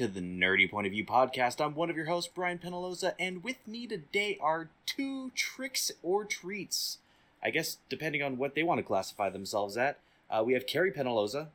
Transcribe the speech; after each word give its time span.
Welcome 0.00 0.14
back 0.14 0.14
to 0.14 0.20
the 0.20 0.46
Nerdy 0.46 0.70
Point 0.70 0.86
of 0.86 0.92
View 0.92 1.04
podcast. 1.04 1.62
I'm 1.62 1.74
one 1.74 1.90
of 1.90 1.96
your 1.96 2.06
hosts, 2.06 2.30
Brian 2.34 2.58
Penaloza, 2.58 3.12
and 3.18 3.44
with 3.44 3.56
me 3.66 3.86
today 3.86 4.38
are 4.40 4.70
two 4.86 5.30
tricks 5.34 5.92
or 6.02 6.24
treats. 6.24 6.98
I 7.42 7.50
guess 7.50 7.76
depending 7.90 8.22
on 8.22 8.38
what 8.38 8.54
they 8.54 8.62
want 8.62 8.78
to 8.78 8.82
classify 8.82 9.28
themselves 9.28 9.76
at. 9.76 9.98
Uh, 10.30 10.42
we 10.46 10.54
have 10.54 10.66
Carrie 10.66 10.90
Penaloza, 10.90 11.48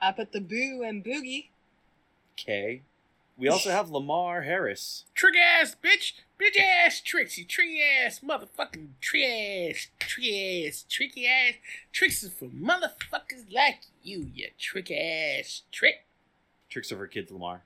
Up 0.00 0.18
at 0.18 0.32
the 0.32 0.40
boo 0.40 0.82
and 0.82 1.04
boogie. 1.04 1.48
K. 2.36 2.80
We 3.36 3.48
also 3.48 3.70
have 3.70 3.90
Lamar 3.90 4.42
Harris. 4.42 5.04
Trick 5.14 5.34
ass 5.36 5.76
bitch, 5.84 6.12
bitch 6.40 6.58
ass 6.58 7.02
Trixie, 7.04 7.44
tricky 7.44 7.80
ass 7.82 8.20
motherfucking 8.20 8.92
trick 9.02 9.24
ass, 9.24 9.88
tricky 9.98 10.66
ass, 10.66 10.86
tricky 10.88 11.26
ass. 11.26 11.54
Tricks 11.92 12.22
is 12.22 12.32
for 12.32 12.46
motherfuckers 12.46 13.52
like 13.52 13.80
you, 14.02 14.30
you 14.34 14.48
trick 14.58 14.90
ass 14.90 15.62
trick. 15.70 16.06
Tricks 16.70 16.92
over 16.92 17.06
kids, 17.06 17.30
Lamar. 17.30 17.62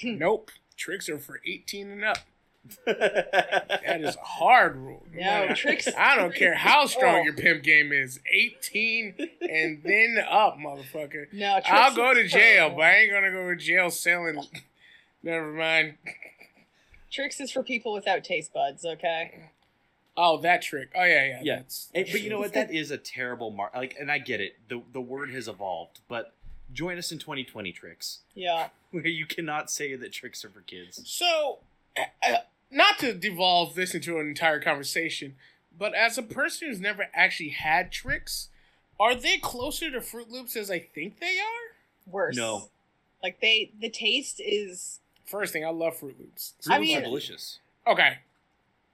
Hmm. 0.00 0.18
Nope, 0.18 0.50
tricks 0.76 1.08
are 1.08 1.18
for 1.18 1.40
18 1.46 1.90
and 1.90 2.04
up. 2.04 2.18
That 2.86 4.00
is 4.02 4.16
a 4.16 4.20
hard 4.20 4.76
rule. 4.76 5.06
No, 5.14 5.20
Man, 5.20 5.54
tricks- 5.56 5.88
I 5.98 6.16
don't 6.16 6.34
care 6.34 6.54
how 6.54 6.86
strong 6.86 7.20
Oh. 7.20 7.22
your 7.22 7.32
pimp 7.32 7.62
game 7.62 7.92
is. 7.92 8.20
18 8.30 9.14
and 9.40 9.82
then 9.84 10.18
up, 10.28 10.58
motherfucker. 10.58 11.32
No, 11.32 11.54
tricks 11.54 11.68
I'll 11.70 11.94
go 11.94 12.12
to 12.14 12.26
jail, 12.28 12.70
for- 12.70 12.76
but 12.76 12.82
I 12.82 12.94
ain't 12.96 13.12
gonna 13.12 13.30
go 13.30 13.48
to 13.48 13.56
jail 13.56 13.90
selling. 13.90 14.42
Never 15.22 15.50
mind. 15.52 15.94
Tricks 17.10 17.40
is 17.40 17.50
for 17.50 17.62
people 17.62 17.92
without 17.94 18.22
taste 18.24 18.52
buds. 18.52 18.84
Okay. 18.84 19.48
Oh, 20.16 20.36
that 20.38 20.60
trick. 20.62 20.90
Oh 20.94 21.04
yeah, 21.04 21.24
yeah. 21.26 21.40
Yeah. 21.42 21.56
That's, 21.56 21.90
And- 21.94 22.06
but 22.10 22.20
you 22.20 22.28
know 22.30 22.38
what? 22.40 22.52
That 22.52 22.70
is 22.72 22.90
a 22.90 22.98
terrible 22.98 23.50
mark. 23.50 23.74
Like, 23.74 23.96
and 23.98 24.10
I 24.10 24.18
get 24.18 24.40
it. 24.40 24.56
the 24.68 24.82
The 24.92 25.00
word 25.00 25.30
has 25.30 25.48
evolved, 25.48 26.00
but 26.08 26.34
join 26.72 26.98
us 26.98 27.10
in 27.12 27.18
2020, 27.18 27.72
tricks, 27.72 28.20
Yeah. 28.34 28.68
where 28.90 29.06
you 29.06 29.26
cannot 29.26 29.70
say 29.70 29.94
that 29.96 30.12
Trix 30.12 30.44
are 30.44 30.50
for 30.50 30.60
kids. 30.60 31.00
So, 31.06 31.58
uh, 31.96 32.02
uh, 32.26 32.36
not 32.70 32.98
to 33.00 33.12
devolve 33.14 33.74
this 33.74 33.94
into 33.94 34.18
an 34.18 34.26
entire 34.28 34.60
conversation, 34.60 35.36
but 35.78 35.94
as 35.94 36.18
a 36.18 36.22
person 36.22 36.68
who's 36.68 36.80
never 36.80 37.08
actually 37.14 37.50
had 37.50 37.90
Trix, 37.92 38.48
are 39.00 39.14
they 39.14 39.38
closer 39.38 39.90
to 39.90 40.00
Froot 40.00 40.30
Loops 40.30 40.56
as 40.56 40.70
I 40.70 40.78
think 40.80 41.20
they 41.20 41.38
are? 41.38 42.10
Worse. 42.10 42.36
No. 42.36 42.68
Like 43.22 43.40
they, 43.40 43.70
the 43.80 43.90
taste 43.90 44.40
is. 44.44 45.00
First 45.26 45.52
thing, 45.52 45.64
I 45.64 45.68
love 45.70 45.94
Froot 45.98 46.18
Loops. 46.18 46.54
Fruit 46.62 46.72
I 46.74 46.78
Loops 46.78 46.88
mean- 46.88 46.98
are 46.98 47.02
delicious. 47.02 47.58
Okay. 47.86 48.18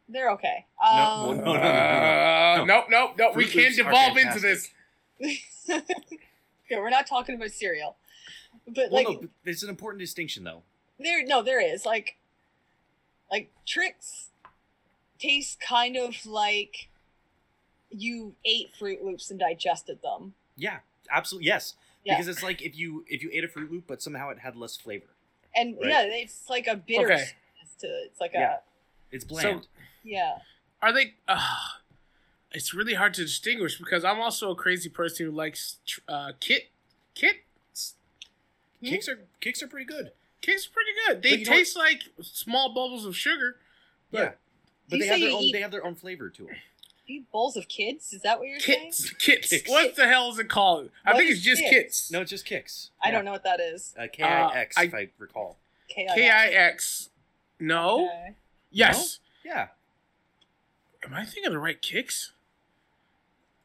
They're 0.09 0.31
okay. 0.33 0.67
No, 0.83 0.89
Um, 0.91 1.27
well, 1.27 1.35
no, 1.37 1.45
no, 1.45 1.53
no. 1.55 1.59
Uh, 1.63 2.65
nope, 2.67 2.85
nope, 2.91 3.11
nope. 3.19 3.37
We 3.37 3.47
can't 3.47 3.75
devolve 3.75 4.17
into 4.19 4.39
this. 4.41 4.71
okay, 6.67 6.81
we're 6.81 6.91
not 6.91 7.07
talking 7.07 7.35
about 7.35 7.51
cereal, 7.51 7.97
but 8.67 8.91
Well, 8.91 9.05
like 9.05 9.07
no, 9.09 9.21
but 9.23 9.31
there's 9.45 9.63
an 9.63 9.71
important 9.71 10.01
distinction, 10.01 10.45
though. 10.45 10.63
there, 10.99 11.25
no, 11.25 11.43
there 11.43 11.61
is 11.61 11.85
like, 11.87 12.17
like 13.31 13.51
Trix 13.67 14.29
taste 15.19 15.61
kind 15.61 15.97
of 15.97 16.27
like 16.27 16.89
you 17.91 18.35
ate 18.45 18.71
Froot 18.79 19.03
Loops 19.03 19.31
and 19.31 19.39
digested 19.39 20.03
them. 20.03 20.35
Yeah, 20.57 20.79
absolutely. 21.11 21.47
Yes, 21.47 21.75
Yeah. 22.05 22.15
because 22.15 22.29
it's 22.29 22.43
like 22.43 22.61
if 22.63 22.77
you 22.77 23.05
if 23.09 23.23
you 23.23 23.31
ate 23.33 23.45
a 23.45 23.49
Froot 23.49 23.71
Loop, 23.71 23.85
but 23.87 24.03
somehow 24.03 24.31
it 24.31 24.39
had 24.41 24.57
less 24.57 24.77
flavor. 24.77 25.07
And 25.57 25.77
Right. 25.81 25.89
yeah, 25.91 26.03
it's 26.03 26.49
like 26.51 26.67
a 26.67 26.75
bitter 26.77 27.13
Okay. 27.13 27.25
to. 27.81 27.87
It's 28.07 28.21
like 28.21 28.33
Yeah. 28.35 28.55
a 28.57 28.59
It's 29.15 29.25
bland. 29.25 29.69
yeah. 30.03 30.39
Are 30.83 30.93
they? 30.93 31.15
Uh, 31.29 31.41
it's 32.55 32.73
really 32.73 32.95
hard 32.95 33.13
to 33.15 33.23
distinguish 33.25 33.79
because 33.79 34.05
I'm 34.05 34.21
also 34.21 34.51
a 34.51 34.55
crazy 34.55 34.89
person 34.89 35.27
who 35.27 35.33
likes 35.33 35.79
tr- 35.87 36.01
uh, 36.09 36.33
kit 36.41 36.71
kits. 37.15 37.95
Kix 38.83 39.09
are 39.09 39.19
Kix 39.41 39.63
are 39.63 39.67
pretty 39.67 39.87
good. 39.87 40.13
Kits 40.41 40.67
are 40.67 40.71
pretty 40.71 40.91
good. 41.07 41.23
They 41.23 41.37
But 41.39 41.49
what- 41.51 41.57
taste 41.57 41.77
like 41.77 42.03
small 42.23 42.69
bubbles 42.75 43.05
of 43.07 43.17
sugar. 43.17 43.57
But 44.11 44.19
yeah, 44.21 44.33
but 44.89 44.99
they 45.01 45.07
have 45.07 45.21
their 45.21 45.31
own 45.33 45.43
eat- 45.43 45.53
they 45.53 45.61
have 45.61 45.71
their 45.71 45.85
own 45.85 45.95
flavor 45.95 46.29
to 46.31 46.47
them. 46.47 46.57
Eat 47.07 47.31
bowls 47.31 47.57
of 47.57 47.69
kids? 47.69 48.13
Is 48.15 48.23
that 48.23 48.39
what 48.39 48.49
you're 48.49 48.59
Kits, 48.59 48.99
saying? 48.99 49.17
kits. 49.19 49.53
Kix. 49.53 49.69
What 49.69 49.95
the 49.97 50.07
hell 50.07 50.31
is 50.31 50.39
it 50.39 50.49
called? 50.49 50.91
I 51.05 51.13
think 51.17 51.31
it's 51.31 51.43
just 51.43 51.61
kits? 51.61 51.73
kits. 51.73 52.11
No, 52.11 52.23
it's 52.23 52.31
just 52.31 52.47
Kix. 52.47 52.89
I 53.03 53.11
don't 53.11 53.27
know 53.27 53.33
what 53.33 53.45
that 53.45 53.61
is. 53.61 53.95
Uh, 53.99 54.07
K 54.11 54.23
I 54.23 54.55
X, 54.61 54.79
Uh, 54.79 54.83
if 54.83 54.95
I 54.95 55.09
recall. 55.19 55.59
K 55.89 56.07
I 56.09 56.47
X. 56.47 57.11
No. 57.61 58.07
Okay. 58.07 58.35
Yes. 58.71 59.19
Yeah, 59.45 59.69
Am 61.05 61.13
I 61.13 61.25
thinking 61.25 61.45
of 61.47 61.53
the 61.53 61.59
right 61.59 61.81
Kix? 61.83 62.31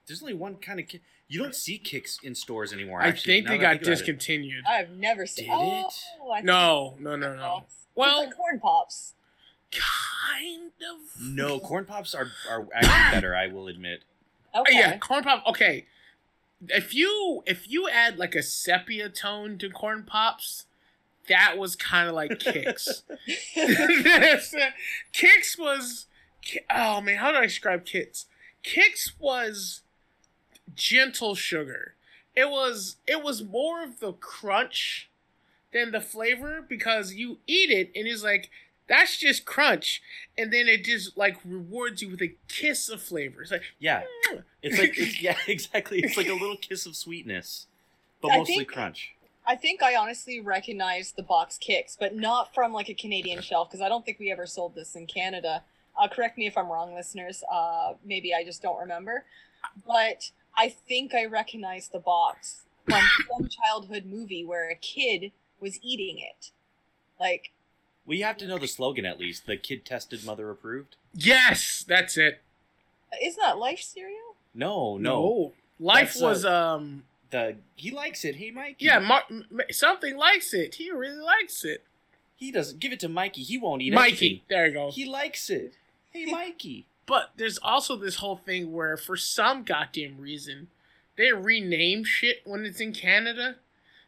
There's 0.10 0.24
only 0.24 0.34
one 0.34 0.56
kind 0.56 0.80
of 0.80 0.88
kick. 0.88 1.02
You 1.28 1.40
don't 1.40 1.54
see 1.54 1.80
Kix 1.80 2.22
in 2.24 2.34
stores 2.34 2.74
anymore. 2.74 3.00
I 3.00 3.12
think 3.12 3.48
they 3.48 3.60
got 3.60 3.74
think 3.74 3.84
discontinued. 3.84 4.66
I've 4.68 4.90
never 4.90 5.28
seen. 5.28 5.46
Did 5.46 5.54
oh, 5.54 5.62
it? 5.62 5.94
I 6.32 6.36
think 6.38 6.46
No, 6.46 6.96
no, 7.00 7.16
no, 7.16 7.36
no. 7.36 7.42
corn 7.42 7.64
Well, 7.94 8.26
like 8.26 8.36
corn 8.36 8.60
pops. 8.60 9.14
kind 9.72 10.72
of. 10.92 11.22
No, 11.22 11.60
corn 11.68 11.86
pops 11.86 12.16
are 12.16 12.32
are 12.50 12.68
actually 12.74 13.12
better. 13.16 13.36
I 13.36 13.48
will 13.48 13.68
admit. 13.68 14.02
Okay. 14.56 14.74
Oh, 14.76 14.80
yeah, 14.80 14.98
corn 14.98 15.24
pop. 15.24 15.46
Okay, 15.46 15.86
if 16.68 16.96
you 16.96 17.44
if 17.46 17.70
you 17.70 17.88
add 17.88 18.18
like 18.18 18.34
a 18.34 18.42
sepia 18.42 19.10
tone 19.10 19.60
to 19.60 19.70
corn 19.70 20.04
pops, 20.04 20.66
that 21.28 21.60
was 21.60 21.76
kind 21.76 22.10
of 22.10 22.16
like 22.16 22.32
Kix. 22.32 23.04
Kix 25.14 25.60
was. 25.60 26.08
Oh 26.74 27.00
man, 27.00 27.18
how 27.18 27.32
do 27.32 27.38
I 27.38 27.46
describe 27.46 27.86
Kix? 27.86 28.26
Kix 28.64 29.12
was 29.20 29.84
gentle 30.76 31.36
sugar. 31.36 31.96
It 32.36 32.50
was 32.50 32.98
it 33.08 33.24
was 33.24 33.44
more 33.44 33.84
of 33.84 34.00
the 34.00 34.14
crunch 34.14 35.10
than 35.74 35.92
the 35.92 36.02
flavor 36.02 36.66
because 36.68 37.14
you 37.14 37.40
eat 37.48 37.70
it 37.70 37.92
and 37.96 38.08
it's 38.08 38.24
like 38.24 38.50
that's 38.88 39.18
just 39.18 39.46
crunch, 39.46 40.02
and 40.36 40.52
then 40.52 40.68
it 40.68 40.84
just 40.84 41.16
like 41.16 41.38
rewards 41.46 42.02
you 42.02 42.10
with 42.10 42.22
a 42.24 42.34
kiss 42.48 42.90
of 42.90 43.02
flavor. 43.02 43.44
It's 43.44 43.52
like 43.52 43.62
Yeah, 43.78 44.02
it's 44.64 44.80
like 44.80 44.98
it's, 44.98 45.22
yeah, 45.22 45.38
exactly. 45.48 46.00
It's 46.00 46.18
like 46.18 46.28
a 46.28 46.34
little 46.34 46.58
kiss 46.58 46.86
of 46.88 46.96
sweetness, 46.96 47.68
but 48.22 48.32
I 48.32 48.38
mostly 48.38 48.56
think- 48.56 48.70
crunch. 48.70 49.12
I 49.48 49.56
think 49.56 49.82
I 49.82 49.96
honestly 49.96 50.40
recognize 50.40 51.12
the 51.14 51.24
box 51.24 51.58
Kix, 51.58 51.98
but 52.00 52.16
not 52.16 52.54
from 52.54 52.72
like 52.72 52.88
a 52.88 52.94
Canadian 52.94 53.42
shelf 53.42 53.70
because 53.70 53.82
I 53.82 53.90
don't 53.90 54.06
think 54.06 54.20
we 54.20 54.32
ever 54.32 54.46
sold 54.46 54.76
this 54.76 54.96
in 54.96 55.08
Canada. 55.08 55.64
Uh, 56.00 56.08
correct 56.08 56.38
me 56.38 56.46
if 56.46 56.56
I'm 56.56 56.68
wrong, 56.68 56.94
listeners. 56.94 57.44
Uh, 57.52 57.94
maybe 58.06 58.32
I 58.32 58.44
just 58.44 58.62
don't 58.62 58.80
remember, 58.80 59.26
but 59.88 60.30
I 60.58 60.70
think 60.70 61.14
I 61.14 61.26
recognize 61.26 61.88
the 61.88 62.00
box 62.00 62.64
from 62.86 63.02
some 63.32 63.48
childhood 63.48 64.06
movie 64.06 64.44
where 64.46 64.70
a 64.70 64.76
kid 64.76 65.32
was 65.60 65.80
eating 65.82 66.20
it. 66.20 66.52
Like, 67.20 67.52
Well, 68.06 68.18
you 68.18 68.24
have 68.24 68.38
to 68.38 68.48
know 68.48 68.58
the 68.58 68.68
slogan 68.68 69.06
at 69.06 69.20
least. 69.20 69.46
The 69.46 69.58
kid 69.58 69.86
tested, 69.86 70.26
mother 70.26 70.50
approved. 70.50 70.96
yes, 71.14 71.84
that's 71.88 72.18
it. 72.18 72.42
isn't 73.22 73.42
that 73.42 73.58
life 73.58 73.82
cereal? 73.82 74.36
No, 74.54 74.98
no. 74.98 75.54
Life 75.80 76.14
That's, 76.14 76.22
uh, 76.22 76.26
was 76.26 76.46
um 76.46 77.04
The 77.30 77.56
he 77.76 77.92
likes 77.92 78.26
it. 78.26 78.36
Hey, 78.36 78.52
Mikey. 78.52 78.84
yeah, 78.86 79.00
Mar- 79.00 79.24
something 79.72 80.18
likes 80.18 80.54
it. 80.54 80.76
He 80.76 80.92
really 80.92 81.22
likes 81.22 81.64
it. 81.64 81.84
He 82.36 82.52
doesn't 82.52 82.80
give 82.80 82.92
it 82.92 83.00
to 83.02 83.10
Mikey. 83.10 83.44
He 83.44 83.58
won't 83.58 83.82
eat 83.82 83.94
it. 83.94 83.96
Mikey, 83.96 84.44
there 84.50 84.68
you 84.68 84.74
go. 84.74 84.92
He 84.92 85.06
likes 85.06 85.50
it. 85.50 85.76
Hey, 86.12 86.26
Mikey. 86.32 86.86
But 87.10 87.32
there's 87.38 87.58
also 87.58 87.96
this 87.96 88.18
whole 88.18 88.38
thing 88.38 88.72
where, 88.72 88.96
for 88.96 89.18
some 89.18 89.64
goddamn 89.64 90.20
reason, 90.20 90.68
they 91.18 91.34
rename 91.34 92.04
shit 92.04 92.42
when 92.46 92.66
it's 92.66 92.80
in 92.80 92.94
Canada. 92.94 93.56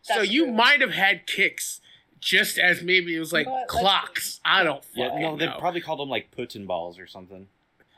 so 0.04 0.22
you 0.22 0.46
true. 0.46 0.54
might 0.54 0.82
have 0.82 0.92
had 0.94 1.26
Kix, 1.26 1.80
just 2.20 2.60
as 2.60 2.84
maybe 2.84 3.16
it 3.16 3.20
was 3.20 3.34
like 3.34 3.48
You 3.48 3.52
know 3.52 3.58
what, 3.58 3.68
clocks. 3.68 4.40
I 4.46 4.64
don't 4.64 4.84
Yeah, 4.94 5.10
fucking 5.10 5.22
no, 5.24 5.36
they 5.36 5.48
probably 5.48 5.82
called 5.82 6.00
them 6.00 6.10
like 6.10 6.30
Putin 6.30 6.68
balls 6.68 7.00
or 7.00 7.08
something. 7.08 7.48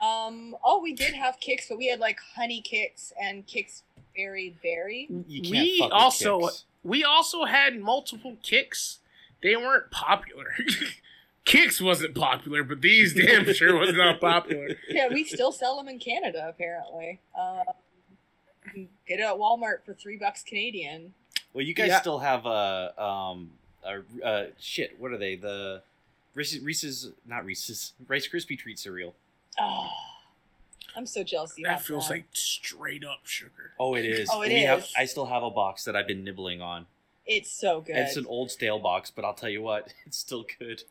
Um. 0.02 0.56
Oh, 0.64 0.82
we 0.82 0.94
did 0.94 1.14
have 1.16 1.38
Kix, 1.42 1.68
but 1.68 1.78
we 1.78 1.88
had 1.88 2.00
like 2.00 2.20
honey 2.38 2.64
Kix 2.66 3.12
and 3.22 3.46
Kix 3.46 3.82
berry 4.16 4.56
berry. 4.64 5.10
You 5.28 5.42
can't 5.42 5.52
we 5.52 5.90
also 5.92 6.40
Kix. 6.40 6.64
we 6.82 7.04
also 7.04 7.44
had 7.44 7.78
multiple 7.78 8.38
Kix. 8.42 9.00
They 9.42 9.58
weren't 9.58 9.92
popular. 9.92 10.56
Kix 11.46 11.82
wasn't 11.82 12.16
popular, 12.16 12.64
but 12.64 12.82
these 12.82 13.14
damn 13.26 13.52
sure 13.54 13.78
was 13.78 13.94
not 13.94 14.22
popular. 14.22 14.70
Yeah, 14.90 15.08
we 15.10 15.24
still 15.24 15.52
sell 15.52 15.78
them 15.78 15.88
in 15.90 16.00
Canada 16.00 16.46
apparently. 16.48 17.20
Uh, 17.38 17.64
you 18.74 18.88
get 19.08 19.20
it 19.20 19.24
at 19.24 19.36
Walmart 19.36 19.84
for 19.86 19.94
three 19.94 20.18
bucks 20.18 20.42
Canadian. 20.44 21.14
Well, 21.54 21.66
you 21.66 21.74
guys 21.74 21.90
Yeah. 21.90 22.00
still 22.02 22.20
have 22.20 22.46
a 22.46 22.94
um 23.02 23.52
a 23.86 24.02
uh 24.26 24.46
shit. 24.60 24.96
What 25.00 25.12
are 25.12 25.18
they? 25.18 25.36
The 25.36 25.82
Reese's, 26.34 26.62
Reese's 26.62 27.10
not 27.28 27.46
Reese's 27.46 27.94
Rice 28.08 28.28
Krispie 28.28 28.58
treat 28.58 28.80
cereal. 28.80 29.14
Oh, 29.60 29.90
I'm 30.96 31.06
so 31.06 31.24
jealous. 31.24 31.54
You 31.58 31.66
That 31.66 31.74
have 31.74 31.82
feels 31.86 32.08
that. 32.08 32.14
like 32.16 32.26
straight 32.34 33.04
up 33.04 33.26
sugar. 33.26 33.74
Oh, 33.80 33.96
it 33.96 34.06
is. 34.06 34.30
Oh, 34.32 34.42
it 34.44 34.50
we 34.50 34.62
Have. 34.62 34.88
I 34.98 35.06
still 35.06 35.26
have 35.26 35.44
a 35.44 35.52
box 35.52 35.84
that 35.86 35.96
I've 35.96 36.08
been 36.08 36.24
nibbling 36.24 36.62
on. 36.62 36.86
it's 37.28 37.52
so 37.52 37.82
good. 37.82 37.96
It's 37.98 38.16
an 38.16 38.26
old 38.28 38.50
stale 38.50 38.80
box, 38.80 39.12
but 39.12 39.26
I'll 39.26 39.34
tell 39.34 39.50
you 39.50 39.62
what, 39.62 39.94
it's 40.06 40.18
still 40.18 40.46
good. 40.60 40.84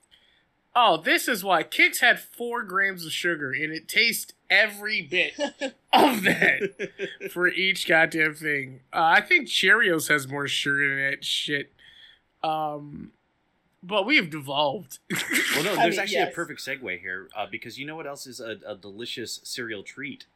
Oh, 0.74 0.96
this 0.96 1.28
is 1.28 1.44
why 1.44 1.64
Kix 1.64 2.00
had 2.00 2.18
four 2.18 2.62
grams 2.62 3.04
of 3.04 3.12
sugar, 3.12 3.52
and 3.52 3.72
it 3.72 3.88
tastes 3.88 4.32
every 4.48 5.02
bit 5.02 5.34
of 5.92 6.22
that 6.22 6.90
for 7.30 7.48
each 7.48 7.86
goddamn 7.86 8.34
thing. 8.34 8.80
Uh, 8.92 9.02
I 9.16 9.20
think 9.20 9.48
Cheerios 9.48 10.08
has 10.08 10.26
more 10.26 10.48
sugar 10.48 10.88
than 10.88 11.10
that 11.10 11.24
shit. 11.24 11.72
Um, 12.42 13.12
but 13.82 14.06
we've 14.06 14.30
devolved. 14.30 14.98
Well, 15.10 15.64
no, 15.64 15.72
I 15.78 15.82
there's 15.82 15.96
mean, 15.96 16.00
actually 16.00 16.16
yes. 16.18 16.32
a 16.32 16.34
perfect 16.34 16.60
segue 16.60 17.00
here 17.00 17.28
uh, 17.36 17.46
because 17.50 17.78
you 17.78 17.86
know 17.86 17.96
what 17.96 18.06
else 18.06 18.26
is 18.26 18.40
a, 18.40 18.58
a 18.66 18.74
delicious 18.74 19.40
cereal 19.42 19.82
treat? 19.82 20.26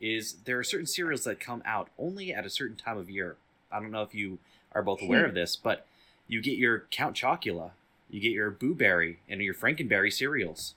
Is 0.00 0.34
there 0.44 0.58
are 0.58 0.64
certain 0.64 0.86
cereals 0.86 1.24
that 1.24 1.38
come 1.38 1.62
out 1.64 1.88
only 1.98 2.32
at 2.32 2.44
a 2.44 2.50
certain 2.50 2.76
time 2.76 2.98
of 2.98 3.08
year. 3.08 3.36
I 3.70 3.78
don't 3.80 3.90
know 3.92 4.02
if 4.02 4.14
you 4.14 4.38
are 4.72 4.82
both 4.82 5.02
aware 5.02 5.24
of 5.24 5.34
this, 5.34 5.54
but 5.54 5.86
you 6.26 6.40
get 6.42 6.56
your 6.56 6.84
Count 6.90 7.16
Chocula, 7.16 7.70
you 8.12 8.20
get 8.20 8.30
your 8.32 8.50
Boo 8.50 8.74
Berry, 8.74 9.18
and 9.28 9.40
your 9.42 9.54
Frankenberry 9.54 10.12
cereals. 10.12 10.74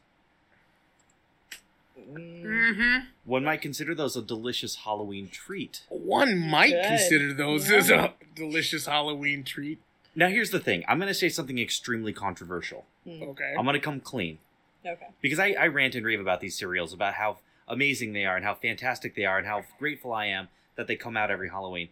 Mm, 2.00 2.76
hmm 2.76 2.98
One 3.24 3.44
might 3.44 3.62
consider 3.62 3.96
those 3.96 4.16
a 4.16 4.22
delicious 4.22 4.78
Halloween 4.78 5.30
treat. 5.30 5.84
One 5.90 6.38
might 6.38 6.72
Good. 6.72 6.86
consider 6.86 7.34
those 7.34 7.70
Yeah. 7.70 7.78
as 7.78 7.90
a 7.90 8.14
delicious 8.36 8.86
Halloween 8.86 9.44
treat. 9.44 9.80
Now, 10.16 10.28
here's 10.30 10.52
the 10.52 10.60
thing 10.60 10.84
I'm 10.88 10.98
going 10.98 11.08
to 11.08 11.14
say 11.14 11.30
something 11.30 11.60
extremely 11.60 12.14
controversial. 12.14 12.86
mm, 13.08 13.22
Okay. 13.22 13.54
I'm 13.58 13.66
going 13.66 13.74
to 13.76 13.80
come 13.80 14.00
clean. 14.00 14.40
okay. 14.86 15.08
because 15.22 15.40
I, 15.40 15.52
I 15.60 15.68
rant 15.68 15.96
and 15.96 16.06
rave 16.06 16.20
about 16.20 16.42
these 16.42 16.58
cereals 16.58 16.94
about 16.94 17.16
how 17.16 17.40
amazing 17.68 18.14
they 18.14 18.26
are 18.26 18.36
and 18.36 18.46
how 18.46 18.54
fantastic 18.56 19.16
they 19.16 19.26
are 19.26 19.38
and 19.40 19.48
how 19.48 19.66
grateful 19.80 20.14
I 20.14 20.28
am 20.28 20.48
that 20.76 20.88
they 20.88 20.96
come 20.96 21.18
out 21.18 21.32
every 21.32 21.50
Halloween. 21.50 21.90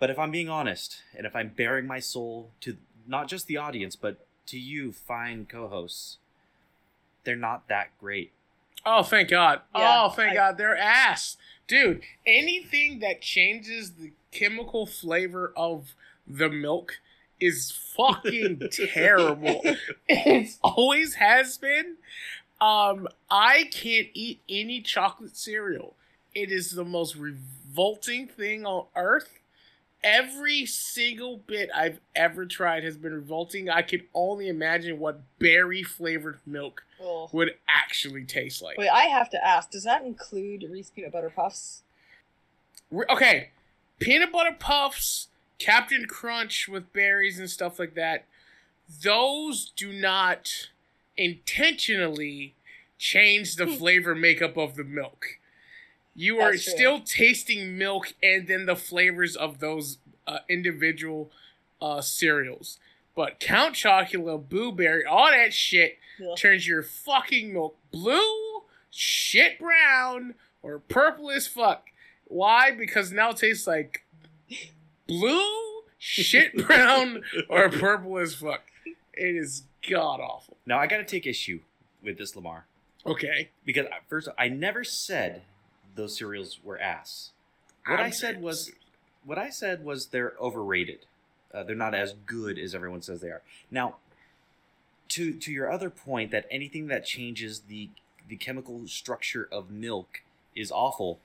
But 0.00 0.10
if 0.10 0.18
I'm 0.18 0.30
being 0.32 0.48
honest, 0.48 1.02
and 1.16 1.26
if 1.26 1.36
I'm 1.36 1.50
bearing 1.50 1.86
my 1.86 2.00
soul 2.00 2.50
to 2.62 2.76
not 3.06 3.28
just 3.28 3.46
the 3.46 3.56
audience, 3.56 3.94
but 3.94 4.26
to 4.46 4.58
you, 4.58 4.92
fine 4.92 5.46
co 5.46 5.68
hosts, 5.68 6.18
they're 7.24 7.36
not 7.36 7.68
that 7.68 7.90
great. 8.00 8.32
Oh, 8.84 9.02
thank 9.02 9.30
God. 9.30 9.60
Yeah, 9.74 10.04
oh, 10.04 10.08
thank 10.10 10.32
I- 10.32 10.34
God. 10.34 10.58
They're 10.58 10.76
ass. 10.76 11.36
Dude, 11.68 12.02
anything 12.26 12.98
that 12.98 13.22
changes 13.22 13.92
the 13.92 14.12
chemical 14.32 14.86
flavor 14.86 15.52
of 15.56 15.94
the 16.26 16.48
milk 16.48 17.00
is 17.40 17.70
fucking 17.70 18.60
terrible. 18.92 19.62
It 20.08 20.56
always 20.62 21.14
has 21.14 21.56
been. 21.58 21.96
Um, 22.60 23.08
I 23.30 23.64
can't 23.72 24.08
eat 24.14 24.40
any 24.48 24.80
chocolate 24.80 25.36
cereal. 25.36 25.94
It 26.34 26.50
is 26.52 26.72
the 26.72 26.84
most 26.84 27.16
revolting 27.16 28.26
thing 28.26 28.64
on 28.66 28.86
earth. 28.94 29.40
Every 30.04 30.66
single 30.66 31.36
bit 31.36 31.70
I've 31.74 32.00
ever 32.16 32.44
tried 32.44 32.82
has 32.82 32.96
been 32.96 33.12
revolting. 33.12 33.70
I 33.70 33.82
can 33.82 34.02
only 34.14 34.48
imagine 34.48 34.98
what 34.98 35.20
berry 35.38 35.84
flavored 35.84 36.40
milk 36.44 36.82
Ugh. 37.00 37.28
would 37.32 37.54
actually 37.68 38.24
taste 38.24 38.62
like. 38.62 38.78
Wait, 38.78 38.88
I 38.88 39.04
have 39.04 39.30
to 39.30 39.44
ask. 39.44 39.70
Does 39.70 39.84
that 39.84 40.04
include 40.04 40.64
Reese 40.68 40.90
peanut 40.90 41.12
butter 41.12 41.30
puffs? 41.30 41.82
Okay, 42.92 43.50
peanut 44.00 44.32
butter 44.32 44.56
puffs, 44.58 45.28
Captain 45.58 46.06
Crunch 46.06 46.68
with 46.68 46.92
berries 46.92 47.38
and 47.38 47.48
stuff 47.48 47.78
like 47.78 47.94
that. 47.94 48.26
Those 49.02 49.72
do 49.76 49.92
not 49.92 50.68
intentionally 51.16 52.54
change 52.98 53.56
the 53.56 53.66
flavor 53.78 54.14
makeup 54.14 54.56
of 54.56 54.74
the 54.74 54.84
milk. 54.84 55.38
You 56.14 56.40
are 56.40 56.56
still 56.56 57.00
tasting 57.00 57.78
milk 57.78 58.12
and 58.22 58.46
then 58.46 58.66
the 58.66 58.76
flavors 58.76 59.34
of 59.34 59.60
those 59.60 59.98
uh, 60.26 60.38
individual 60.48 61.30
uh, 61.80 62.00
cereals. 62.00 62.78
But 63.14 63.40
Count 63.40 63.74
Chocula, 63.74 64.38
Boo 64.48 64.72
Berry, 64.72 65.04
all 65.04 65.30
that 65.30 65.52
shit 65.52 65.98
Ugh. 66.20 66.36
turns 66.36 66.66
your 66.66 66.82
fucking 66.82 67.52
milk 67.52 67.76
blue, 67.90 68.62
shit 68.90 69.58
brown, 69.58 70.34
or 70.62 70.78
purple 70.78 71.30
as 71.30 71.46
fuck. 71.46 71.86
Why? 72.24 72.70
Because 72.70 73.12
now 73.12 73.30
it 73.30 73.36
tastes 73.38 73.66
like 73.66 74.04
blue, 75.06 75.82
shit 75.98 76.54
brown, 76.66 77.22
or 77.48 77.68
purple 77.68 78.18
as 78.18 78.34
fuck. 78.34 78.62
It 79.14 79.36
is 79.36 79.64
god 79.88 80.20
awful. 80.20 80.56
Now, 80.66 80.78
I 80.78 80.86
got 80.86 80.98
to 80.98 81.04
take 81.04 81.26
issue 81.26 81.60
with 82.02 82.18
this, 82.18 82.34
Lamar, 82.36 82.66
Okay. 83.04 83.50
because 83.64 83.86
first, 84.08 84.28
I 84.38 84.48
never 84.48 84.84
said 84.84 85.42
those 85.94 86.16
cereals 86.16 86.58
were 86.62 86.78
ass. 86.80 87.30
What 87.86 87.98
I 88.00 88.04
I'm- 88.04 88.12
said 88.12 88.40
was, 88.42 88.72
what 89.24 89.38
I 89.38 89.50
said 89.50 89.84
was 89.84 90.06
they're 90.06 90.34
overrated. 90.40 91.06
Uh, 91.52 91.62
they're 91.62 91.76
not 91.76 91.94
as 91.94 92.14
good 92.26 92.58
as 92.58 92.74
everyone 92.74 93.02
says 93.02 93.20
they 93.20 93.28
are. 93.28 93.42
Now, 93.70 93.96
to 95.08 95.34
to 95.34 95.52
your 95.52 95.70
other 95.70 95.90
point 95.90 96.30
that 96.30 96.46
anything 96.50 96.86
that 96.86 97.04
changes 97.04 97.60
the 97.68 97.90
the 98.28 98.36
chemical 98.36 98.86
structure 98.86 99.48
of 99.52 99.70
milk 99.70 100.22
is 100.56 100.70
awful. 100.72 101.20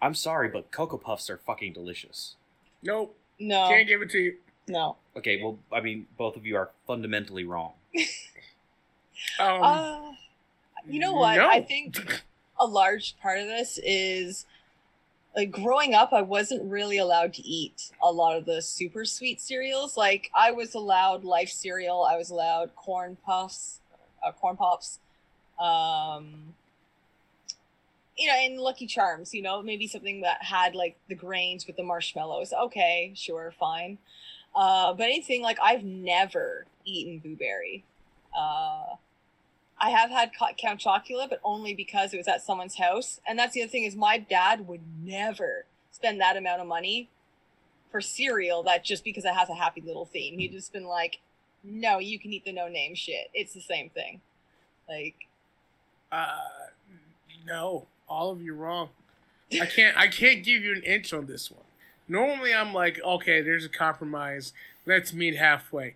I'm 0.00 0.14
sorry, 0.14 0.48
but 0.48 0.70
Cocoa 0.70 0.98
Puffs 0.98 1.28
are 1.30 1.38
fucking 1.38 1.72
delicious. 1.72 2.36
Nope. 2.82 3.16
No, 3.40 3.68
Can't 3.68 3.88
give 3.88 4.02
it 4.02 4.10
to 4.10 4.18
you. 4.18 4.36
no. 4.68 4.96
Okay, 5.16 5.42
well, 5.42 5.58
I 5.72 5.80
mean, 5.80 6.06
both 6.16 6.36
of 6.36 6.46
you 6.46 6.56
are 6.56 6.70
fundamentally 6.86 7.44
wrong. 7.44 7.72
Um, 9.40 9.62
Uh, 9.62 10.00
you 10.86 11.00
know 11.00 11.14
what? 11.14 11.36
no. 11.36 11.48
I 11.48 11.62
think 11.62 11.96
a 12.58 12.66
large 12.66 13.16
part 13.20 13.38
of 13.38 13.46
this 13.46 13.78
is 13.82 14.46
like 15.36 15.50
growing 15.50 15.94
up 15.94 16.12
i 16.12 16.22
wasn't 16.22 16.62
really 16.70 16.96
allowed 16.98 17.32
to 17.34 17.42
eat 17.46 17.92
a 18.02 18.10
lot 18.10 18.36
of 18.36 18.46
the 18.46 18.62
super 18.62 19.04
sweet 19.04 19.40
cereals. 19.40 19.96
Like 19.96 20.30
i 20.34 20.50
was 20.50 20.74
allowed 20.74 21.24
life 21.24 21.50
cereal. 21.50 22.02
I 22.04 22.16
was 22.16 22.30
allowed 22.30 22.74
corn 22.74 23.16
puffs 23.24 23.80
uh, 24.26 24.32
corn 24.32 24.56
pops 24.56 24.98
um 25.60 26.54
you 28.16 28.26
know 28.28 28.34
and 28.34 28.58
lucky 28.58 28.86
charms 28.86 29.34
you 29.34 29.42
know 29.42 29.62
maybe 29.62 29.86
something 29.86 30.22
that 30.22 30.42
had 30.42 30.74
like 30.74 30.96
the 31.08 31.14
grains 31.14 31.66
with 31.66 31.76
the 31.76 31.82
marshmallows. 31.82 32.52
Okay 32.52 33.12
sure 33.14 33.52
fine. 33.58 33.98
Uh 34.54 34.94
but 34.94 35.04
anything 35.04 35.42
like 35.42 35.58
i've 35.62 35.84
never 35.84 36.66
eaten 36.84 37.18
blueberry. 37.18 37.84
Uh 38.36 38.96
I 39.78 39.90
have 39.90 40.10
had 40.10 40.30
Count 40.56 40.80
Chocula, 40.80 41.28
but 41.28 41.40
only 41.44 41.74
because 41.74 42.14
it 42.14 42.16
was 42.16 42.28
at 42.28 42.42
someone's 42.42 42.76
house. 42.76 43.20
And 43.26 43.38
that's 43.38 43.52
the 43.52 43.62
other 43.62 43.70
thing 43.70 43.84
is 43.84 43.94
my 43.94 44.18
dad 44.18 44.66
would 44.66 44.80
never 45.04 45.66
spend 45.90 46.20
that 46.20 46.36
amount 46.36 46.60
of 46.62 46.66
money 46.66 47.10
for 47.90 48.00
cereal 48.00 48.62
that 48.62 48.84
just 48.84 49.04
because 49.04 49.24
it 49.24 49.34
has 49.34 49.48
a 49.50 49.54
happy 49.54 49.82
little 49.82 50.06
theme. 50.06 50.38
He'd 50.38 50.52
just 50.52 50.72
been 50.72 50.86
like, 50.86 51.18
no, 51.62 51.98
you 51.98 52.18
can 52.18 52.32
eat 52.32 52.44
the 52.44 52.52
no 52.52 52.68
name 52.68 52.94
shit. 52.94 53.28
It's 53.34 53.52
the 53.52 53.60
same 53.60 53.90
thing. 53.90 54.20
Like, 54.88 55.14
Uh, 56.10 56.38
no, 57.46 57.86
all 58.08 58.30
of 58.30 58.40
you 58.40 58.54
wrong. 58.54 58.88
I 59.60 59.66
can't. 59.66 59.96
I 59.96 60.08
can't 60.08 60.44
give 60.44 60.62
you 60.62 60.72
an 60.72 60.82
inch 60.82 61.12
on 61.12 61.26
this 61.26 61.50
one. 61.50 61.62
Normally, 62.08 62.54
I'm 62.54 62.72
like, 62.72 63.00
okay, 63.04 63.42
there's 63.42 63.64
a 63.64 63.68
compromise. 63.68 64.52
Let's 64.86 65.12
meet 65.12 65.36
halfway. 65.36 65.94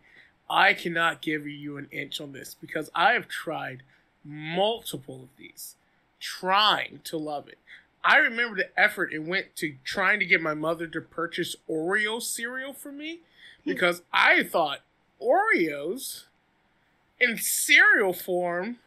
I 0.51 0.75
cannot 0.75 1.23
give 1.23 1.47
you 1.47 1.79
an 1.79 1.89
inch 1.93 2.21
on 2.21 2.33
this 2.33 2.57
because 2.61 2.91
I 2.95 3.13
have 3.13 3.29
tried 3.29 3.83
multiple 4.25 5.23
of 5.23 5.29
these, 5.39 5.77
trying 6.19 7.01
to 7.05 7.17
love 7.17 7.49
it. 7.49 7.59
I 8.03 8.17
remember 8.17 8.57
the 8.57 8.81
effort 8.81 9.13
it 9.13 9.21
went 9.23 9.55
to 9.57 9.77
trying 9.85 10.19
to 10.21 10.27
get 10.27 10.43
my 10.43 10.55
mother 10.55 10.87
to 10.89 11.01
purchase 11.01 11.55
Oreo 11.69 12.21
cereal 12.21 12.73
for 12.73 12.91
me 12.91 13.21
hmm. 13.65 13.71
because 13.71 14.03
I 14.13 14.43
thought 14.43 14.81
Oreos 15.23 16.25
in 17.21 17.37
cereal 17.37 18.13
form 18.13 18.79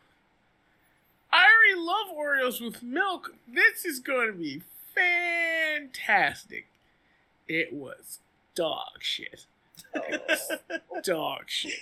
I 1.34 1.46
already 1.48 1.84
love 1.84 2.16
Oreos 2.16 2.64
with 2.64 2.84
milk. 2.84 3.34
This 3.48 3.86
is 3.86 4.00
going 4.00 4.28
to 4.28 4.38
be 4.38 4.62
fantastic. 4.94 6.68
It 7.48 7.74
was 7.74 8.20
dog 8.54 9.00
shit. 9.00 9.48
It 9.96 10.22
was 10.28 11.04
dog 11.04 11.44
shit. 11.48 11.74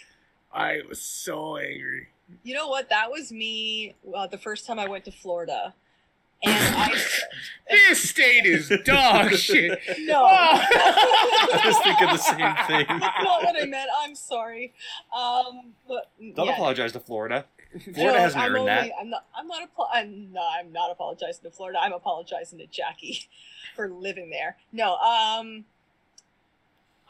I 0.54 0.80
was 0.88 1.02
so 1.02 1.58
angry. 1.58 2.08
you 2.44 2.54
know 2.54 2.68
what? 2.68 2.90
That 2.90 3.10
was 3.12 3.32
me 3.32 3.96
uh, 4.16 4.28
the 4.28 4.38
first 4.38 4.66
time 4.68 4.80
I 4.80 4.88
went 4.88 5.06
to 5.06 5.12
Florida. 5.12 5.74
And 6.44 6.76
I, 6.76 6.90
This 7.70 8.10
state 8.10 8.46
is 8.46 8.70
dog 8.84 9.32
shit. 9.34 9.80
no. 10.00 10.26
I 10.30 11.62
was 11.66 11.78
thinking 11.84 12.08
the 12.08 12.18
same 12.18 12.68
thing. 12.68 12.86
That's 13.00 13.24
not 13.24 13.44
what 13.44 13.62
I 13.62 13.66
meant. 13.66 13.90
I'm 14.04 14.16
sorry. 14.16 14.74
Um, 15.16 15.74
but 15.88 16.10
Don't 16.36 16.48
yeah. 16.48 16.54
apologize 16.54 16.92
to 16.94 17.00
Florida. 17.00 17.46
No, 17.74 17.94
Florida 17.94 18.20
hasn't 18.20 18.44
I'm 18.44 18.56
earned 18.56 18.68
that. 18.68 18.90
I'm 19.00 19.10
not. 19.10 19.26
I'm 19.38 19.48
not. 19.48 19.64
Apo- 19.64 19.88
I'm 19.94 20.34
no. 20.34 20.42
I'm 20.60 20.74
not 20.74 20.92
apologizing 20.92 21.44
to 21.44 21.52
Florida. 21.52 21.80
I'm 21.82 21.94
apologizing 21.94 22.60
to 22.60 22.66
Jackie 22.66 23.30
for 23.76 23.88
living 23.90 24.30
there. 24.30 24.58
No. 24.74 24.96
Um. 24.98 25.64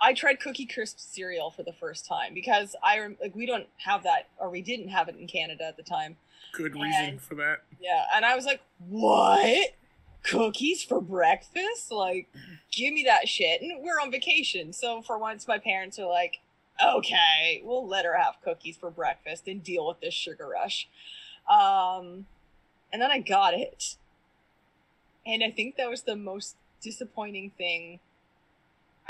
I 0.01 0.13
tried 0.13 0.39
Cookie 0.39 0.65
Crisp 0.65 0.97
cereal 0.99 1.51
for 1.51 1.61
the 1.61 1.73
first 1.73 2.07
time 2.07 2.33
because 2.33 2.75
I 2.83 2.99
like 3.21 3.35
we 3.35 3.45
don't 3.45 3.67
have 3.77 4.03
that 4.03 4.29
or 4.39 4.49
we 4.49 4.61
didn't 4.61 4.89
have 4.89 5.07
it 5.07 5.15
in 5.15 5.27
Canada 5.27 5.65
at 5.65 5.77
the 5.77 5.83
time. 5.83 6.17
Good 6.53 6.73
reason 6.73 7.19
for 7.19 7.35
that. 7.35 7.59
Yeah, 7.79 8.05
and 8.15 8.25
I 8.25 8.35
was 8.35 8.45
like, 8.45 8.61
"What? 8.89 9.75
Cookies 10.23 10.83
for 10.83 11.01
breakfast? 11.01 11.91
Like, 11.91 12.27
give 12.71 12.93
me 12.93 13.03
that 13.03 13.29
shit." 13.29 13.61
And 13.61 13.83
we're 13.83 13.99
on 13.99 14.11
vacation, 14.11 14.73
so 14.73 15.01
for 15.03 15.17
once, 15.19 15.47
my 15.47 15.59
parents 15.59 15.99
are 15.99 16.07
like, 16.07 16.39
"Okay, 16.83 17.61
we'll 17.63 17.87
let 17.87 18.03
her 18.03 18.17
have 18.17 18.41
cookies 18.43 18.77
for 18.77 18.89
breakfast 18.89 19.47
and 19.47 19.63
deal 19.63 19.87
with 19.87 20.01
this 20.01 20.15
sugar 20.15 20.47
rush." 20.47 20.89
Um, 21.47 22.25
and 22.91 23.01
then 23.01 23.11
I 23.11 23.19
got 23.19 23.53
it, 23.53 23.97
and 25.27 25.43
I 25.43 25.51
think 25.51 25.75
that 25.75 25.89
was 25.89 26.01
the 26.01 26.15
most 26.15 26.55
disappointing 26.81 27.51
thing 27.51 27.99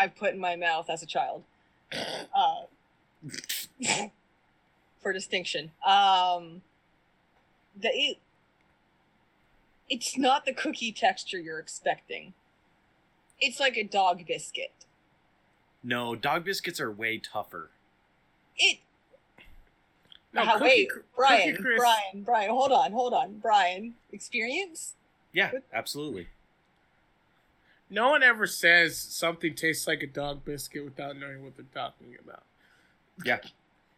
I've 0.01 0.15
put 0.15 0.34
in 0.34 0.39
my 0.39 0.55
mouth 0.55 0.89
as 0.89 1.03
a 1.03 1.05
child. 1.05 1.43
Uh, 1.93 2.63
for 5.01 5.13
distinction. 5.13 5.72
Um, 5.86 6.63
the 7.79 7.89
it, 7.89 8.17
it's 9.89 10.17
not 10.17 10.46
the 10.46 10.53
cookie 10.53 10.91
texture 10.91 11.38
you're 11.38 11.60
expecting. 11.60 12.34
It's 13.39 13.60
like 13.60 13.77
a 13.77 13.84
dog 13.84 14.25
biscuit. 14.25 14.72
No, 15.84 16.15
dog 16.15 16.46
biscuits 16.46 16.79
are 16.79 16.91
way 16.91 17.20
tougher. 17.20 17.70
It. 18.58 18.79
No, 20.34 20.41
uh, 20.43 20.53
Cookie 20.53 20.63
wait, 20.63 20.89
Cr- 20.89 21.00
Brian, 21.15 21.58
Brian, 21.77 22.24
Brian, 22.24 22.50
hold 22.50 22.72
on, 22.72 22.91
hold 22.91 23.13
on, 23.13 23.39
Brian. 23.39 23.96
Experience? 24.12 24.93
Yeah, 25.34 25.51
absolutely. 25.74 26.27
No 27.91 28.10
one 28.10 28.24
ever 28.24 28.48
says 28.48 28.98
something 28.98 29.53
tastes 29.53 29.86
like 29.86 30.01
a 30.01 30.07
dog 30.07 30.45
biscuit 30.45 30.83
without 30.86 31.17
knowing 31.17 31.43
what 31.43 31.57
they're 31.57 31.65
talking 31.74 32.15
about. 32.24 32.43
Yeah. 33.25 33.39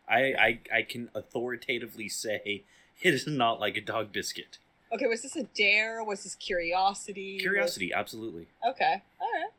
I, 0.09 0.19
I 0.19 0.59
I 0.77 0.81
can 0.81 1.09
authoritatively 1.15 2.09
say 2.09 2.63
it 3.01 3.13
is 3.13 3.25
not 3.27 3.59
like 3.59 3.77
a 3.77 3.81
dog 3.81 4.11
biscuit. 4.11 4.57
Okay, 4.91 5.05
was 5.07 5.21
this 5.21 5.35
a 5.35 5.43
dare? 5.43 6.03
Was 6.03 6.23
this 6.23 6.35
curiosity? 6.35 7.37
Curiosity, 7.39 7.93
absolutely. 7.93 8.47
Okay, 8.67 9.01
all 9.21 9.27
right. 9.33 9.49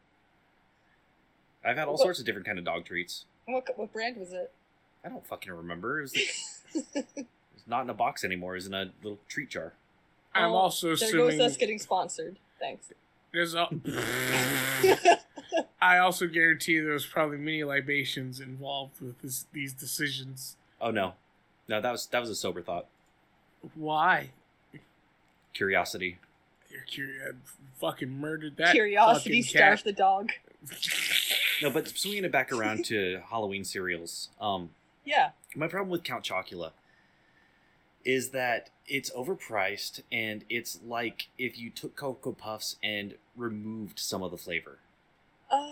I've 1.64 1.76
had 1.78 1.86
all 1.88 1.94
What- 1.94 2.02
sorts 2.02 2.18
of 2.20 2.26
different 2.26 2.46
kind 2.46 2.58
of 2.58 2.64
dog 2.64 2.84
treats. 2.84 3.24
What 3.46 3.66
what 3.78 3.92
brand 3.92 4.16
was 4.18 4.32
it? 4.32 4.52
I 5.04 5.08
don't 5.10 5.26
fucking 5.26 5.52
remember. 5.52 6.00
It 6.00 6.02
was, 6.02 6.14
it 6.74 7.06
was 7.54 7.66
not 7.66 7.82
in 7.82 7.90
a 7.90 7.94
box 7.94 8.24
anymore. 8.24 8.54
It 8.54 8.58
was 8.58 8.66
in 8.66 8.74
a 8.74 8.90
little 9.02 9.18
treat 9.28 9.50
jar. 9.50 9.74
I'm 10.34 10.50
Oh, 10.50 10.56
also 10.56 10.88
there 10.88 10.94
assuming 11.08 11.38
goes 11.38 11.52
us 11.52 11.56
getting 11.56 11.78
sponsored. 11.78 12.36
Thanks. 12.58 12.92
There's 13.34 13.54
a. 13.54 13.68
I 15.82 15.98
also 15.98 16.26
guarantee 16.26 16.80
there 16.80 16.94
was 16.94 17.04
probably 17.04 17.36
many 17.36 17.62
libations 17.62 18.40
involved 18.40 19.00
with 19.02 19.20
this, 19.20 19.44
these 19.52 19.74
decisions. 19.74 20.56
Oh 20.80 20.90
no, 20.90 21.12
no, 21.68 21.80
that 21.80 21.92
was 21.92 22.06
that 22.06 22.20
was 22.20 22.30
a 22.30 22.34
sober 22.34 22.62
thought. 22.62 22.86
Why? 23.74 24.30
Curiosity. 25.52 26.18
You're 26.70 26.82
curious. 26.82 27.34
Fucking 27.80 28.18
murdered 28.18 28.56
that. 28.56 28.72
Curiosity 28.72 29.42
starved 29.42 29.84
the 29.84 29.92
dog. 29.92 30.30
No, 31.62 31.70
but 31.70 31.86
swinging 31.96 32.24
it 32.24 32.32
back 32.32 32.50
around 32.52 32.84
to 32.86 33.20
Halloween 33.30 33.62
cereals. 33.64 34.28
Um, 34.40 34.70
Yeah. 35.04 35.30
my 35.54 35.68
problem 35.68 35.88
with 35.88 36.02
Count 36.02 36.24
Chocula 36.24 36.72
is 38.04 38.30
that 38.30 38.70
it's 38.86 39.10
overpriced 39.10 40.02
and 40.12 40.44
it's 40.50 40.78
like 40.86 41.28
if 41.38 41.58
you 41.58 41.70
took 41.70 41.96
Cocoa 41.96 42.32
Puffs 42.32 42.76
and 42.82 43.14
removed 43.36 43.98
some 43.98 44.22
of 44.22 44.30
the 44.30 44.36
flavor. 44.36 44.78
Uh, 45.50 45.70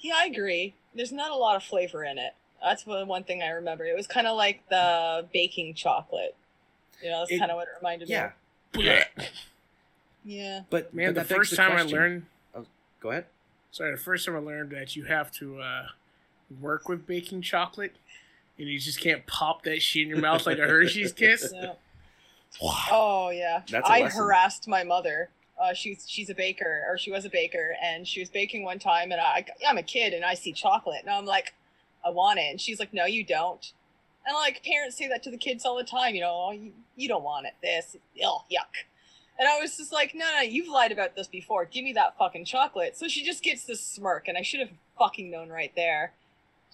yeah, 0.00 0.14
I 0.16 0.26
agree. 0.26 0.74
There's 0.94 1.12
not 1.12 1.30
a 1.30 1.36
lot 1.36 1.56
of 1.56 1.62
flavor 1.62 2.04
in 2.04 2.18
it. 2.18 2.34
That's 2.62 2.86
one 2.86 3.08
one 3.08 3.24
thing 3.24 3.42
I 3.42 3.48
remember. 3.50 3.84
It 3.84 3.96
was 3.96 4.06
kind 4.06 4.26
of 4.26 4.36
like 4.36 4.62
the 4.68 5.26
baking 5.32 5.74
chocolate. 5.74 6.36
You 7.02 7.10
know, 7.10 7.24
that's 7.26 7.38
kind 7.38 7.50
of 7.50 7.56
what 7.56 7.68
it 7.68 7.74
reminded 7.80 8.08
Yeah, 8.08 8.32
me. 8.74 8.82
Blech. 8.84 9.04
of. 9.16 9.24
Yeah. 10.24 10.60
but 10.68 10.92
Man, 10.92 11.08
but 11.08 11.14
the 11.14 11.20
that 11.20 11.28
begs 11.28 11.48
first 11.48 11.56
time 11.56 11.72
I 11.72 11.74
question. 11.76 11.98
learned, 11.98 12.26
Go 13.00 13.10
ahead. 13.10 13.24
sorry, 13.70 13.90
the 13.92 13.96
first 13.96 14.26
time 14.26 14.36
I 14.36 14.40
learned 14.40 14.70
that 14.72 14.94
you 14.94 15.04
have 15.04 15.32
to 15.32 15.60
uh, 15.60 15.86
work 16.60 16.88
with 16.88 17.06
baking 17.06 17.40
chocolate, 17.40 17.96
and 18.60 18.68
you 18.68 18.78
just 18.78 19.00
can't 19.00 19.26
pop 19.26 19.62
that 19.64 19.80
shit 19.80 20.02
in 20.02 20.08
your 20.08 20.18
mouth 20.18 20.46
like 20.46 20.58
a 20.58 20.66
Hershey's 20.66 21.12
Kiss. 21.12 21.52
yeah. 21.54 21.72
Oh 22.62 23.30
yeah. 23.30 23.62
That's 23.70 23.88
a 23.88 23.92
I 23.92 24.00
lesson. 24.02 24.20
harassed 24.20 24.68
my 24.68 24.84
mother. 24.84 25.30
Uh, 25.60 25.74
she's 25.74 26.04
she's 26.06 26.30
a 26.30 26.34
baker, 26.34 26.84
or 26.88 26.96
she 26.98 27.10
was 27.10 27.24
a 27.24 27.30
baker, 27.30 27.74
and 27.82 28.06
she 28.06 28.20
was 28.20 28.28
baking 28.28 28.64
one 28.64 28.78
time, 28.78 29.12
and 29.12 29.20
I 29.20 29.44
I'm 29.68 29.78
a 29.78 29.82
kid, 29.82 30.14
and 30.14 30.24
I 30.24 30.34
see 30.34 30.52
chocolate, 30.52 31.00
and 31.02 31.10
I'm 31.10 31.26
like, 31.26 31.54
I 32.04 32.10
want 32.10 32.38
it, 32.38 32.50
and 32.50 32.60
she's 32.60 32.78
like, 32.78 32.92
No, 32.92 33.04
you 33.04 33.24
don't. 33.24 33.72
And 34.26 34.34
like 34.34 34.62
parents 34.64 34.96
say 34.96 35.08
that 35.08 35.22
to 35.24 35.30
the 35.30 35.36
kids 35.38 35.64
all 35.64 35.76
the 35.76 35.84
time, 35.84 36.14
you 36.14 36.20
know, 36.20 36.46
oh, 36.48 36.52
you, 36.52 36.72
you 36.96 37.08
don't 37.08 37.24
want 37.24 37.46
it. 37.46 37.54
This, 37.62 37.96
oh 38.22 38.44
yuck. 38.50 38.84
And 39.38 39.48
I 39.48 39.58
was 39.58 39.78
just 39.78 39.90
like, 39.90 40.14
no, 40.14 40.26
no, 40.36 40.42
you've 40.42 40.68
lied 40.68 40.92
about 40.92 41.16
this 41.16 41.26
before. 41.26 41.64
Give 41.64 41.82
me 41.82 41.94
that 41.94 42.18
fucking 42.18 42.44
chocolate. 42.44 42.98
So 42.98 43.08
she 43.08 43.24
just 43.24 43.42
gets 43.42 43.64
this 43.64 43.80
smirk, 43.80 44.28
and 44.28 44.36
I 44.36 44.42
should 44.42 44.60
have 44.60 44.68
fucking 44.98 45.30
known 45.30 45.48
right 45.48 45.72
there. 45.74 46.12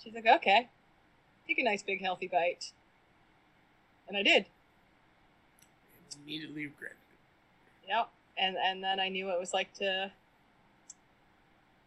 She's 0.03 0.13
like, 0.13 0.27
okay, 0.27 0.69
take 1.47 1.59
a 1.59 1.63
nice 1.63 1.83
big 1.83 2.01
healthy 2.01 2.27
bite, 2.29 2.73
and 4.09 4.17
I 4.17 4.23
did. 4.23 4.47
Immediately 6.25 6.67
regretted. 6.67 6.97
Yep. 7.89 8.09
And 8.39 8.57
and 8.57 8.83
then 8.83 9.01
I 9.01 9.09
knew 9.09 9.27
what 9.27 9.35
it 9.37 9.41
was 9.41 9.55
like 9.55 9.73
to 9.75 10.11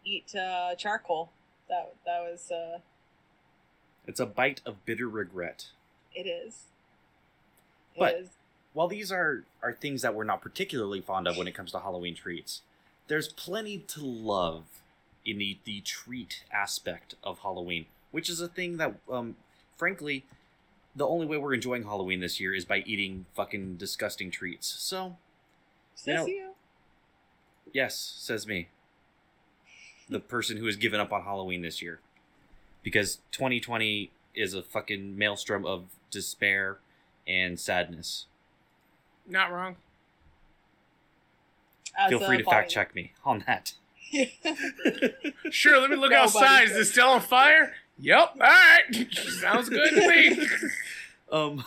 eat 0.06 0.34
uh, 0.36 0.76
charcoal. 0.76 1.30
That 1.68 1.94
that 2.06 2.22
was 2.22 2.52
uh, 2.52 2.80
It's 4.08 4.20
a 4.20 4.26
bite 4.26 4.62
of 4.66 4.84
bitter 4.86 5.08
regret. 5.08 5.68
it 6.16 6.26
is. 6.28 6.64
It 7.96 8.00
But- 8.00 8.16
is. 8.16 8.30
While 8.74 8.88
these 8.88 9.12
are 9.12 9.44
are 9.64 9.74
things 9.74 10.04
that 10.04 10.14
we're 10.14 10.24
not 10.24 10.42
particularly 10.42 11.02
fond 11.02 11.28
of 11.28 11.38
when 11.38 11.48
it 11.48 11.56
comes 11.56 11.72
to 11.72 11.80
Halloween 11.80 12.14
treats, 12.16 12.62
there's 13.08 13.28
plenty 13.28 13.80
to 13.80 14.02
love 14.02 14.64
in 15.26 15.40
the, 15.40 15.58
the 15.66 15.82
treat 15.82 16.44
aspect 16.52 17.16
of 17.24 17.40
Halloween, 17.40 17.88
which 18.12 18.30
is 18.30 18.40
a 18.40 18.48
thing 18.48 18.78
that, 18.78 18.94
um, 19.12 19.36
frankly, 19.84 20.26
the 20.96 21.08
only 21.08 21.26
way 21.26 21.38
we're 21.38 21.54
enjoying 21.54 21.84
Halloween 21.84 22.20
this 22.20 22.40
year 22.40 22.54
is 22.54 22.66
by 22.66 22.80
eating 22.86 23.26
fucking 23.34 23.78
disgusting 23.78 24.30
treats. 24.30 24.68
So, 24.68 24.98
you 26.06 26.14
know- 26.14 26.20
Says 26.26 26.28
you. 26.28 26.50
yes, 27.74 27.96
says 28.18 28.46
me, 28.46 28.68
the 30.10 30.20
person 30.20 30.58
who 30.58 30.66
has 30.66 30.76
given 30.76 31.00
up 31.00 31.12
on 31.14 31.24
Halloween 31.24 31.62
this 31.62 31.82
year, 31.82 32.00
because 32.84 33.20
2020 33.32 34.12
is 34.36 34.54
a 34.54 34.62
fucking 34.62 35.18
maelstrom 35.18 35.66
of 35.66 35.86
despair 36.12 36.80
and 37.28 37.60
sadness. 37.60 38.26
Not 39.28 39.52
wrong. 39.52 39.78
As 41.98 42.10
Feel 42.10 42.20
free 42.20 42.38
to 42.38 42.44
fact 42.44 42.70
check 42.72 42.94
me 42.96 43.14
on 43.26 43.44
that. 43.48 43.74
Sure, 45.52 45.80
let 45.80 45.90
me 45.90 45.96
look 45.96 46.12
Nobody 46.12 46.16
outside. 46.16 46.64
Is 46.66 46.72
could. 46.72 46.82
it 46.82 46.86
still 46.86 47.10
on 47.10 47.22
fire? 47.22 47.74
Yep. 48.00 48.32
All 48.36 48.40
right. 48.40 49.08
Sounds 49.14 49.70
good 49.70 49.90
to 49.92 50.08
me. 50.08 50.48
um 51.32 51.64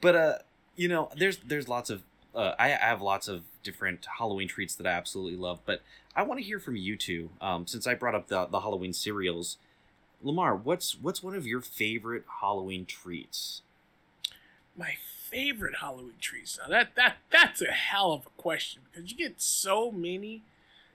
but 0.00 0.14
uh 0.14 0.38
you 0.76 0.88
know 0.88 1.08
there's 1.16 1.38
there's 1.38 1.68
lots 1.68 1.88
of 1.90 2.02
uh 2.34 2.52
I, 2.58 2.66
I 2.66 2.76
have 2.76 3.00
lots 3.00 3.28
of 3.28 3.44
different 3.62 4.06
halloween 4.18 4.46
treats 4.46 4.74
that 4.74 4.86
i 4.86 4.90
absolutely 4.90 5.38
love 5.38 5.60
but 5.64 5.80
i 6.14 6.22
want 6.22 6.38
to 6.38 6.44
hear 6.44 6.60
from 6.60 6.76
you 6.76 6.96
two 6.96 7.30
um 7.40 7.66
since 7.66 7.86
i 7.86 7.94
brought 7.94 8.14
up 8.14 8.28
the 8.28 8.44
the 8.46 8.60
halloween 8.60 8.92
cereals 8.92 9.56
lamar 10.22 10.54
what's 10.54 10.98
what's 11.00 11.22
one 11.22 11.34
of 11.34 11.46
your 11.46 11.62
favorite 11.62 12.24
halloween 12.40 12.84
treats 12.84 13.62
My 14.76 14.96
favorite 15.30 15.76
Halloween 15.80 16.14
treats. 16.20 16.58
Now 16.58 16.68
that 16.68 16.94
that 16.96 17.16
that's 17.30 17.60
a 17.62 17.66
hell 17.72 18.12
of 18.12 18.26
a 18.26 18.40
question 18.42 18.82
because 18.92 19.10
you 19.10 19.16
get 19.16 19.40
so 19.40 19.90
many 19.90 20.42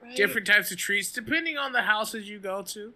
Right. 0.02 0.16
different 0.16 0.46
types 0.46 0.70
of 0.70 0.76
treats 0.76 1.10
depending 1.10 1.56
on 1.56 1.72
the 1.72 1.82
houses 1.82 2.28
you 2.28 2.38
go 2.38 2.62
to. 2.62 2.92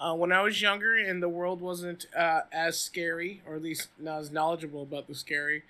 Uh, 0.00 0.14
when 0.14 0.30
I 0.30 0.42
was 0.42 0.62
younger 0.62 0.96
and 0.96 1.20
the 1.22 1.28
world 1.28 1.60
wasn't 1.60 2.06
uh, 2.16 2.42
as 2.52 2.78
scary, 2.80 3.42
or 3.46 3.56
at 3.56 3.62
least 3.62 3.88
not 3.98 4.20
as 4.20 4.30
knowledgeable 4.30 4.82
about 4.82 5.08
the 5.08 5.14
scary, 5.14 5.64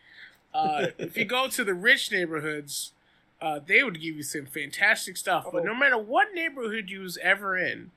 uh, 0.53 0.89
if 0.99 1.17
you 1.17 1.25
go 1.25 1.49
to 1.49 1.65
the 1.65 1.75
rich 1.75 2.13
neighborhoods, 2.13 2.93
uh, 3.41 3.59
they 3.65 3.83
would 3.83 4.01
give 4.01 4.17
you 4.17 4.23
some 4.23 4.45
fantastic 4.47 5.17
stuff. 5.17 5.47
But 5.51 5.65
no 5.65 5.71
Oh. 5.73 5.75
matter 5.75 5.97
what 5.99 6.35
neighborhood 6.35 6.91
you 6.91 7.01
was 7.01 7.17
ever 7.19 7.57
in, 7.57 7.91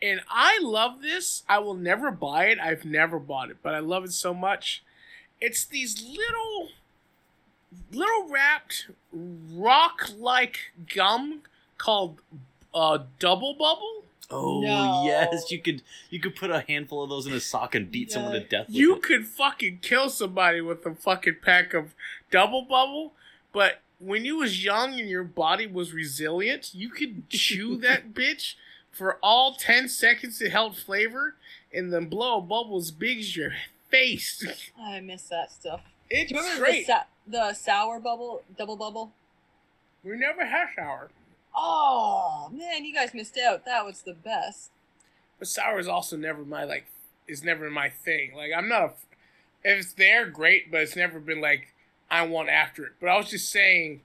and 0.00 0.20
I 0.30 0.58
love 0.62 1.02
this, 1.02 1.42
I 1.48 1.58
will 1.58 1.74
never 1.74 2.10
buy 2.10 2.46
it. 2.46 2.58
I've 2.58 2.84
never 2.84 3.18
bought 3.18 3.50
it, 3.50 3.58
but 3.62 3.74
I 3.74 3.80
love 3.80 4.04
it 4.04 4.12
so 4.12 4.32
much. 4.32 4.82
It's 5.40 5.64
these 5.64 6.02
little, 6.02 6.68
little 7.92 8.28
wrapped 8.28 8.88
rock-like 9.12 10.72
gum 10.94 11.42
called 11.76 12.20
uh, 12.74 12.98
Double 13.18 13.52
Bubble. 13.54 14.03
Oh 14.30 14.60
No. 14.60 15.02
yes 15.04 15.50
you 15.50 15.60
could 15.60 15.82
you 16.10 16.18
could 16.20 16.34
put 16.36 16.50
a 16.50 16.60
handful 16.66 17.02
of 17.02 17.10
those 17.10 17.26
in 17.26 17.32
a 17.32 17.40
sock 17.40 17.74
and 17.74 17.90
beat 17.90 18.10
someone 18.12 18.32
to 18.32 18.40
death 18.40 18.66
with 18.68 18.76
You 18.76 18.96
it. 18.96 19.02
could 19.02 19.26
fucking 19.26 19.80
kill 19.82 20.08
somebody 20.08 20.60
with 20.60 20.84
a 20.86 20.94
fucking 20.94 21.36
pack 21.42 21.74
of 21.74 21.94
Double 22.30 22.62
Bubble, 22.62 23.12
but 23.52 23.80
when 23.98 24.24
you 24.24 24.36
was 24.38 24.64
young 24.64 24.98
and 24.98 25.08
your 25.08 25.24
body 25.24 25.66
was 25.66 25.92
resilient, 25.92 26.74
you 26.74 26.88
could 26.90 27.28
chew 27.30 27.76
that 27.80 28.12
bitch 28.14 28.54
for 28.90 29.18
all 29.22 29.54
10 29.54 29.88
seconds 29.88 30.40
it 30.42 30.50
held 30.52 30.76
flavor 30.76 31.36
and 31.72 31.92
then 31.92 32.06
blow 32.06 32.38
a 32.38 32.40
bubble 32.40 32.76
as 32.76 32.90
big 32.90 33.18
as 33.18 33.36
your 33.36 33.52
face. 33.90 34.44
I 34.80 35.00
miss 35.00 35.22
that 35.28 35.50
stuff. 35.52 35.80
It's 36.10 36.30
Do 36.30 36.36
you 36.36 36.42
remember 36.42 36.64
great. 36.64 36.86
the, 36.86 36.92
sa- 36.92 37.04
the 37.26 37.54
sour 37.54 37.98
bubble, 38.00 38.42
double 38.56 38.76
bubble? 38.76 39.12
we 40.04 40.16
never 40.16 40.44
had 40.44 40.66
sour. 40.76 41.08
Oh 41.56 42.50
man, 42.52 42.84
you 42.84 42.94
guys 42.94 43.14
missed 43.14 43.38
out. 43.38 43.64
That 43.64 43.84
was 43.84 44.02
the 44.02 44.14
best. 44.14 44.70
But 45.38 45.48
sour 45.48 45.78
is 45.78 45.88
also 45.88 46.16
never 46.16 46.44
my 46.44 46.64
like 46.64 46.86
is 47.28 47.42
never 47.42 47.70
my 47.70 47.88
thing. 47.88 48.34
Like 48.34 48.50
I'm 48.56 48.68
not 48.68 48.82
a 48.82 48.92
if 49.64 49.78
it's 49.78 49.92
there, 49.94 50.26
great, 50.26 50.70
but 50.70 50.82
it's 50.82 50.96
never 50.96 51.18
been 51.18 51.40
like 51.40 51.74
I 52.10 52.26
want 52.26 52.48
after 52.48 52.84
it. 52.84 52.92
But 53.00 53.08
I 53.08 53.16
was 53.16 53.30
just 53.30 53.50
saying, 53.50 54.00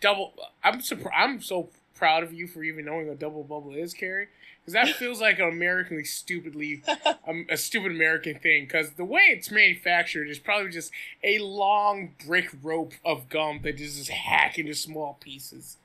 double. 0.00 0.34
I'm 0.64 0.80
surprised. 0.80 1.14
I'm 1.16 1.40
so 1.40 1.68
proud 1.94 2.22
of 2.22 2.32
you 2.32 2.46
for 2.46 2.62
even 2.62 2.84
knowing 2.84 3.08
what 3.08 3.18
double 3.18 3.42
bubble 3.42 3.74
is, 3.74 3.94
Carrie. 3.94 4.28
because 4.60 4.74
that 4.74 4.88
feels 4.96 5.20
like 5.20 5.38
an 5.38 5.48
Americanly 5.48 6.04
stupidly 6.04 6.82
um, 7.26 7.46
a 7.48 7.56
stupid 7.56 7.92
American 7.92 8.38
thing. 8.38 8.64
Because 8.64 8.92
the 8.92 9.04
way 9.04 9.22
it's 9.28 9.50
manufactured 9.50 10.28
is 10.28 10.38
probably 10.38 10.70
just 10.70 10.90
a 11.22 11.38
long 11.38 12.14
brick 12.26 12.50
rope 12.62 12.94
of 13.04 13.28
gum 13.28 13.60
that 13.62 13.80
is 13.80 13.98
just 13.98 14.10
hacked 14.10 14.58
into 14.58 14.74
small 14.74 15.16
pieces, 15.20 15.76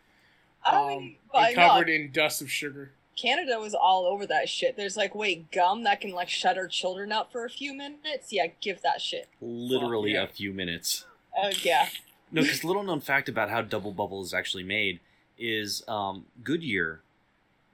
I 0.65 0.75
um, 0.75 0.87
mean, 0.87 1.15
but 1.31 1.49
and 1.49 1.57
no, 1.57 1.67
covered 1.69 1.89
in 1.89 2.11
dust 2.11 2.41
of 2.41 2.51
sugar. 2.51 2.91
Canada 3.15 3.59
was 3.59 3.73
all 3.75 4.05
over 4.05 4.25
that 4.25 4.49
shit. 4.49 4.75
There's 4.75 4.97
like, 4.97 5.13
wait, 5.13 5.51
gum 5.51 5.83
that 5.83 6.01
can 6.01 6.11
like 6.11 6.29
shut 6.29 6.57
our 6.57 6.67
children 6.67 7.11
up 7.11 7.31
for 7.31 7.45
a 7.45 7.49
few 7.49 7.73
minutes? 7.73 8.31
Yeah, 8.31 8.47
give 8.59 8.81
that 8.81 9.01
shit. 9.01 9.29
Literally 9.39 10.13
yeah. 10.13 10.23
a 10.23 10.27
few 10.27 10.51
minutes. 10.51 11.05
Oh 11.37 11.51
yeah. 11.61 11.89
No, 12.31 12.41
because 12.41 12.63
little 12.63 12.83
known 12.83 13.01
fact 13.01 13.29
about 13.29 13.49
how 13.49 13.61
Double 13.61 13.91
Bubble 13.91 14.23
is 14.23 14.33
actually 14.33 14.63
made 14.63 14.99
is 15.37 15.83
um, 15.87 16.25
Goodyear 16.43 17.01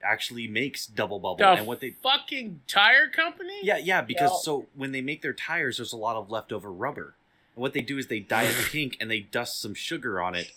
actually 0.02 0.46
makes 0.46 0.86
Double 0.86 1.18
Bubble, 1.18 1.38
The 1.38 1.48
and 1.52 1.66
what 1.66 1.80
they 1.80 1.90
fucking 1.90 2.60
tire 2.66 3.08
company? 3.08 3.58
yeah 3.62 3.76
yeah 3.78 4.00
because 4.02 4.30
Yeah. 4.30 4.38
so 4.42 4.66
when 4.74 4.92
they 4.92 5.00
make 5.00 5.22
their 5.22 5.32
tires, 5.32 5.78
there's 5.78 5.92
a 5.92 5.98
lot 5.98 6.16
of 6.16 6.30
leftover 6.30 6.70
rubber. 6.70 7.14
And 7.56 7.62
what 7.62 7.72
they 7.72 7.80
do 7.80 7.98
is 7.98 8.06
they 8.06 8.20
dye 8.20 8.44
it 8.44 8.54
pink 8.70 8.96
and 9.00 9.10
they 9.10 9.20
dust 9.20 9.60
some 9.60 9.74
sugar 9.74 10.20
on 10.20 10.34
it. 10.34 10.52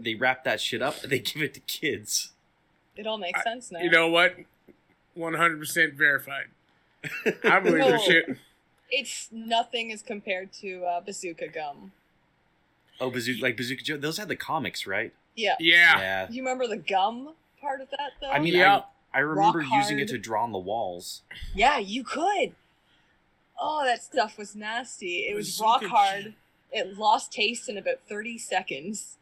They 0.00 0.14
wrap 0.14 0.44
that 0.44 0.60
shit 0.60 0.82
up 0.82 1.02
and 1.02 1.12
they 1.12 1.18
give 1.18 1.42
it 1.42 1.54
to 1.54 1.60
kids. 1.60 2.32
It 2.96 3.06
all 3.06 3.18
makes 3.18 3.40
I- 3.40 3.44
sense 3.44 3.70
now. 3.70 3.80
You 3.80 3.90
know 3.90 4.08
what? 4.08 4.34
One 5.14 5.34
hundred 5.34 5.58
percent 5.58 5.94
verified. 5.94 6.46
I 7.44 7.60
believe 7.60 7.78
No. 7.80 7.90
this 7.92 8.02
shit. 8.02 8.36
it's 8.90 9.28
nothing 9.32 9.92
as 9.92 10.02
compared 10.02 10.52
to 10.54 10.84
uh, 10.84 11.00
bazooka 11.00 11.48
gum. 11.48 11.92
Oh, 13.00 13.10
Bazooka, 13.10 13.40
like 13.42 13.56
Bazooka 13.56 13.84
Joe, 13.84 13.96
those 13.96 14.18
had 14.18 14.26
the 14.26 14.34
comics, 14.36 14.84
right? 14.86 15.12
Yeah. 15.36 15.54
Yeah. 15.60 16.26
You 16.30 16.42
remember 16.42 16.66
the 16.66 16.76
gum 16.76 17.34
part 17.60 17.80
of 17.80 17.90
that 17.90 18.10
though? 18.20 18.30
I 18.30 18.40
mean, 18.40 18.54
Yeah. 18.54 18.80
I, 19.14 19.18
I 19.18 19.20
remember 19.20 19.60
Rock 19.60 19.68
using 19.72 20.00
it 20.00 20.08
to 20.08 20.18
draw 20.18 20.42
on 20.42 20.50
the 20.52 20.58
walls. 20.58 21.22
yeah, 21.54 21.78
you 21.78 22.02
could. 22.02 22.52
Oh, 23.60 23.84
that 23.84 24.02
stuff 24.02 24.38
was 24.38 24.54
nasty. 24.54 25.26
It 25.28 25.34
was 25.34 25.60
rock 25.60 25.80
Bazooka 25.80 25.96
hard. 25.96 26.34
It 26.70 26.96
lost 26.98 27.32
taste 27.32 27.68
in 27.68 27.78
about 27.78 28.00
30 28.08 28.38
seconds. 28.38 29.16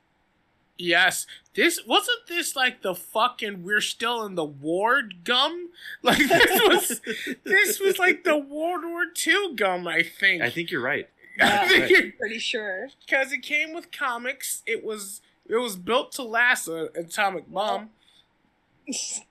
Yes. 0.78 1.26
This 1.55 1.81
wasn't 1.87 2.26
this 2.28 2.55
like 2.55 2.83
the 2.83 2.95
fucking 2.95 3.62
we're 3.62 3.81
still 3.81 4.25
in 4.26 4.35
the 4.35 4.45
ward 4.45 5.25
gum? 5.25 5.71
Like 6.02 6.19
this 6.19 6.61
was 6.69 7.00
this 7.45 7.81
was 7.81 7.99
like 7.99 8.25
the 8.25 8.37
World 8.37 8.85
War 8.85 9.05
II 9.26 9.55
gum, 9.55 9.88
I 9.88 10.02
think. 10.02 10.43
I 10.43 10.50
think 10.50 10.71
you're 10.71 10.83
right. 10.83 11.09
I 11.40 11.66
think 11.69 11.81
Right. 11.81 11.90
you're- 11.90 12.11
Pretty 12.12 12.38
sure. 12.38 12.88
because 13.07 13.33
it 13.33 13.43
came 13.43 13.73
with 13.73 13.90
comics. 13.90 14.62
It 14.66 14.85
was 14.85 15.23
it 15.49 15.57
was 15.57 15.76
built 15.76 16.12
to 16.12 16.23
last 16.23 16.69
an 16.69 16.88
atomic 16.95 17.45
oh. 17.49 17.55
bomb. 17.55 17.90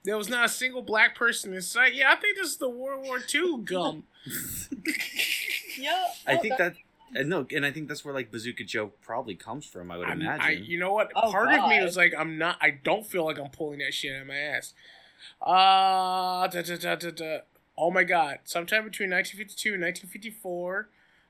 There 0.04 0.18
was 0.18 0.28
not 0.30 0.46
a 0.46 0.50
single 0.50 0.82
black 0.82 1.16
person 1.16 1.54
in 1.54 1.62
sight. 1.62 1.94
Yeah, 1.94 2.12
I 2.12 2.16
think 2.16 2.38
this 2.38 2.48
is 2.48 2.58
the 2.58 2.70
World 2.70 3.06
War 3.06 3.20
II 3.34 3.60
gum. 3.64 4.04
yeah. 5.78 6.06
I 6.28 6.36
oh, 6.36 6.38
think 6.38 6.58
that, 6.58 6.76
and 7.16 7.30
no, 7.30 7.46
and 7.54 7.66
I 7.66 7.72
think 7.72 7.88
that's 7.88 8.04
where 8.04 8.14
like 8.14 8.32
Bazooka 8.32 8.64
Joe 8.64 8.92
probably 9.02 9.36
comes 9.36 9.66
from. 9.66 9.92
I 9.92 9.98
would 9.98 10.08
I'm- 10.08 10.22
imagine. 10.22 10.46
I, 10.46 10.52
you 10.52 10.80
know 10.80 10.94
what? 10.94 11.12
Oh, 11.16 11.32
Part 11.32 11.48
of 11.54 11.70
me 11.70 11.78
God. 11.78 11.84
was 11.84 11.98
like, 11.98 12.14
I'm 12.18 12.38
not. 12.38 12.58
I 12.62 12.72
don't 12.72 13.06
feel 13.06 13.26
like 13.26 13.40
I'm 13.40 13.50
pulling 13.50 13.80
that 13.80 13.94
shit 13.94 14.16
out 14.16 14.22
of 14.22 14.28
my 14.28 14.36
ass. 14.36 14.74
Uh, 15.42 16.48
da, 16.48 16.62
da, 16.62 16.76
da, 16.78 16.96
da, 16.96 17.12
da. 17.12 17.38
oh 17.78 17.92
my 17.92 18.04
god! 18.04 18.40
Sometime 18.44 18.84
between 18.84 19.10
1952 19.10 19.74
and 19.74 19.84
1954, 19.84 20.90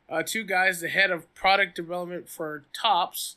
uh, 0.09 0.23
two 0.25 0.43
guys, 0.43 0.81
the 0.81 0.89
head 0.89 1.11
of 1.11 1.33
product 1.33 1.75
development 1.75 2.29
for 2.29 2.65
Topps, 2.73 3.35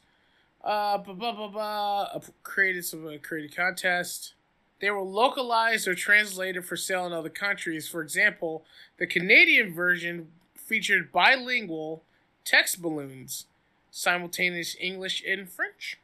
uh, 0.62 0.98
blah, 0.98 1.14
blah, 1.14 1.32
blah, 1.32 1.48
blah, 1.48 2.02
uh, 2.14 2.20
created 2.42 2.84
some 2.84 3.06
uh, 3.06 3.12
created 3.22 3.54
contest. 3.56 4.34
They 4.80 4.90
were 4.90 5.02
localized 5.02 5.88
or 5.88 5.94
translated 5.94 6.64
for 6.64 6.76
sale 6.76 7.04
in 7.06 7.12
other 7.12 7.28
countries. 7.30 7.88
For 7.88 8.00
example, 8.00 8.64
the 8.98 9.06
Canadian 9.06 9.74
version 9.74 10.28
featured 10.54 11.10
bilingual 11.10 12.02
text 12.44 12.80
balloons, 12.80 13.46
simultaneous 13.90 14.76
English 14.80 15.22
and 15.26 15.48
French. 15.48 15.98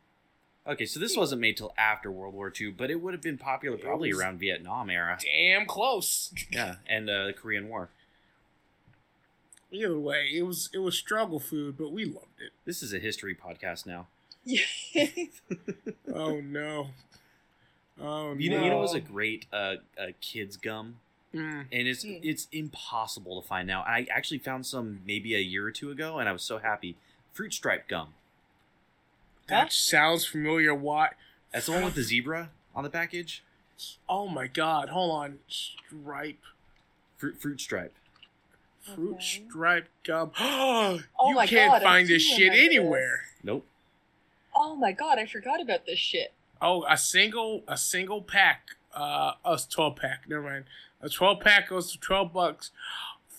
okay, 0.66 0.86
so 0.86 0.98
this 0.98 1.16
wasn't 1.16 1.40
made 1.40 1.56
till 1.56 1.72
after 1.78 2.10
World 2.10 2.34
War 2.34 2.52
II, 2.58 2.70
but 2.72 2.90
it 2.90 3.00
would 3.00 3.14
have 3.14 3.22
been 3.22 3.38
popular 3.38 3.76
It 3.76 3.82
probably 3.82 4.12
around 4.12 4.38
Vietnam 4.40 4.90
era. 4.90 5.18
Damn 5.22 5.66
close. 5.66 6.32
Yeah, 6.50 6.76
and 6.88 7.08
uh, 7.08 7.26
the 7.26 7.32
Korean 7.32 7.68
War. 7.68 7.90
Either 9.70 9.98
way, 9.98 10.30
it 10.32 10.42
was 10.42 10.70
it 10.72 10.78
was 10.78 10.96
struggle 10.96 11.40
food, 11.40 11.76
but 11.76 11.92
we 11.92 12.04
loved 12.04 12.40
it. 12.40 12.52
This 12.64 12.82
is 12.82 12.92
a 12.92 12.98
history 12.98 13.34
podcast 13.34 13.86
now. 13.86 14.06
Yeah. 14.44 14.62
Oh 16.14 16.40
no. 16.40 16.90
Oh 18.00 18.34
You 18.34 18.50
no. 18.50 18.56
know, 18.58 18.64
you 18.64 18.70
know, 18.70 18.76
what 18.78 18.82
was 18.82 18.94
a 18.94 19.00
great 19.00 19.46
uh, 19.52 19.76
uh, 19.98 20.06
kids 20.20 20.56
gum, 20.56 20.96
Mm. 21.34 21.66
and 21.72 21.88
it's 21.88 22.04
Mm. 22.04 22.20
it's 22.22 22.48
impossible 22.52 23.40
to 23.40 23.46
find 23.48 23.66
now. 23.66 23.82
I 23.82 24.06
actually 24.10 24.38
found 24.38 24.66
some 24.66 25.00
maybe 25.04 25.34
a 25.34 25.40
year 25.40 25.66
or 25.66 25.70
two 25.72 25.90
ago, 25.90 26.18
and 26.18 26.28
I 26.28 26.32
was 26.32 26.42
so 26.42 26.58
happy. 26.58 26.96
Fruit 27.32 27.52
stripe 27.52 27.88
gum. 27.88 28.14
That 29.48 29.72
sounds 29.72 30.24
familiar. 30.24 30.74
What? 30.74 31.14
That's 31.52 31.66
the 31.66 31.72
one 31.72 31.84
with 31.84 31.94
the 31.94 32.02
zebra 32.02 32.50
on 32.74 32.84
the 32.84 32.90
package. 32.90 33.42
Oh 34.08 34.28
my 34.28 34.46
god! 34.46 34.88
Hold 34.90 35.10
on. 35.12 35.38
Stripe, 35.48 36.38
Fruit 37.16 37.36
fruit 37.40 37.60
stripe. 37.60 37.94
fruit 38.82 39.20
stripe 39.22 39.88
gum. 40.04 40.30
Oh 40.38 41.00
you 41.28 41.34
my 41.34 41.46
can't 41.46 41.72
God, 41.72 41.82
I 41.82 41.84
find 41.84 42.08
this 42.08 42.22
shit 42.22 42.38
remember 42.50 42.56
this. 42.56 42.64
anywhere. 42.66 43.20
Nope. 43.42 43.66
oh 44.54 44.76
my 44.76 44.92
god, 44.92 45.18
I 45.18 45.26
forgot 45.26 45.60
about 45.60 45.84
this 45.86 45.98
shit. 45.98 46.32
Oh, 46.66 46.84
a 46.88 46.96
single 46.96 47.62
a 47.68 47.76
single 47.76 48.22
pack. 48.22 48.70
Uh, 48.94 49.32
a 49.44 49.58
twelve 49.70 49.96
pack. 49.96 50.28
Never 50.28 50.42
mind. 50.42 50.64
A 51.02 51.08
twelve 51.08 51.40
pack 51.40 51.68
goes 51.68 51.92
to 51.92 51.98
twelve 52.00 52.32
bucks. 52.32 52.70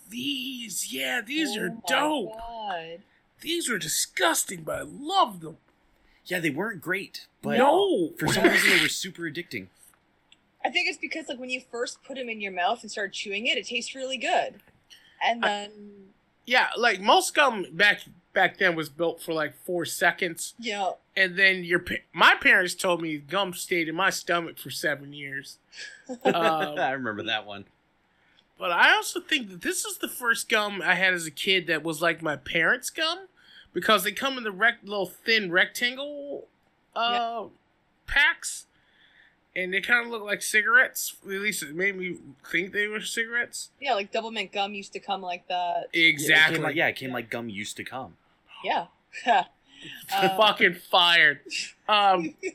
These, 0.09 0.93
yeah, 0.93 1.21
these 1.25 1.57
Oh 1.57 1.61
are 1.61 1.69
dope. 1.87 2.37
God. 2.37 2.99
These 3.41 3.69
are 3.69 3.79
disgusting, 3.79 4.61
but 4.61 4.79
I 4.79 4.83
love 4.83 5.39
them. 5.39 5.57
Yeah, 6.25 6.39
they 6.39 6.49
weren't 6.51 6.81
great, 6.81 7.27
but 7.41 7.57
no, 7.57 8.09
for 8.17 8.27
some 8.27 8.43
reason 8.43 8.69
they 8.69 8.81
were 8.81 8.87
super 8.89 9.23
addicting. 9.23 9.67
I 10.63 10.69
think 10.69 10.89
it's 10.89 10.97
because 10.97 11.27
like 11.27 11.39
when 11.39 11.49
you 11.51 11.61
first 11.71 12.03
put 12.03 12.17
them 12.17 12.29
in 12.29 12.41
your 12.41 12.51
mouth 12.51 12.81
and 12.81 12.91
start 12.91 13.13
chewing 13.13 13.45
it, 13.47 13.57
it 13.57 13.65
tastes 13.67 13.93
really 13.95 14.17
good. 14.17 14.61
And 15.23 15.43
I- 15.43 15.47
then 15.47 15.71
yeah, 16.45 16.67
like 16.77 17.01
most 17.01 17.33
gum 17.35 17.65
back 17.71 18.01
back 18.33 18.57
then 18.57 18.75
was 18.75 18.89
built 18.89 19.21
for 19.21 19.33
like 19.33 19.55
four 19.65 19.85
seconds, 19.85 20.53
yeah, 20.59 20.91
and 21.17 21.37
then 21.37 21.63
your 21.63 21.79
pa- 21.79 21.95
my 22.13 22.35
parents 22.35 22.75
told 22.75 23.01
me 23.01 23.17
gum 23.17 23.53
stayed 23.53 23.87
in 23.87 23.95
my 23.95 24.09
stomach 24.09 24.57
for 24.57 24.69
seven 24.69 25.13
years. 25.13 25.57
Um, 26.23 26.77
I 26.79 26.91
remember 26.91 27.23
that 27.23 27.45
one. 27.45 27.65
But 28.59 28.71
I 28.71 28.93
also 28.93 29.19
think 29.19 29.49
that 29.49 29.61
this 29.61 29.83
is 29.85 29.97
the 29.97 30.07
first 30.07 30.47
gum 30.47 30.81
I 30.83 30.95
had 30.95 31.13
as 31.13 31.25
a 31.25 31.31
kid 31.31 31.67
that 31.67 31.83
was 31.83 32.01
like 32.01 32.21
my 32.21 32.35
parents' 32.35 32.89
gum 32.89 33.27
because 33.73 34.03
they 34.03 34.11
come 34.11 34.37
in 34.37 34.43
the 34.43 34.51
rec- 34.51 34.79
little 34.83 35.07
thin 35.07 35.51
rectangle 35.51 36.47
uh, 36.95 37.45
packs, 38.07 38.67
and 39.55 39.73
they 39.73 39.81
kind 39.81 40.05
of 40.05 40.11
look 40.11 40.23
like 40.23 40.41
cigarettes. 40.41 41.15
At 41.23 41.31
least 41.41 41.63
it 41.63 41.75
made 41.75 41.97
me 41.97 42.17
think 42.49 42.71
they 42.71 42.87
were 42.87 43.01
cigarettes. 43.01 43.71
yeah, 43.81 43.93
like 43.95 44.11
double 44.11 44.31
mint 44.31 44.51
gum 44.53 44.73
used 44.73 44.93
to 44.93 44.99
come 44.99 45.21
like 45.21 45.47
that. 45.49 45.87
Yeah, 45.91 46.01
it 46.03 46.07
Exactly. 46.09 46.55
came 46.57 46.63
like, 46.63 46.75
yeah, 46.75 46.87
it 46.87 46.95
came 46.95 47.11
like 47.11 47.29
gum 47.29 47.49
used 47.49 47.75
to 47.77 47.83
come. 47.83 48.15
Yeah. 48.63 48.85
Uh, 50.13 50.35
Fucking 50.37 50.75
fired. 50.75 51.39
Um, 51.87 52.35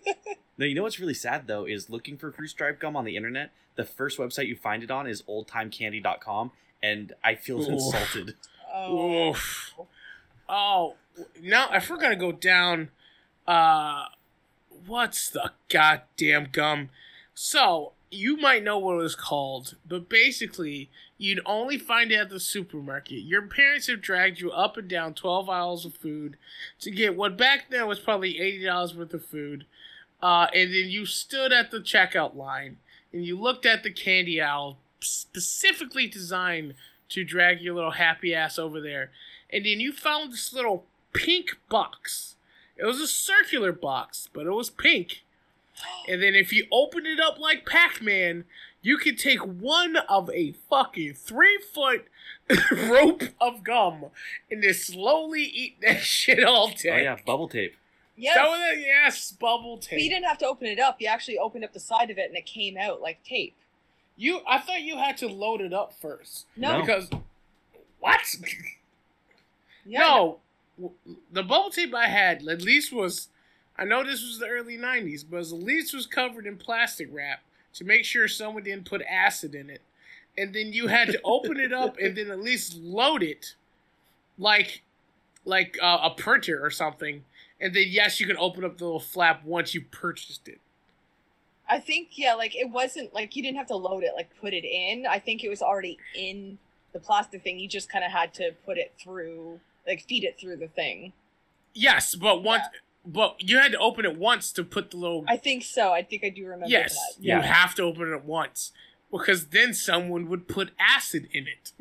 No, 0.61 0.67
you 0.67 0.75
know 0.75 0.83
what's 0.83 1.01
really 1.01 1.15
sad 1.15 1.47
though 1.47 1.65
is 1.65 1.89
looking 1.89 2.19
for 2.19 2.31
fruit 2.31 2.49
stripe 2.49 2.79
gum 2.79 2.95
on 2.95 3.07
the 3.07 3.17
internet. 3.17 3.51
The 3.77 3.85
first 3.85 4.19
website 4.19 4.47
you 4.47 4.57
find 4.57 4.83
it 4.83 4.91
on 4.91 5.07
is 5.07 5.23
oldtimecandy.com, 5.23 6.53
and 6.83 7.15
I 7.25 7.35
feel 7.35 7.63
Ooh. 7.63 7.73
insulted. 7.73 8.35
oh. 8.75 9.35
Oh, 10.47 10.97
now 11.41 11.71
if 11.73 11.89
we're 11.89 11.97
gonna 11.97 12.15
go 12.15 12.31
down, 12.31 12.91
uh, 13.47 14.05
what's 14.87 15.31
the 15.31 15.53
goddamn 15.71 16.49
gum? 16.53 16.91
So 17.33 17.93
you 18.11 18.37
might 18.37 18.65
know 18.65 18.79
what 18.79 18.95
it 18.95 19.03
was 19.03 19.15
called, 19.15 19.77
but 19.89 20.09
basically, 20.09 20.91
you'd 21.17 21.41
only 21.47 21.79
find 21.79 22.11
it 22.11 22.17
at 22.17 22.31
the 22.31 22.41
supermarket. 22.41 23.21
Your 23.21 23.43
parents 23.43 23.87
have 23.87 24.01
dragged 24.01 24.41
you 24.41 24.51
up 24.51 24.77
and 24.77 24.89
down 24.89 25.15
twelve 25.15 25.49
aisles 25.49 25.85
of 25.85 25.95
food 25.95 26.37
to 26.81 26.91
get 26.91 27.17
what 27.17 27.37
back 27.37 27.71
then 27.71 27.87
was 27.87 28.01
probably 28.01 28.41
eighty 28.41 28.65
dollars 28.65 28.97
worth 28.97 29.15
of 29.15 29.25
food, 29.25 29.65
uh, 30.23 30.49
and 30.55 30.75
then 30.75 30.89
you 30.89 31.07
stood 31.07 31.53
at 31.53 31.71
the 31.71 31.79
checkout 31.79 32.35
line 32.35 32.79
and 33.13 33.25
you 33.25 33.39
looked 33.39 33.67
at 33.67 33.83
the 33.83 33.91
candy 33.93 34.41
aisle 34.41 34.79
specifically 35.01 36.07
designed 36.07 36.75
to 37.09 37.25
drag 37.25 37.61
your 37.61 37.75
little 37.75 37.93
happy 37.93 38.35
ass 38.35 38.59
over 38.59 38.81
there. 38.81 39.11
And 39.53 39.65
then 39.65 39.81
you 39.81 39.93
found 39.93 40.33
this 40.33 40.53
little 40.53 40.85
pink 41.13 41.59
box. 41.69 42.37
It 42.77 42.85
was 42.85 43.01
a 43.01 43.07
circular 43.07 43.73
box, 43.73 44.29
but 44.33 44.47
it 44.47 44.53
was 44.53 44.71
pink. 44.71 45.23
And 46.09 46.23
then 46.23 46.35
if 46.35 46.53
you 46.53 46.67
open 46.73 47.07
it 47.07 47.21
up 47.21 47.39
like 47.39 47.67
Pac 47.67 48.03
Man, 48.03 48.45
you 48.83 48.97
can 48.97 49.17
take 49.17 49.41
one 49.41 49.97
of 49.97 50.31
a 50.31 50.53
fucking 50.69 51.15
three 51.15 51.59
foot 51.73 52.07
rope 52.89 53.23
of 53.41 53.63
gum 53.63 54.07
and 54.51 54.63
just 54.63 54.87
slowly 54.87 55.43
eat 55.45 55.77
that 55.83 56.01
shit 56.03 56.43
all 56.45 56.69
day. 56.69 56.91
Oh 56.91 56.97
day. 56.97 57.03
yeah, 57.05 57.17
bubble 57.27 57.49
tape. 57.49 57.77
Yes. 58.17 58.35
So 58.35 58.43
that, 58.51 58.79
yes, 58.81 59.33
bubble 59.33 59.79
tape. 59.79 59.99
But 59.99 60.03
you 60.03 60.11
didn't 60.11 60.27
have 60.27 60.39
to 60.39 60.47
open 60.47 60.67
it 60.67 60.79
up. 60.79 61.01
You 61.01 61.07
actually 61.09 61.39
opened 61.39 61.65
up 61.65 61.73
the 61.73 61.81
side 61.81 62.11
of 62.11 62.19
it 62.19 62.29
and 62.29 62.37
it 62.37 62.45
came 62.47 62.77
out 62.77 63.01
like 63.01 63.23
tape. 63.25 63.55
You, 64.17 64.41
I 64.47 64.59
thought 64.59 64.83
you 64.83 64.99
had 64.99 65.17
to 65.19 65.29
load 65.29 65.63
it 65.63 65.73
up 65.73 65.95
first 65.95 66.47
No. 66.57 66.73
No. 66.73 66.81
because 66.81 67.09
what? 67.99 68.21
Yeah, 69.87 70.01
no, 70.01 70.39
w- 70.79 70.95
the 71.33 71.43
bubble 71.43 71.71
tape 71.71 71.95
I 71.95 72.07
had 72.07 72.47
at 72.47 72.61
least 72.63 72.93
was. 72.93 73.29
I 73.81 73.85
know 73.85 74.05
this 74.05 74.23
was 74.23 74.39
the 74.39 74.47
early 74.47 74.77
'90s, 74.77 75.25
but 75.29 75.41
at 75.41 75.53
least 75.53 75.95
was 75.95 76.07
covered 76.07 76.47
in 76.47 76.59
plastic 76.59 77.09
wrap 77.11 77.41
to 77.73 77.85
make 77.85 78.05
sure 78.05 78.29
someone 78.29 78.63
didn't 78.63 78.85
put 78.85 79.01
acid 79.11 79.55
in 79.55 79.71
it, 79.71 79.81
and 80.37 80.55
then 80.55 80.75
you 80.75 80.89
had 80.89 81.09
to 81.09 81.21
open 81.25 81.59
it 81.59 81.73
up 81.73 81.97
and 81.99 82.17
then 82.17 82.31
at 82.31 82.41
least 82.41 82.77
load 82.77 83.23
it, 83.23 83.55
like, 84.39 84.83
like 85.47 85.79
uh, 85.83 85.99
a 86.03 86.11
printer 86.11 86.63
or 86.63 86.71
something, 86.71 87.25
and 87.59 87.75
then 87.75 87.87
yes, 87.89 88.21
you 88.21 88.27
can 88.27 88.37
open 88.37 88.65
up 88.65 88.77
the 88.77 88.85
little 88.85 89.01
flap 89.01 89.45
once 89.45 89.75
you 89.75 89.81
purchased 89.81 90.47
it. 90.47 90.61
I 91.69 91.79
think 91.79 92.19
yeah, 92.19 92.35
like 92.35 92.55
it 92.55 92.69
wasn't 92.69 93.15
like 93.15 93.35
you 93.35 93.43
didn't 93.43 93.57
have 93.57 93.69
to 93.69 93.77
load 93.77 94.03
it, 94.03 94.11
like 94.15 94.29
put 94.41 94.53
it 94.53 94.65
in. 94.65 95.07
I 95.07 95.21
think 95.21 95.43
it 95.43 95.49
was 95.49 95.63
already 95.63 95.99
in 96.15 96.59
the 96.93 96.99
plastic 96.99 97.43
thing. 97.43 97.59
You 97.59 97.69
just 97.69 97.91
kind 97.91 98.05
of 98.05 98.11
had 98.11 98.35
to 98.35 98.51
put 98.67 98.77
it 98.77 98.93
through, 99.01 99.61
like 99.87 100.05
feed 100.07 100.25
it 100.25 100.37
through 100.39 100.57
the 100.57 100.69
thing. 100.69 101.13
Yes, 101.73 102.17
but 102.17 102.43
once, 102.43 102.65
but 103.07 103.37
you 103.41 103.59
had 103.59 103.73
to 103.73 103.79
open 103.79 104.05
it 104.05 104.17
once 104.17 104.53
to 104.53 104.65
put 104.65 104.91
the 104.91 104.97
little. 104.97 105.25
I 105.29 105.37
think 105.37 105.63
so. 105.65 105.93
I 105.93 106.03
think 106.03 106.25
I 106.25 106.29
do 106.29 106.45
remember 106.45 106.67
yes, 106.69 106.95
that. 106.95 107.23
you 107.23 107.29
Yeah. 107.31 107.43
have 107.43 107.75
to 107.77 107.83
open 107.83 108.13
it 108.13 108.25
once 108.25 108.73
because 109.11 109.47
then 109.47 109.75
someone 109.75 110.29
would 110.29 110.47
put 110.49 110.71
acid 110.79 111.29
in 111.33 111.47
it. 111.49 111.73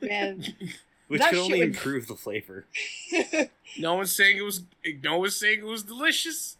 Man, 0.00 0.44
Which 1.08 1.20
That 1.20 1.30
could 1.30 1.36
shit 1.36 1.44
only 1.44 1.58
would- 1.58 1.68
improve 1.68 2.06
the 2.06 2.16
flavor. 2.16 2.66
No 3.78 3.94
one's 3.94 4.14
saying 4.14 4.36
it 4.36 4.42
was. 4.42 4.64
No 5.02 5.16
one's 5.18 5.34
saying 5.36 5.60
it 5.60 5.64
was 5.64 5.82
delicious, 5.82 6.58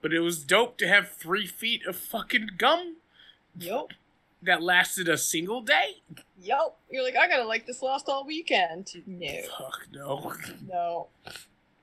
but 0.00 0.12
it 0.12 0.20
was 0.20 0.44
dope 0.44 0.76
to 0.78 0.86
have 0.86 1.10
three 1.10 1.44
feet 1.46 1.84
of 1.86 1.96
fucking 1.96 2.50
gum 2.56 2.98
yup, 3.58 3.88
that 4.42 4.62
lasted 4.62 5.08
a 5.08 5.18
single 5.18 5.60
day. 5.60 5.96
yup. 6.40 6.78
You're 6.88 7.02
like, 7.02 7.16
I 7.16 7.26
gotta 7.26 7.44
like 7.46 7.66
this 7.66 7.82
last 7.82 8.08
all 8.08 8.24
weekend. 8.24 8.92
No, 9.08 9.28
Fuck 9.58 9.88
no. 9.92 10.32
no. 10.68 11.08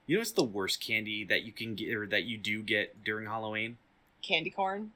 You 0.10 0.16
know 0.16 0.22
what's 0.22 0.32
the 0.32 0.44
worst 0.44 0.82
candy 0.82 1.24
that 1.26 1.44
you 1.44 1.52
can 1.52 1.76
get 1.76 1.96
or 1.96 2.08
that 2.08 2.24
you 2.24 2.36
do 2.40 2.64
get 2.64 3.04
during 3.04 3.28
Halloween? 3.28 3.78
Candy 4.24 4.50
corn. 4.50 4.90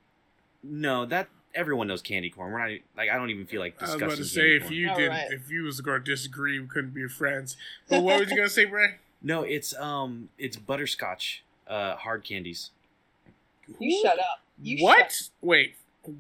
No, 0.63 1.05
that 1.05 1.27
everyone 1.53 1.85
knows 1.85 2.01
candy 2.01 2.31
corn. 2.31 2.51
We're 2.51 2.67
not 2.67 2.79
like 2.97 3.11
I 3.11 3.15
don't 3.17 3.29
even 3.29 3.45
feel 3.45 3.59
like 3.59 3.75
I 3.79 3.83
was 3.83 3.91
discussing. 3.91 4.07
about 4.07 4.17
to 4.17 4.25
say 4.25 4.55
if 4.55 4.63
corn. 4.63 4.73
you 4.73 4.89
All 4.89 4.95
did, 4.97 5.09
right. 5.09 5.27
if 5.31 5.51
you 5.51 5.65
was 5.65 5.81
going 5.81 6.03
to 6.03 6.11
disagree, 6.11 6.59
we 6.59 6.65
couldn't 6.65 6.95
be 6.95 7.07
friends. 7.07 7.57
But 7.87 8.01
what 8.01 8.19
was 8.21 8.31
you 8.31 8.35
gonna 8.37 8.49
say, 8.49 8.65
Brian? 8.65 8.95
No, 9.25 9.43
it's 9.43 9.73
um 9.77 10.29
it's 10.39 10.57
butterscotch 10.57 11.43
uh 11.67 11.95
hard 11.95 12.23
candies. 12.23 12.71
You 13.79 14.01
shut 14.03 14.17
up. 14.17 14.41
You 14.61 14.83
what? 14.83 15.11
shut- 15.11 15.29
Wait, 15.41 15.75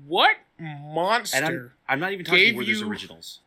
what 0.05 0.37
And 0.59 0.93
monster? 0.93 1.73
I'm 1.89 1.93
I'm 1.95 1.99
not 1.99 2.11
even 2.13 2.23
talking 2.25 2.39
Gave 2.45 2.55
Werther's 2.55 2.79
you- 2.79 2.87
originals. 2.87 3.39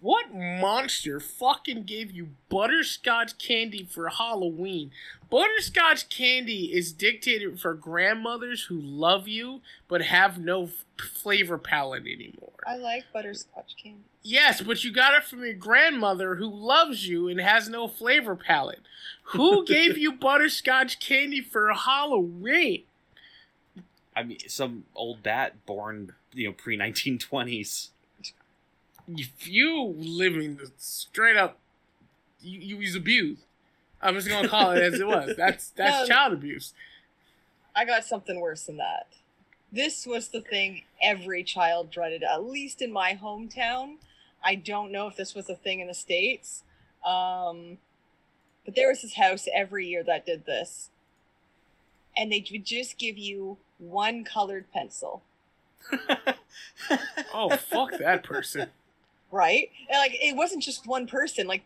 What 0.00 0.32
monster 0.32 1.18
fucking 1.18 1.84
gave 1.84 2.12
you 2.12 2.30
butterscotch 2.48 3.36
candy 3.38 3.84
for 3.84 4.08
Halloween? 4.08 4.92
Butterscotch 5.28 6.08
candy 6.08 6.72
is 6.72 6.92
dictated 6.92 7.58
for 7.58 7.74
grandmothers 7.74 8.64
who 8.64 8.80
love 8.80 9.26
you 9.26 9.60
but 9.88 10.02
have 10.02 10.38
no 10.38 10.64
f- 10.64 10.84
flavor 10.98 11.58
palette 11.58 12.02
anymore. 12.06 12.52
I 12.66 12.76
like 12.76 13.04
butterscotch 13.12 13.74
candy. 13.82 14.02
Yes, 14.22 14.60
but 14.60 14.84
you 14.84 14.92
got 14.92 15.14
it 15.14 15.24
from 15.24 15.44
your 15.44 15.54
grandmother 15.54 16.36
who 16.36 16.48
loves 16.48 17.08
you 17.08 17.26
and 17.26 17.40
has 17.40 17.68
no 17.68 17.88
flavor 17.88 18.36
palette. 18.36 18.82
Who 19.24 19.64
gave 19.66 19.98
you 19.98 20.12
butterscotch 20.12 21.00
candy 21.00 21.40
for 21.40 21.72
Halloween? 21.72 22.84
I 24.14 24.22
mean, 24.22 24.38
some 24.46 24.84
old 24.94 25.24
bat 25.24 25.66
born 25.66 26.12
you 26.32 26.48
know 26.48 26.52
pre 26.52 26.76
1920s. 26.78 27.88
If 29.08 29.48
you 29.48 29.94
living 29.96 30.56
the 30.56 30.70
straight 30.78 31.36
up, 31.36 31.58
you, 32.40 32.58
you 32.60 32.76
was 32.78 32.94
abused. 32.94 33.42
I'm 34.00 34.14
just 34.14 34.28
gonna 34.28 34.48
call 34.48 34.72
it 34.72 34.82
as 34.82 35.00
it 35.00 35.06
was. 35.06 35.36
That's 35.36 35.68
that's 35.76 36.02
Um, 36.02 36.08
child 36.08 36.32
abuse. 36.32 36.72
I 37.74 37.84
got 37.84 38.04
something 38.04 38.40
worse 38.40 38.64
than 38.64 38.76
that. 38.78 39.06
This 39.70 40.06
was 40.06 40.28
the 40.28 40.40
thing 40.42 40.82
every 41.02 41.42
child 41.42 41.90
dreaded, 41.90 42.22
at 42.22 42.44
least 42.44 42.82
in 42.82 42.92
my 42.92 43.14
hometown. 43.20 43.96
I 44.44 44.56
don't 44.56 44.92
know 44.92 45.06
if 45.06 45.16
this 45.16 45.34
was 45.34 45.48
a 45.48 45.54
thing 45.54 45.80
in 45.80 45.86
the 45.86 45.94
States. 45.94 46.64
Um, 47.06 47.78
but 48.64 48.74
there 48.74 48.88
was 48.88 49.02
this 49.02 49.14
house 49.14 49.48
every 49.54 49.86
year 49.86 50.02
that 50.04 50.26
did 50.26 50.44
this. 50.44 50.90
And 52.16 52.30
they 52.30 52.44
would 52.52 52.66
just 52.66 52.98
give 52.98 53.16
you 53.16 53.56
one 53.78 54.24
colored 54.24 54.66
pencil, 54.72 55.22
Oh 57.34 57.56
fuck 57.56 57.92
that 57.98 58.22
person. 58.22 58.68
Right? 59.32 59.70
And 59.88 59.98
like 59.98 60.12
it 60.14 60.36
wasn't 60.36 60.62
just 60.62 60.86
one 60.86 61.06
person. 61.06 61.48
Like 61.48 61.62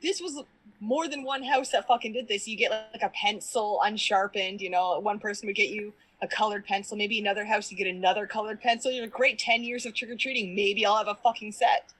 this 0.00 0.20
was 0.20 0.42
more 0.80 1.08
than 1.08 1.24
one 1.24 1.42
house 1.42 1.70
that 1.70 1.86
fucking 1.86 2.12
did 2.12 2.28
this. 2.28 2.48
You 2.48 2.56
get 2.56 2.70
like 2.92 3.02
a 3.02 3.10
pencil 3.10 3.80
unsharpened, 3.82 4.60
you 4.60 4.70
know, 4.70 4.98
one 5.00 5.18
person 5.18 5.46
would 5.46 5.56
get 5.56 5.68
you 5.68 5.92
a 6.22 6.28
colored 6.28 6.64
pencil, 6.64 6.96
maybe 6.96 7.18
another 7.18 7.44
house 7.44 7.70
you 7.70 7.76
get 7.76 7.86
another 7.86 8.26
colored 8.26 8.60
pencil. 8.60 8.90
You're 8.90 9.04
like, 9.04 9.12
great, 9.12 9.38
10 9.38 9.62
years 9.62 9.84
of 9.84 9.94
trick 9.94 10.10
or 10.10 10.16
treating. 10.16 10.54
Maybe 10.54 10.86
I'll 10.86 10.96
have 10.96 11.08
a 11.08 11.18
fucking 11.22 11.52
set. 11.52 11.92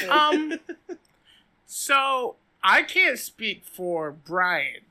Um, 0.08 0.60
so 1.66 2.36
I 2.62 2.82
can't 2.82 3.18
speak 3.18 3.64
for 3.64 4.12
Brian, 4.12 4.82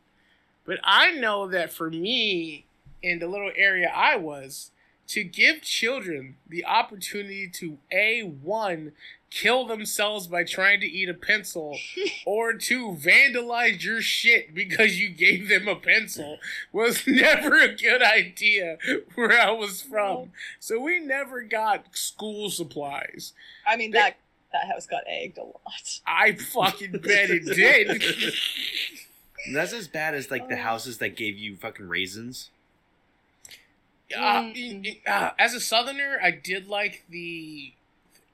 but 0.65 0.79
I 0.83 1.11
know 1.11 1.47
that 1.47 1.71
for 1.71 1.89
me, 1.89 2.65
in 3.01 3.19
the 3.19 3.27
little 3.27 3.51
area 3.55 3.89
I 3.93 4.17
was, 4.17 4.71
to 5.07 5.23
give 5.23 5.61
children 5.61 6.35
the 6.47 6.65
opportunity 6.65 7.47
to 7.49 7.77
a 7.91 8.21
one 8.21 8.91
kill 9.29 9.65
themselves 9.67 10.25
by 10.27 10.43
trying 10.43 10.79
to 10.79 10.87
eat 10.87 11.09
a 11.09 11.13
pencil, 11.13 11.77
or 12.25 12.53
to 12.53 12.91
vandalize 12.93 13.83
your 13.83 14.01
shit 14.01 14.53
because 14.53 14.99
you 14.99 15.09
gave 15.09 15.49
them 15.49 15.67
a 15.67 15.75
pencil 15.75 16.37
was 16.71 17.03
never 17.07 17.57
a 17.59 17.75
good 17.75 18.01
idea 18.01 18.77
where 19.15 19.37
I 19.39 19.51
was 19.51 19.81
from. 19.81 20.31
So 20.61 20.79
we 20.79 20.99
never 20.99 21.41
got 21.41 21.95
school 21.97 22.49
supplies. 22.49 23.33
I 23.67 23.75
mean, 23.75 23.91
that, 23.91 24.15
that 24.53 24.67
house 24.67 24.87
got 24.87 25.03
egged 25.07 25.37
a 25.37 25.43
lot. 25.43 25.99
I 26.07 26.33
fucking 26.33 26.93
bet 26.93 27.29
it 27.29 27.45
did. 27.53 28.01
That's 29.53 29.73
as 29.73 29.87
bad 29.89 30.15
as 30.15 30.31
like 30.31 30.47
the 30.47 30.55
Oh. 30.55 30.61
houses 30.63 30.97
that 30.99 31.15
gave 31.17 31.37
you 31.37 31.55
fucking 31.57 31.87
raisins. 31.89 32.49
Uh, 34.15 34.43
Mm. 34.43 34.99
uh, 35.05 35.31
as 35.37 35.53
a 35.53 35.59
southerner, 35.59 36.17
I 36.21 36.31
did 36.31 36.67
like 36.67 37.03
the. 37.09 37.73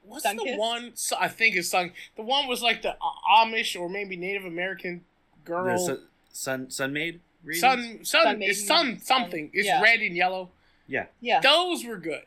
What's 0.03 0.23
the 0.23 0.29
Sunkist? 0.29 0.57
one? 0.57 0.91
So, 0.95 1.15
I 1.19 1.27
think 1.29 1.55
it's 1.55 1.69
Sun. 1.69 1.93
The 2.15 2.21
one 2.23 2.47
was 2.47 2.61
like 2.61 2.81
the 2.81 2.91
uh, 2.91 2.95
Amish 3.37 3.79
or 3.79 3.89
maybe 3.89 4.15
Native 4.15 4.45
American 4.45 5.03
girl. 5.45 5.73
The 5.77 5.79
sun, 5.79 5.99
sun 6.31 6.69
Sun-Maid 6.69 7.21
raisins. 7.43 7.61
sun, 7.61 8.05
sun, 8.05 8.23
Sun 8.25 8.41
it's 8.41 8.67
sun 8.67 8.99
something. 8.99 9.49
It's 9.53 9.65
Yeah. 9.65 9.81
red 9.81 10.01
and 10.01 10.15
yellow. 10.15 10.49
Yeah. 10.87 11.05
Yeah. 11.21 11.39
Those 11.39 11.85
were 11.85 11.97
good. 11.97 12.23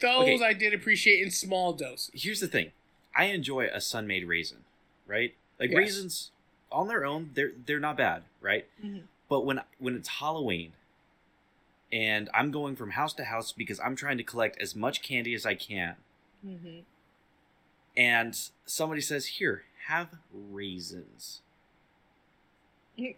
Those 0.00 0.28
Okay. 0.40 0.44
I 0.44 0.52
did 0.52 0.72
appreciate 0.72 1.20
in 1.22 1.30
small 1.30 1.72
doses. 1.72 2.10
Here's 2.14 2.40
the 2.40 2.46
thing, 2.48 2.70
I 3.14 3.24
enjoy 3.26 3.66
a 3.66 3.80
Sun-Maid 3.80 4.24
raisin, 4.26 4.64
right? 5.06 5.34
Like 5.58 5.70
Yes. 5.70 5.76
raisins 5.78 6.30
on 6.70 6.86
their 6.88 7.04
own, 7.04 7.30
they're 7.34 7.52
they're 7.66 7.80
not 7.80 7.96
bad, 7.96 8.22
right? 8.40 8.66
Mhm. 8.82 9.02
But 9.28 9.40
when 9.44 9.60
when 9.78 9.96
it's 9.96 10.08
Halloween, 10.08 10.74
and 11.96 12.28
I'm 12.34 12.50
going 12.50 12.76
from 12.76 12.90
house 12.90 13.14
to 13.14 13.24
house 13.24 13.52
because 13.52 13.80
I'm 13.80 13.96
trying 13.96 14.18
to 14.18 14.24
collect 14.24 14.60
as 14.60 14.76
much 14.76 15.02
candy 15.02 15.34
as 15.34 15.46
I 15.46 15.54
can, 15.54 15.96
hmm 16.44 16.80
and 17.96 18.38
somebody 18.66 19.00
says, 19.00 19.26
"Here, 19.26 19.64
have 19.86 20.08
raisins," 20.32 21.40
you're, 22.96 23.14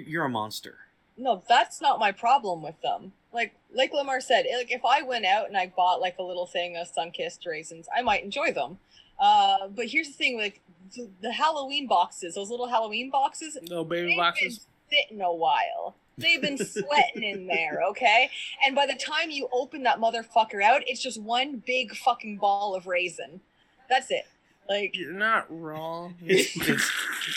you're 0.00 0.24
a 0.24 0.28
monster. 0.28 0.78
No, 1.16 1.42
that's 1.48 1.80
not 1.80 1.98
my 1.98 2.12
problem 2.12 2.62
with 2.62 2.80
them. 2.82 3.12
Like 3.32 3.54
like 3.74 3.92
Lamar 3.92 4.20
said, 4.20 4.46
like 4.56 4.70
if 4.70 4.84
I 4.84 5.02
went 5.02 5.24
out 5.24 5.48
and 5.48 5.56
I 5.56 5.72
bought 5.76 6.00
like 6.00 6.16
a 6.18 6.22
little 6.22 6.46
thing 6.46 6.76
of 6.76 6.86
sun-kissed 6.88 7.44
raisins, 7.46 7.88
I 7.94 8.02
might 8.02 8.24
enjoy 8.24 8.52
them. 8.52 8.78
Uh, 9.18 9.68
but 9.68 9.86
here's 9.86 10.06
the 10.08 10.14
thing, 10.14 10.38
like 10.38 10.60
the, 10.96 11.08
the 11.20 11.32
Halloween 11.32 11.86
boxes, 11.86 12.34
those 12.36 12.50
little 12.50 12.68
Halloween 12.68 13.10
boxes, 13.10 13.58
No 13.68 13.84
baby 13.84 14.16
boxes. 14.16 14.66
been 14.90 14.98
sitting 14.98 15.20
a 15.20 15.32
while. 15.32 15.94
They've 16.20 16.40
been 16.40 16.58
sweating 16.58 17.22
in 17.22 17.46
there, 17.46 17.80
okay? 17.90 18.30
And 18.66 18.74
by 18.76 18.86
the 18.86 18.94
time 18.94 19.30
you 19.30 19.48
open 19.52 19.82
that 19.84 19.98
motherfucker 19.98 20.62
out, 20.62 20.82
it's 20.86 21.02
just 21.02 21.20
one 21.20 21.62
big 21.66 21.94
fucking 21.96 22.36
ball 22.38 22.74
of 22.74 22.86
raisin. 22.86 23.40
That's 23.88 24.10
it. 24.10 24.26
Like, 24.68 24.96
You're 24.96 25.12
not 25.12 25.46
wrong. 25.48 26.14
It's, 26.26 26.56
it's, 26.68 26.90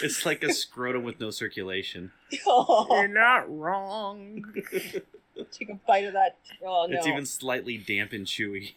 it's 0.03 0.25
like 0.25 0.43
a 0.43 0.53
scrotum 0.53 1.03
with 1.03 1.19
no 1.19 1.31
circulation. 1.31 2.11
Oh. 2.45 2.87
You're 2.91 3.07
not 3.07 3.45
wrong. 3.57 4.45
take 5.51 5.69
a 5.69 5.75
bite 5.87 6.05
of 6.05 6.13
that. 6.13 6.37
Oh 6.63 6.85
no. 6.87 6.95
It's 6.97 7.07
even 7.07 7.25
slightly 7.25 7.77
damp 7.77 8.13
and 8.13 8.25
chewy. 8.27 8.73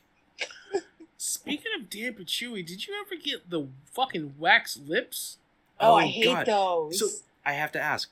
Speaking 1.18 1.72
of 1.78 1.88
damp 1.90 2.18
and 2.18 2.26
chewy, 2.26 2.64
did 2.64 2.86
you 2.86 2.94
ever 3.04 3.20
get 3.20 3.48
the 3.50 3.66
fucking 3.92 4.34
wax 4.38 4.78
lips? 4.86 5.38
oh, 5.80 5.94
I 5.94 6.04
Oh, 6.04 6.06
hate 6.06 6.24
God. 6.24 6.46
those. 6.46 6.98
So 6.98 7.08
I 7.44 7.52
have 7.52 7.72
to 7.72 7.80
ask, 7.80 8.10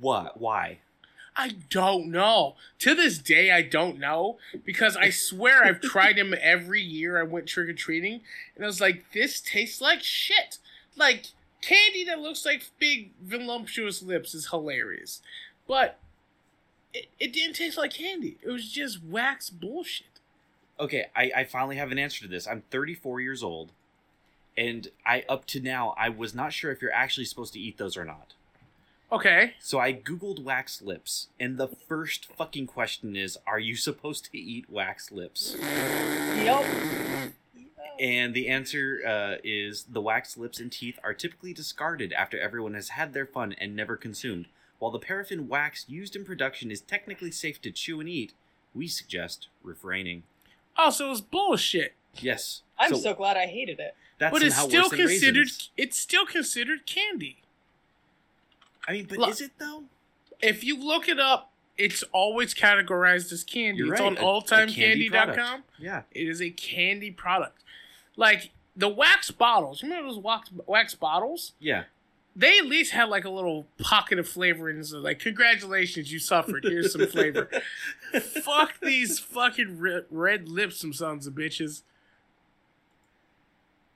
what? 0.00 0.40
Why? 0.40 0.78
I 1.36 1.50
don't 1.68 2.06
know. 2.10 2.56
To 2.80 2.94
this 2.94 3.18
day, 3.18 3.50
I 3.50 3.60
don't 3.60 3.98
know 3.98 4.38
because 4.64 4.96
I 4.96 5.10
swear 5.10 5.62
I've 5.62 5.82
tried 5.82 6.16
them 6.16 6.34
every 6.40 6.80
year 6.80 7.20
I 7.20 7.24
went 7.24 7.46
trick 7.46 7.68
or 7.68 7.74
treating, 7.74 8.22
and 8.54 8.64
I 8.64 8.66
was 8.66 8.80
like, 8.80 9.12
this 9.12 9.40
tastes 9.40 9.80
like 9.80 10.02
shit. 10.02 10.58
Like 10.96 11.26
candy 11.60 12.04
that 12.04 12.20
looks 12.20 12.46
like 12.46 12.70
big 12.78 13.10
voluptuous 13.22 14.02
lips 14.02 14.34
is 14.34 14.48
hilarious, 14.48 15.20
but 15.68 15.98
it, 16.94 17.08
it 17.20 17.32
didn't 17.34 17.56
taste 17.56 17.76
like 17.76 17.92
candy. 17.92 18.38
It 18.42 18.50
was 18.50 18.70
just 18.70 19.04
wax 19.04 19.50
bullshit. 19.50 20.06
Okay, 20.80 21.06
I, 21.14 21.32
I 21.36 21.44
finally 21.44 21.76
have 21.76 21.92
an 21.92 21.98
answer 21.98 22.22
to 22.22 22.28
this. 22.28 22.46
I'm 22.46 22.62
34 22.70 23.20
years 23.20 23.42
old, 23.42 23.72
and 24.56 24.88
I 25.04 25.24
up 25.28 25.46
to 25.48 25.60
now 25.60 25.94
I 25.98 26.08
was 26.08 26.34
not 26.34 26.54
sure 26.54 26.70
if 26.70 26.80
you're 26.80 26.92
actually 26.92 27.26
supposed 27.26 27.52
to 27.54 27.60
eat 27.60 27.76
those 27.76 27.96
or 27.96 28.06
not. 28.06 28.32
Okay. 29.10 29.54
So 29.60 29.78
I 29.78 29.92
googled 29.92 30.42
wax 30.42 30.82
lips, 30.82 31.28
and 31.38 31.58
the 31.58 31.68
first 31.68 32.26
fucking 32.26 32.66
question 32.66 33.14
is, 33.16 33.38
are 33.46 33.60
you 33.60 33.76
supposed 33.76 34.24
to 34.32 34.38
eat 34.38 34.68
wax 34.68 35.12
lips? 35.12 35.56
Yep. 35.60 36.64
And 37.98 38.34
the 38.34 38.48
answer 38.48 39.00
uh, 39.06 39.36
is 39.42 39.84
the 39.84 40.00
wax 40.00 40.36
lips 40.36 40.60
and 40.60 40.70
teeth 40.70 40.98
are 41.02 41.14
typically 41.14 41.52
discarded 41.52 42.12
after 42.12 42.38
everyone 42.38 42.74
has 42.74 42.90
had 42.90 43.14
their 43.14 43.26
fun 43.26 43.54
and 43.58 43.74
never 43.74 43.96
consumed. 43.96 44.46
While 44.78 44.90
the 44.90 44.98
paraffin 44.98 45.48
wax 45.48 45.86
used 45.88 46.14
in 46.14 46.24
production 46.24 46.70
is 46.70 46.80
technically 46.82 47.30
safe 47.30 47.62
to 47.62 47.70
chew 47.70 48.00
and 48.00 48.08
eat, 48.08 48.34
we 48.74 48.88
suggest 48.88 49.48
refraining. 49.62 50.24
Oh, 50.76 50.90
so 50.90 51.10
it 51.10 51.20
bullshit. 51.30 51.94
Yes. 52.16 52.62
I'm 52.78 52.94
so, 52.94 53.14
glad 53.14 53.36
I 53.36 53.46
hated 53.46 53.80
it. 53.80 53.94
That's 54.18 54.32
but 54.32 54.42
it's 54.42 54.56
somehow 54.56 54.68
still 54.68 54.90
considered 54.90 55.46
raisins. 55.46 55.70
it's 55.76 55.98
still 55.98 56.26
considered 56.26 56.86
candy. 56.86 57.38
I 58.88 58.92
mean, 58.92 59.06
but 59.08 59.18
Look, 59.18 59.30
is 59.30 59.40
it 59.40 59.52
though? 59.58 59.84
If 60.40 60.62
you 60.64 60.78
look 60.78 61.08
it 61.08 61.18
up, 61.18 61.50
it's 61.78 62.02
always 62.12 62.54
categorized 62.54 63.32
as 63.32 63.44
candy. 63.44 63.78
You're 63.78 63.92
it's 63.94 64.00
right, 64.00 64.06
on 64.06 64.18
a- 64.18 64.20
a 64.38 64.66
candy 64.66 65.10
oldtimecandy.com. 65.10 65.64
Yeah. 65.78 66.02
It 66.12 66.28
is 66.28 66.40
a 66.40 66.50
candy 66.50 67.10
product. 67.10 67.62
Like 68.16 68.50
the 68.76 68.88
wax 68.88 69.30
bottles. 69.30 69.82
Remember 69.82 70.08
those 70.10 70.18
wax, 70.18 70.50
wax 70.66 70.94
bottles? 70.94 71.52
Yeah. 71.58 71.84
They 72.34 72.58
at 72.58 72.66
least 72.66 72.92
had 72.92 73.08
like 73.08 73.24
a 73.24 73.30
little 73.30 73.66
pocket 73.78 74.18
of 74.18 74.28
flavor 74.28 74.68
and 74.68 74.84
so 74.86 74.98
like, 74.98 75.18
congratulations, 75.18 76.12
you 76.12 76.18
suffered. 76.18 76.64
Here's 76.64 76.92
some 76.92 77.06
flavor. 77.06 77.48
Fuck 78.44 78.74
these 78.82 79.18
fucking 79.18 79.78
red, 79.78 80.04
red 80.10 80.48
lips, 80.48 80.78
some 80.80 80.92
sons 80.92 81.26
of 81.26 81.32
bitches. 81.34 81.82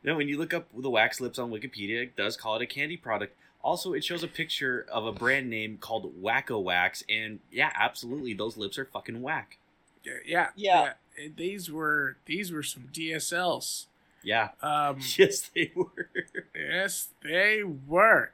No, 0.02 0.16
when 0.16 0.28
you 0.28 0.38
look 0.38 0.54
up 0.54 0.68
the 0.74 0.88
wax 0.88 1.20
lips 1.20 1.38
on 1.38 1.50
Wikipedia, 1.50 2.02
it 2.02 2.16
does 2.16 2.36
call 2.36 2.56
it 2.56 2.62
a 2.62 2.66
candy 2.66 2.96
product. 2.96 3.36
Also, 3.62 3.92
it 3.92 4.02
shows 4.02 4.22
a 4.22 4.28
picture 4.28 4.86
of 4.90 5.04
a 5.04 5.12
brand 5.12 5.50
name 5.50 5.76
called 5.78 6.12
Wack-O-Wax, 6.20 7.04
and 7.10 7.40
yeah, 7.52 7.70
absolutely, 7.74 8.32
those 8.32 8.56
lips 8.56 8.78
are 8.78 8.86
fucking 8.86 9.20
whack. 9.20 9.58
Yeah, 10.02 10.12
yeah, 10.24 10.48
Yeah. 10.56 10.92
yeah. 11.18 11.28
These 11.36 11.70
were 11.70 12.16
these 12.24 12.50
were 12.52 12.62
some 12.62 12.88
DSLs. 12.92 13.86
Yeah. 14.22 14.50
Um, 14.62 14.98
Yes, 15.18 15.50
they 15.54 15.72
were. 15.74 16.08
yes, 16.54 17.08
they 17.22 17.62
were. 17.64 18.30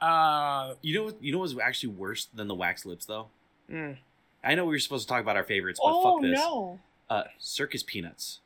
Uh, 0.00 0.74
You 0.82 0.94
know, 0.94 1.04
what- 1.04 1.22
you 1.22 1.32
know, 1.32 1.38
what 1.38 1.44
was 1.44 1.58
actually 1.58 1.94
worse 1.94 2.26
than 2.26 2.46
the 2.48 2.54
wax 2.54 2.84
lips, 2.84 3.06
though. 3.06 3.28
mm. 3.70 3.96
I 4.44 4.54
know 4.54 4.64
we 4.66 4.74
were 4.74 4.78
supposed 4.78 5.08
to 5.08 5.12
talk 5.12 5.20
about 5.22 5.36
our 5.36 5.42
favorites, 5.44 5.80
but 5.82 5.90
Oh 5.90 6.14
fuck 6.16 6.22
this. 6.22 6.38
no. 6.38 6.78
Uh, 7.10 7.24
circus 7.38 7.82
peanuts. 7.82 8.40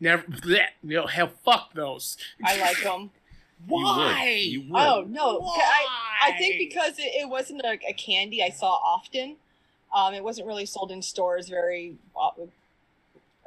never. 0.00 0.22
Bleh, 0.28 0.68
no, 0.82 1.06
hell, 1.08 1.28
fuck 1.44 1.74
those. 1.74 2.16
I 2.44 2.58
like 2.60 2.80
them. 2.82 3.10
Why? 3.66 4.24
You 4.44 4.60
would. 4.60 4.66
You 4.66 4.72
would. 4.72 4.80
Oh 4.80 5.04
no. 5.08 5.40
I 5.46 5.86
I 6.28 6.32
think 6.38 6.58
because 6.58 6.98
it, 6.98 7.10
it 7.22 7.28
wasn't 7.28 7.62
a, 7.62 7.78
a 7.88 7.92
candy 7.92 8.42
I 8.42 8.50
saw 8.50 8.72
often. 8.72 9.36
Um, 9.94 10.14
it 10.14 10.22
wasn't 10.22 10.46
really 10.46 10.66
sold 10.66 10.90
in 10.90 11.00
stores 11.00 11.48
very, 11.48 11.96
uh, 12.14 12.30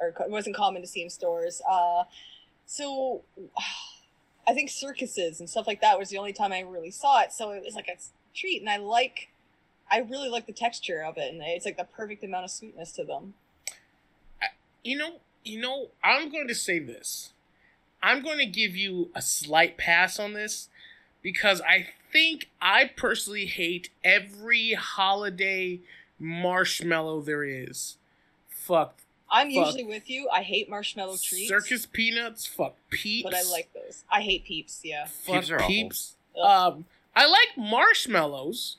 or 0.00 0.08
it 0.08 0.30
wasn't 0.30 0.56
common 0.56 0.82
to 0.82 0.88
see 0.88 1.02
in 1.02 1.10
stores. 1.10 1.62
Uh, 1.68 2.04
so 2.66 3.22
I 4.46 4.54
think 4.54 4.70
circuses 4.70 5.38
and 5.38 5.48
stuff 5.48 5.66
like 5.66 5.80
that 5.82 5.98
was 5.98 6.08
the 6.08 6.18
only 6.18 6.32
time 6.32 6.52
I 6.52 6.60
really 6.60 6.90
saw 6.90 7.20
it. 7.20 7.32
So 7.32 7.50
it 7.50 7.62
was 7.64 7.74
like 7.74 7.88
a 7.88 7.96
treat, 8.34 8.60
and 8.60 8.68
I 8.68 8.76
like, 8.78 9.28
I 9.90 9.98
really 10.00 10.28
like 10.28 10.46
the 10.46 10.52
texture 10.52 11.02
of 11.02 11.16
it, 11.16 11.32
and 11.32 11.40
it's 11.42 11.64
like 11.64 11.76
the 11.76 11.84
perfect 11.84 12.24
amount 12.24 12.44
of 12.44 12.50
sweetness 12.50 12.92
to 12.92 13.04
them. 13.04 13.34
you 14.82 14.96
know, 14.96 15.20
you 15.44 15.60
know, 15.60 15.88
I'm 16.02 16.30
going 16.30 16.48
to 16.48 16.54
say 16.54 16.80
this. 16.80 17.32
I'm 18.02 18.22
going 18.22 18.38
to 18.38 18.46
give 18.46 18.74
you 18.76 19.10
a 19.14 19.22
slight 19.22 19.76
pass 19.78 20.18
on 20.18 20.32
this 20.32 20.68
because 21.22 21.60
I 21.60 21.88
think 22.12 22.50
I 22.60 22.90
personally 22.96 23.46
hate 23.46 23.90
every 24.04 24.72
holiday 24.74 25.80
marshmallow 26.18 27.20
there 27.22 27.44
is. 27.44 27.96
Fuck 28.48 28.98
I'm 29.30 29.46
Fuck. 29.50 29.66
usually 29.66 29.84
with 29.84 30.10
you. 30.10 30.28
I 30.30 30.42
hate 30.42 30.68
marshmallow 30.68 31.16
treats, 31.22 31.48
circus 31.48 31.86
peanuts. 31.86 32.44
Fuck 32.46 32.74
peeps. 32.90 33.24
but 33.24 33.34
I 33.34 33.42
like 33.50 33.70
those. 33.72 34.04
I 34.10 34.20
hate 34.20 34.44
peeps. 34.44 34.80
Yeah. 34.84 35.06
fuck 35.06 35.36
Peeps 35.36 35.50
are 35.50 35.58
peeps. 35.60 36.16
Ugh. 36.38 36.72
Um, 36.74 36.84
I 37.16 37.26
like 37.26 37.48
marshmallows, 37.56 38.76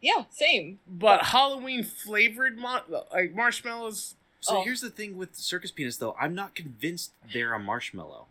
yeah. 0.00 0.24
Same. 0.30 0.78
but 0.88 1.26
Halloween 1.26 1.82
flavored 1.84 2.56
mar- 2.56 2.84
like 3.12 3.34
marshmallows. 3.34 4.14
So 4.40 4.58
Oh. 4.58 4.62
here's 4.62 4.80
the 4.80 4.90
thing 4.90 5.16
with 5.16 5.34
circus 5.36 5.70
peanuts, 5.70 5.96
though. 5.98 6.16
I'm 6.20 6.34
not 6.34 6.54
convinced 6.54 7.12
they're 7.32 7.52
a 7.52 7.58
marshmallow. 7.58 8.26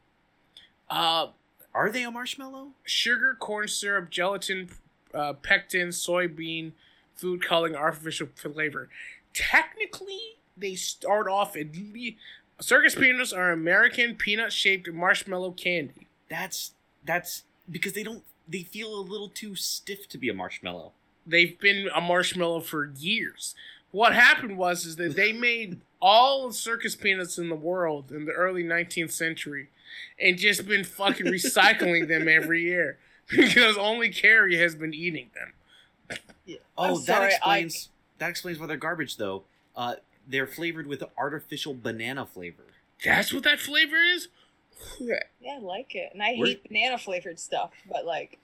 Uh, 0.89 1.27
Are 1.73 1.91
they 1.91 2.03
a 2.03 2.11
marshmallow? 2.11 2.69
sugar, 2.83 3.35
corn 3.39 3.67
syrup, 3.67 4.09
gelatin, 4.09 4.69
uh, 5.13 5.33
pectin, 5.33 5.89
soybean, 5.89 6.71
food 7.15 7.43
coloring, 7.43 7.75
artificial 7.75 8.27
flavor. 8.35 8.89
Technically, 9.33 10.37
they 10.57 10.75
start 10.75 11.27
off 11.27 11.55
at 11.55 11.67
le- 11.75 12.11
circus 12.59 12.95
peanuts 12.95 13.31
are 13.31 13.51
American 13.51 14.15
peanut 14.15 14.51
shaped 14.51 14.91
marshmallow 14.91 15.51
candy. 15.51 16.07
That's 16.29 16.71
that's 17.05 17.43
because 17.69 17.93
they 17.93 18.03
don't. 18.03 18.23
They 18.47 18.63
feel 18.63 18.93
a 18.93 19.01
little 19.01 19.29
too 19.29 19.55
stiff 19.55 20.09
to 20.09 20.17
be 20.17 20.29
a 20.29 20.33
marshmallow. 20.33 20.91
They've 21.25 21.57
been 21.59 21.87
a 21.93 22.01
marshmallow 22.01 22.61
for 22.61 22.91
years. 22.97 23.53
What 23.91 24.13
happened 24.13 24.57
was 24.57 24.85
is 24.85 24.95
that 24.97 25.15
they 25.15 25.31
made 25.31 25.81
all 26.01 26.47
the 26.47 26.53
circus 26.53 26.95
peanuts 26.95 27.37
in 27.37 27.49
the 27.49 27.55
world 27.55 28.11
in 28.11 28.25
the 28.25 28.31
early 28.31 28.63
19th 28.63 29.11
century 29.11 29.69
and 30.19 30.37
just 30.37 30.67
been 30.67 30.83
fucking 30.83 31.25
recycling 31.27 32.07
them 32.07 32.27
every 32.27 32.63
year 32.63 32.97
because 33.29 33.77
only 33.77 34.09
Carrie 34.09 34.57
has 34.57 34.75
been 34.75 34.93
eating 34.93 35.29
them. 35.33 36.17
Oh, 36.77 36.83
I'm 36.85 36.93
that 36.95 37.05
sorry, 37.05 37.27
explains 37.33 37.89
that 38.17 38.29
explains 38.29 38.59
why 38.59 38.65
they're 38.67 38.77
garbage, 38.77 39.17
though. 39.17 39.43
Uh, 39.75 39.95
they're 40.27 40.47
flavored 40.47 40.87
with 40.87 41.03
artificial 41.17 41.73
banana 41.73 42.25
flavor. 42.25 42.63
That's 43.03 43.31
what 43.33 43.43
that 43.43 43.59
flavor 43.59 43.95
is? 43.97 44.27
Yeah, 44.99 45.19
I 45.55 45.59
like 45.59 45.95
it, 45.95 46.09
and 46.13 46.21
I 46.23 46.35
Where- 46.35 46.47
hate 46.49 46.67
banana 46.67 46.97
flavored 46.97 47.39
stuff, 47.39 47.71
but 47.89 48.05
like, 48.05 48.39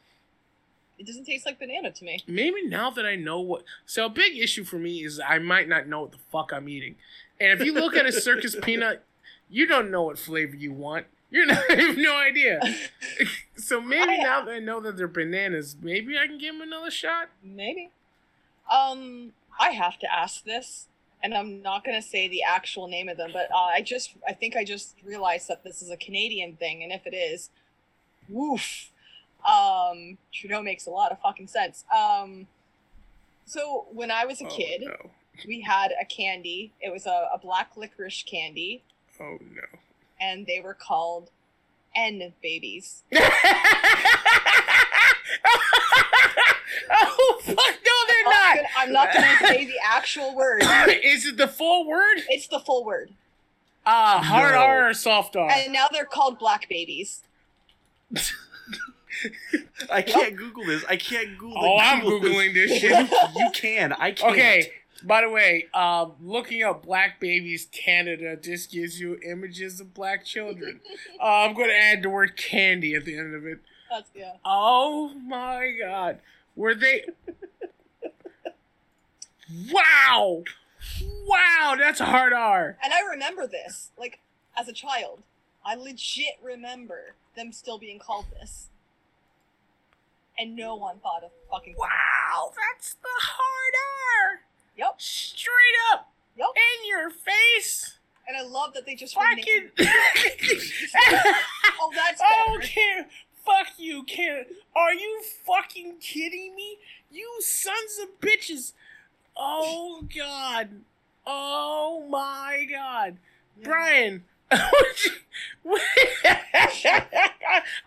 it 0.98 1.06
doesn't 1.08 1.26
taste 1.26 1.46
like 1.46 1.60
banana 1.60 1.92
to 1.92 2.06
me. 2.06 2.20
Maybe 2.28 2.66
now 2.68 2.90
that 2.92 3.06
I 3.06 3.16
know 3.16 3.40
what. 3.42 3.64
So, 3.86 4.06
a 4.06 4.10
big 4.10 4.38
issue 4.38 4.64
for 4.64 4.78
me 4.78 5.04
is 5.04 5.20
I 5.20 5.40
might 5.40 5.68
not 5.68 5.88
know 5.88 6.02
what 6.02 6.12
the 6.12 6.18
fuck 6.32 6.52
I'm 6.54 6.70
eating. 6.70 6.96
And 7.40 7.52
if 7.52 7.66
you 7.66 7.74
look 7.74 7.96
at 7.96 8.06
a 8.06 8.12
circus 8.14 8.56
peanut, 8.62 9.04
you 9.50 9.66
don't 9.68 9.92
know 9.92 10.04
what 10.04 10.18
flavor 10.20 10.56
you 10.56 10.72
want. 10.72 11.08
You're 11.32 11.46
not, 11.48 11.64
you 11.70 11.76
have 11.88 11.98
no 11.98 12.16
idea. 12.16 12.60
So, 13.58 13.80
maybe 13.82 14.12
I- 14.12 14.18
now 14.18 14.44
that 14.44 14.54
I 14.54 14.60
know 14.60 14.80
that 14.82 14.96
they're 14.98 15.08
bananas, 15.08 15.76
maybe 15.82 16.18
I 16.20 16.28
can 16.28 16.38
give 16.38 16.54
them 16.54 16.62
another 16.62 16.92
shot. 16.92 17.30
Maybe. 17.42 17.90
Um, 18.72 19.32
I 19.60 19.70
have 19.72 19.98
to 20.00 20.14
ask 20.14 20.44
this, 20.44 20.88
and 21.24 21.34
I'm 21.34 21.62
not 21.64 21.84
gonna 21.86 22.02
say 22.02 22.28
the 22.28 22.44
actual 22.44 22.88
name 22.88 23.08
of 23.10 23.16
them, 23.18 23.32
but 23.34 23.50
uh, 23.52 23.58
I 23.74 23.82
just, 23.82 24.12
I 24.28 24.34
think 24.34 24.56
I 24.56 24.66
just 24.66 24.96
realized 25.04 25.48
that 25.48 25.64
this 25.64 25.82
is 25.82 25.90
a 25.90 25.98
Canadian 25.98 26.58
thing, 26.58 26.84
and 26.84 26.92
if 26.92 27.08
it 27.08 27.16
is, 27.16 27.50
woof. 28.30 28.92
Um, 29.50 30.18
Trudeau 30.34 30.62
makes 30.62 30.86
a 30.86 30.92
lot 30.92 31.12
of 31.12 31.20
fucking 31.22 31.48
sense. 31.48 31.86
Um, 31.96 32.48
so 33.46 33.88
when 33.92 34.12
I 34.12 34.26
was 34.26 34.42
a 34.42 34.46
Oh, 34.46 34.50
kid, 34.50 34.82
no. 34.84 35.10
we 35.48 35.62
had 35.62 35.92
a 36.00 36.06
candy. 36.06 36.74
It 36.82 36.92
was 36.92 37.06
a, 37.08 37.30
a 37.34 37.40
black 37.42 37.72
licorice 37.78 38.22
candy, 38.24 38.84
Oh, 39.20 39.38
no. 39.42 39.80
And 40.20 40.46
they 40.46 40.60
were 40.60 40.74
called 40.74 41.30
N 41.96 42.34
babies. 42.42 43.04
oh, 46.92 47.40
fuck. 47.44 47.56
No, 47.58 47.64
they're 48.08 48.26
I'm 48.26 48.30
not. 48.32 48.56
gonna- 48.56 48.68
I'm 48.78 48.92
not 48.92 49.14
gonna 49.14 49.38
say 49.48 49.66
the 49.66 49.78
actual 49.86 50.36
word. 50.36 50.62
is 51.04 51.26
it 51.26 51.38
the 51.38 51.48
full 51.48 51.88
word? 51.88 52.18
It's 52.30 52.48
the 52.48 52.60
full 52.60 52.84
word. 52.86 53.12
Ah, 53.86 54.22
hard 54.24 54.56
No. 54.56 54.62
R 54.62 54.90
or 54.90 54.94
soft 54.94 55.36
R? 55.36 55.50
And 55.50 55.72
now 55.72 55.86
they're 55.92 56.06
called 56.06 56.40
black 56.40 56.68
babies. 56.70 57.22
I 59.92 60.02
can't 60.02 60.36
Google 60.36 60.66
this. 60.66 60.84
I 60.90 60.98
can't 60.98 61.38
Google. 61.38 61.58
Oh, 61.58 61.78
I'm 61.80 62.02
Googling 62.02 62.54
this 62.54 62.72
You, 62.72 62.90
shit. 62.90 63.10
you 63.36 63.50
can. 63.54 63.94
I 63.94 64.12
can't. 64.12 64.34
Okay. 64.34 64.72
By 65.06 65.22
the 65.22 65.30
way, 65.30 65.68
um, 65.74 66.14
looking 66.22 66.64
up 66.64 66.84
Black 66.84 67.20
Babies 67.20 67.68
Canada 67.72 68.36
just 68.36 68.72
gives 68.72 69.00
you 69.00 69.20
images 69.24 69.80
of 69.80 69.94
black 69.94 70.26
children. 70.26 70.80
uh, 71.22 71.24
I'm 71.24 71.54
going 71.54 71.70
to 71.70 71.76
add 71.76 72.04
the 72.04 72.10
word 72.10 72.36
candy 72.36 72.96
at 72.96 73.06
the 73.06 73.18
end 73.18 73.36
of 73.36 73.46
it. 73.46 73.60
That's 73.92 74.10
yeah. 74.16 74.34
Oh 74.44 75.14
my 75.14 75.74
god. 75.80 76.20
Were 76.56 76.74
they. 76.74 77.06
Wow. 79.72 80.44
Wow, 81.28 81.76
that's 81.78 82.00
a 82.00 82.06
hard 82.06 82.34
R. 82.34 82.78
And 82.84 82.94
I 82.94 83.02
remember 83.02 83.48
this, 83.48 83.92
like, 83.98 84.20
as 84.58 84.68
a 84.68 84.74
child. 84.74 85.22
I 85.66 85.76
legit 85.76 86.36
remember 86.44 87.16
them 87.36 87.52
still 87.52 87.78
being 87.78 88.00
called 88.00 88.26
this. 88.40 88.70
And 90.38 90.56
no 90.56 90.76
one 90.76 90.98
thought 91.00 91.24
of 91.24 91.32
fucking. 91.50 91.76
Wow, 91.78 92.52
that's 92.56 92.94
the 92.96 93.08
hard 93.20 93.74
R. 94.34 94.42
Yep. 94.78 94.96
Straight 95.02 95.76
up. 95.94 96.12
Yep. 96.38 96.48
In 96.56 96.90
your 96.90 97.10
face. 97.10 97.98
And 98.28 98.36
I 98.36 98.42
love 98.42 98.74
that 98.74 98.86
they 98.86 98.96
just 98.96 99.14
Fucking. 99.16 99.70
Oh, 101.80 101.92
that's 101.94 102.22
better. 102.22 102.58
Okay. 102.58 103.06
Fuck 103.46 103.68
you, 103.78 104.04
Canada. 104.04 104.50
Are 104.76 104.94
you 104.94 105.22
fucking 105.46 105.98
kidding 106.00 106.56
me? 106.56 106.78
You 107.12 107.30
sons 107.42 108.00
of 108.02 108.20
bitches. 108.20 108.74
Oh, 109.38 110.04
God. 110.16 110.70
Oh, 111.28 112.08
my 112.10 112.66
God. 112.72 113.18
Brian. 113.62 114.24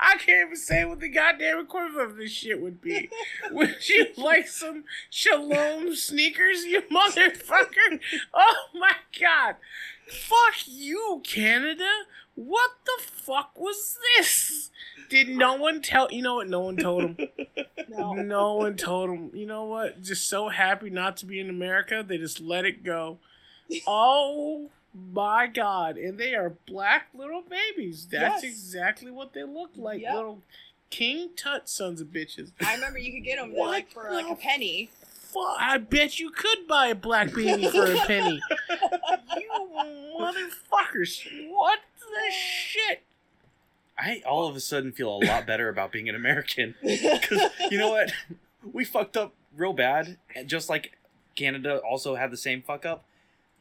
I 0.00 0.16
can't 0.18 0.46
even 0.46 0.56
say 0.56 0.84
what 0.84 1.00
the 1.00 1.08
goddamn 1.08 1.60
equivalent 1.60 2.10
of 2.10 2.16
this 2.16 2.32
shit 2.32 2.60
would 2.60 2.80
be. 2.80 3.08
Would 3.50 3.88
you 3.88 4.06
like 4.16 4.48
some 4.48 4.84
shalom 5.10 5.94
sneakers, 5.94 6.64
you 6.64 6.82
motherfucker? 6.82 8.00
Oh 8.34 8.56
my 8.74 8.92
god. 9.20 9.56
Fuck 10.08 10.66
you, 10.66 11.20
Canada. 11.24 11.88
What 12.34 12.70
the 12.84 13.02
fuck 13.04 13.58
was 13.58 13.98
this? 14.16 14.70
Did 15.10 15.28
no 15.28 15.54
one 15.54 15.80
tell 15.82 16.10
you 16.10 16.22
know 16.22 16.36
what 16.36 16.48
no 16.48 16.60
one 16.60 16.76
told 16.76 17.02
him? 17.02 17.16
No. 17.88 18.12
No 18.14 18.54
one 18.54 18.76
told 18.76 19.10
him. 19.10 19.30
You 19.34 19.46
know 19.46 19.64
what? 19.64 20.02
Just 20.02 20.28
so 20.28 20.48
happy 20.48 20.90
not 20.90 21.16
to 21.18 21.26
be 21.26 21.40
in 21.40 21.48
America, 21.50 22.04
they 22.06 22.18
just 22.18 22.40
let 22.40 22.64
it 22.64 22.84
go. 22.84 23.18
Oh 23.86 24.70
my 25.12 25.46
god. 25.46 25.96
And 25.96 26.18
they 26.18 26.34
are 26.34 26.54
black 26.66 27.08
little 27.14 27.42
babies. 27.42 28.06
That's 28.10 28.42
Yes. 28.42 28.52
exactly 28.52 29.10
what 29.10 29.32
they 29.32 29.44
look 29.44 29.70
like. 29.76 30.00
Yep. 30.02 30.14
Little 30.14 30.42
King 30.90 31.30
Tut 31.36 31.68
sons 31.68 32.00
of 32.00 32.08
bitches. 32.08 32.52
I 32.64 32.74
remember 32.74 32.98
you 32.98 33.12
could 33.12 33.24
get 33.24 33.36
them 33.38 33.52
What 33.54 33.68
like 33.68 33.90
for 33.90 34.10
like 34.10 34.28
a 34.30 34.34
penny. 34.34 34.90
Fuck, 35.02 35.56
I 35.58 35.76
bet 35.78 36.18
you 36.18 36.30
could 36.30 36.66
buy 36.66 36.86
a 36.88 36.94
black 36.94 37.34
baby 37.34 37.68
for 37.68 37.84
a 37.92 37.96
penny. 38.06 38.40
you 39.36 39.50
motherfuckers. 40.18 41.26
What 41.50 41.80
the 41.98 42.32
shit? 42.32 43.02
I 43.98 44.22
all 44.26 44.46
of 44.46 44.56
a 44.56 44.60
sudden 44.60 44.92
feel 44.92 45.14
a 45.14 45.20
lot 45.26 45.46
better 45.46 45.68
about 45.68 45.92
being 45.92 46.08
an 46.08 46.14
American. 46.14 46.74
Because 46.82 47.50
you 47.70 47.78
know 47.78 47.90
what? 47.90 48.12
We 48.72 48.84
fucked 48.84 49.16
up 49.16 49.34
real 49.56 49.72
bad. 49.72 50.16
and 50.34 50.48
Just 50.48 50.68
like 50.70 50.92
Canada 51.36 51.78
also 51.78 52.14
had 52.14 52.30
the 52.30 52.36
same 52.36 52.62
fuck 52.62 52.86
up. 52.86 53.04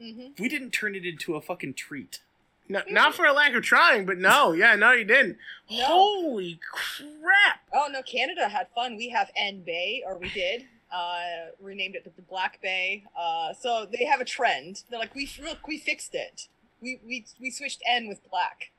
Hmm 0.01 0.27
We 0.39 0.49
didn't 0.49 0.71
turn 0.71 0.95
it 0.95 1.05
into 1.05 1.36
a 1.36 1.41
fucking 1.41 1.73
treat. 1.75 2.21
No, 2.69 2.81
not 2.89 3.15
for 3.15 3.25
a 3.25 3.31
lack 3.31 3.53
of 3.53 3.63
trying, 3.63 4.05
but 4.05 4.17
no, 4.17 4.51
yeah, 4.53 4.75
no, 4.75 4.91
you 4.91 5.05
didn't. 5.05 5.38
No. 5.69 5.86
Holy 5.86 6.60
crap! 6.71 7.62
Oh 7.73 7.88
no, 7.91 8.01
Canada 8.01 8.47
had 8.49 8.67
fun. 8.75 8.97
We 8.97 9.10
have 9.10 9.31
N 9.38 9.62
Bay, 9.65 10.03
or 10.05 10.17
we 10.17 10.29
did. 10.29 10.65
Uh, 10.93 11.51
renamed 11.62 11.95
it 11.95 12.05
the 12.05 12.21
Black 12.23 12.62
Bay. 12.62 13.03
Uh, 13.17 13.53
so 13.53 13.86
they 13.91 14.05
have 14.05 14.21
a 14.21 14.25
trend. 14.25 14.83
They're 14.89 14.99
like, 14.99 15.13
we 15.15 15.29
look, 15.43 15.67
we 15.67 15.77
fixed 15.77 16.15
it. 16.15 16.47
We 16.81 16.99
we 17.05 17.25
we 17.41 17.51
switched 17.51 17.81
N 17.88 18.07
with 18.07 18.19
black. 18.29 18.71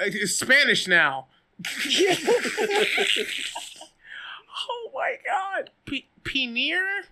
It's 0.00 0.34
Spanish 0.34 0.86
now. 0.88 1.26
Oh 4.70 4.90
my 4.94 5.16
god. 5.26 5.70
P- 5.86 6.06
Pioneer 6.24 7.04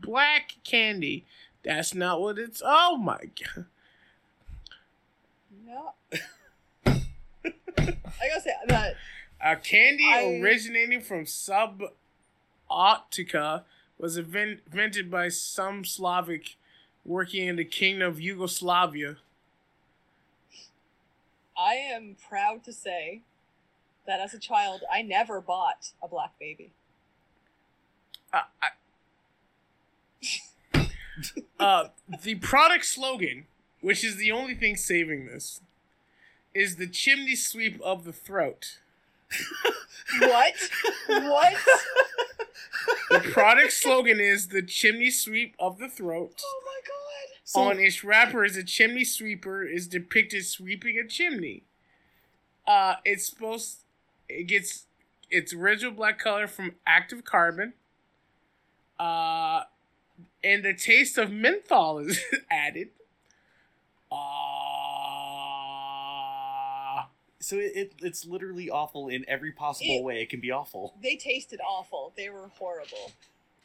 black 0.00 0.54
candy. 0.64 1.24
That's 1.62 1.94
not 1.94 2.20
what 2.20 2.38
it's. 2.38 2.62
Oh 2.64 2.96
my 2.96 3.18
god. 3.18 3.66
Yeah. 5.66 5.90
I 7.76 8.28
gotta 8.28 8.40
say 8.40 8.52
that 8.68 8.94
A 9.40 9.56
candy 9.56 10.06
I- 10.08 10.40
originating 10.42 11.00
from 11.00 11.24
Subotica 11.24 11.92
was 13.98 14.16
invented 14.16 15.10
by 15.10 15.28
some 15.28 15.84
Slavic 15.84 16.56
working 17.04 17.46
in 17.46 17.56
the 17.56 17.64
kingdom 17.64 18.08
of 18.08 18.20
Yugoslavia. 18.20 19.16
I 21.56 21.74
am 21.74 22.16
proud 22.28 22.64
to 22.64 22.72
say 22.72 23.20
that 24.06 24.20
as 24.20 24.32
a 24.32 24.38
child, 24.38 24.80
I 24.90 25.02
never 25.02 25.40
bought 25.42 25.90
a 26.02 26.08
black 26.08 26.38
baby. 26.38 26.72
Uh, 28.32 28.42
I- 28.62 28.68
uh, 31.60 31.88
the 32.22 32.36
product 32.36 32.86
slogan, 32.86 33.46
which 33.80 34.04
is 34.04 34.16
the 34.16 34.32
only 34.32 34.54
thing 34.54 34.76
saving 34.76 35.26
this, 35.26 35.60
is 36.54 36.76
the 36.76 36.86
chimney 36.86 37.36
sweep 37.36 37.80
of 37.82 38.04
the 38.04 38.12
throat. 38.12 38.78
What? 40.18 40.54
what? 41.06 41.54
The 43.10 43.20
product 43.20 43.72
slogan 43.72 44.20
is 44.20 44.48
the 44.48 44.62
chimney 44.62 45.10
sweep 45.10 45.54
of 45.58 45.78
the 45.78 45.88
throat. 45.88 46.40
Oh 46.44 46.62
my 46.64 46.80
god. 46.86 47.40
So, 47.44 47.60
On 47.60 47.78
its 47.78 48.04
wrapper 48.04 48.44
is 48.44 48.56
a 48.56 48.62
chimney 48.62 49.04
sweeper 49.04 49.64
is 49.64 49.86
depicted 49.88 50.46
sweeping 50.46 50.98
a 50.98 51.06
chimney. 51.06 51.64
Uh, 52.66 52.94
it's 53.04 53.26
supposed 53.26 53.78
it 54.28 54.44
gets 54.44 54.86
its 55.30 55.52
original 55.52 55.92
black 55.92 56.18
color 56.18 56.46
from 56.46 56.76
active 56.86 57.24
carbon. 57.24 57.74
Uh, 58.98 59.62
and 60.42 60.64
the 60.64 60.74
taste 60.74 61.18
of 61.18 61.30
menthol 61.30 61.98
is 61.98 62.20
added. 62.50 62.88
Uh, 65.70 67.04
so 67.40 67.56
it, 67.56 67.72
it, 67.74 67.92
it's 68.02 68.26
literally 68.26 68.68
awful 68.70 69.08
in 69.08 69.24
every 69.28 69.52
possible 69.52 69.98
It- 69.98 70.04
way 70.04 70.22
it 70.22 70.28
can 70.30 70.40
be 70.40 70.50
awful. 70.50 70.94
They 71.02 71.16
tasted 71.16 71.60
awful. 71.66 72.12
They 72.16 72.28
were 72.30 72.48
horrible. 72.58 73.12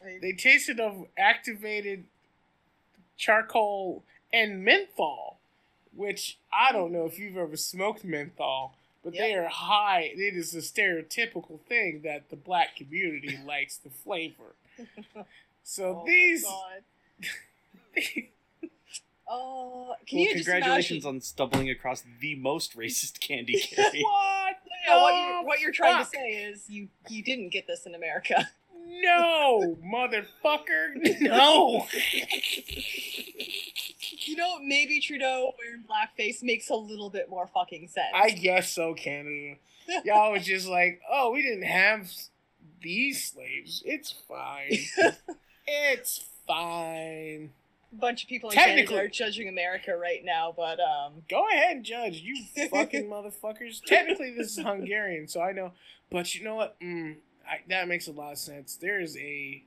I- 0.04 0.18
they 0.20 0.32
tasted 0.32 0.78
of 0.80 1.06
activated 1.18 2.04
charcoal 3.16 4.02
and 4.32 4.64
menthol, 4.64 5.38
which 5.94 6.38
I 6.52 6.72
don't 6.72 6.92
know 6.92 7.06
if 7.06 7.18
you've 7.18 7.36
ever 7.36 7.56
smoked 7.56 8.04
menthol, 8.04 8.74
but 9.02 9.12
they 9.14 9.34
are 9.34 9.48
high. 9.48 10.12
It 10.14 10.34
is 10.36 10.54
a 10.54 10.58
stereotypical 10.58 11.60
thing 11.68 12.02
that 12.04 12.28
the 12.30 12.36
black 12.36 12.76
community 12.76 13.38
likes 13.46 13.76
the 13.78 13.90
flavor. 13.90 14.54
So 15.66 16.02
oh 16.02 16.06
these. 16.06 16.46
Oh, 19.28 19.96
can 20.06 20.20
well, 20.20 20.34
congratulations 20.34 21.04
on 21.04 21.20
stumbling 21.20 21.68
across 21.68 22.04
the 22.20 22.36
most 22.36 22.76
racist 22.76 23.18
candy, 23.18 23.58
Carrie. 23.74 24.00
what? 24.04 24.56
Yeah, 24.86 25.02
what 25.02 25.10
you're, 25.10 25.34
oh, 25.34 25.42
what 25.42 25.60
you're 25.60 25.72
trying 25.72 26.04
fuck? 26.04 26.12
to 26.12 26.16
say 26.16 26.28
is 26.28 26.70
you 26.70 26.86
you 27.08 27.24
didn't 27.24 27.48
get 27.48 27.66
this 27.66 27.86
in 27.86 27.96
America. 27.96 28.48
No, 28.86 29.76
motherfucker, 29.84 30.94
no. 31.20 31.88
You 33.98 34.36
know, 34.36 34.60
maybe 34.60 35.00
Trudeau 35.00 35.52
wearing 35.58 35.82
blackface 35.90 36.44
makes 36.44 36.70
a 36.70 36.76
little 36.76 37.10
bit 37.10 37.28
more 37.28 37.48
fucking 37.48 37.88
sense. 37.88 38.12
I 38.14 38.30
guess 38.30 38.70
so, 38.70 38.94
Canada. 38.94 39.56
Y'all 40.04 40.30
was 40.30 40.46
just 40.46 40.68
like, 40.68 41.00
oh, 41.10 41.32
we 41.32 41.42
didn't 41.42 41.64
have 41.64 42.12
these 42.80 43.32
slaves. 43.32 43.82
It's 43.84 44.14
fine. 44.28 44.78
It's 45.66 46.24
fine. 46.46 47.52
A 47.92 47.96
bunch 47.96 48.22
of 48.22 48.28
people 48.28 48.50
in 48.50 48.56
Technically- 48.56 48.86
Canada 48.86 49.06
are 49.06 49.08
judging 49.08 49.48
America 49.48 49.96
right 49.96 50.24
now, 50.24 50.52
but 50.56 50.78
um, 50.80 51.22
Go 51.28 51.48
ahead 51.48 51.76
and 51.76 51.84
judge, 51.84 52.20
you 52.20 52.44
fucking 52.68 53.04
motherfuckers. 53.10 53.82
Technically, 53.84 54.32
this 54.32 54.56
is 54.58 54.64
Hungarian, 54.64 55.28
so 55.28 55.40
I 55.40 55.52
know. 55.52 55.72
But 56.10 56.34
you 56.34 56.44
know 56.44 56.54
what? 56.56 56.78
Mm, 56.80 57.16
I, 57.48 57.60
that 57.68 57.88
makes 57.88 58.06
a 58.06 58.12
lot 58.12 58.32
of 58.32 58.38
sense. 58.38 58.76
There 58.76 59.00
is 59.00 59.16
a, 59.16 59.62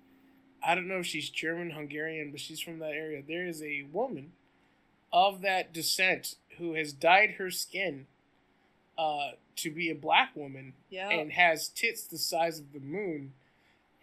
I 0.65 0.75
don't 0.75 0.87
know 0.87 0.99
if 0.99 1.05
she's 1.05 1.29
German, 1.29 1.71
Hungarian, 1.71 2.31
but 2.31 2.39
she's 2.39 2.59
from 2.59 2.79
that 2.79 2.91
area. 2.91 3.23
There 3.25 3.47
is 3.47 3.61
a 3.63 3.85
woman 3.91 4.33
of 5.11 5.41
that 5.41 5.73
descent 5.73 6.35
who 6.57 6.73
has 6.73 6.93
dyed 6.93 7.31
her 7.31 7.49
skin 7.49 8.05
uh, 8.97 9.31
to 9.55 9.71
be 9.71 9.89
a 9.89 9.95
black 9.95 10.35
woman 10.35 10.73
yeah. 10.89 11.09
and 11.09 11.31
has 11.31 11.69
tits 11.69 12.03
the 12.03 12.17
size 12.17 12.59
of 12.59 12.73
the 12.73 12.79
moon 12.79 13.33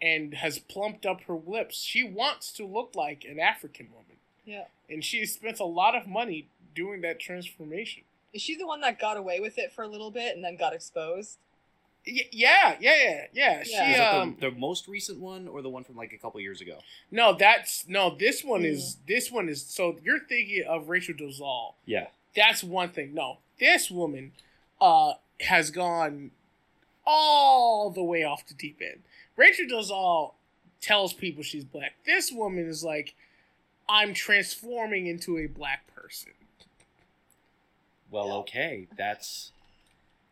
and 0.01 0.33
has 0.35 0.59
plumped 0.59 1.05
up 1.05 1.21
her 1.23 1.33
lips. 1.45 1.81
She 1.81 2.03
wants 2.03 2.51
to 2.53 2.65
look 2.65 2.91
like 2.95 3.25
an 3.27 3.39
African 3.39 3.87
woman. 3.91 4.17
yeah. 4.45 4.65
And 4.89 5.03
she 5.03 5.25
spent 5.25 5.59
a 5.59 5.65
lot 5.65 5.95
of 5.95 6.07
money 6.07 6.47
doing 6.75 7.01
that 7.01 7.19
transformation. 7.19 8.03
Is 8.33 8.41
she 8.41 8.55
the 8.55 8.65
one 8.67 8.79
that 8.81 8.99
got 8.99 9.17
away 9.17 9.39
with 9.39 9.57
it 9.57 9.73
for 9.73 9.83
a 9.83 9.87
little 9.87 10.11
bit 10.11 10.35
and 10.35 10.43
then 10.45 10.55
got 10.55 10.73
exposed? 10.73 11.37
Y- 12.05 12.21
yeah, 12.31 12.77
yeah, 12.79 12.95
yeah, 12.95 13.03
yeah. 13.03 13.23
Yeah. 13.33 13.63
She 13.63 13.71
Is 13.91 13.97
that 13.97 14.13
um 14.15 14.37
the, 14.39 14.49
the 14.51 14.55
most 14.55 14.87
recent 14.87 15.19
one 15.19 15.47
or 15.49 15.61
the 15.61 15.69
one 15.69 15.83
from 15.83 15.97
like 15.97 16.13
a 16.13 16.17
couple 16.17 16.39
years 16.39 16.61
ago? 16.61 16.77
no, 17.11 17.33
that's 17.37 17.85
no. 17.89 18.15
This 18.15 18.43
one 18.45 18.61
Mm. 18.61 18.71
is 18.71 18.97
this 19.07 19.29
one 19.31 19.49
is 19.49 19.61
so 19.65 19.97
you're 20.03 20.19
thinking 20.19 20.63
of 20.67 20.87
Rachel 20.87 21.15
Dolezal. 21.15 21.73
Yeah. 21.85 22.07
That's 22.35 22.63
one 22.63 22.89
thing. 22.89 23.13
No, 23.13 23.39
this 23.59 23.91
woman 23.91 24.31
uh 24.79 25.13
has 25.41 25.69
gone 25.71 26.31
all 27.05 27.89
the 27.89 28.03
way 28.03 28.23
off 28.23 28.45
the 28.47 28.53
deep 28.53 28.81
end. 28.81 29.01
Rachel 29.37 29.65
Dolezal 29.67 30.33
tells 30.81 31.13
people 31.13 31.43
she's 31.43 31.63
black. 31.63 31.93
This 32.05 32.31
woman 32.31 32.67
is 32.67 32.83
like, 32.83 33.15
I'm 33.87 34.13
transforming 34.13 35.07
into 35.07 35.37
a 35.37 35.45
black 35.47 35.87
person. 35.95 36.33
Well, 38.09 38.31
okay, 38.39 38.87
that's 38.97 39.51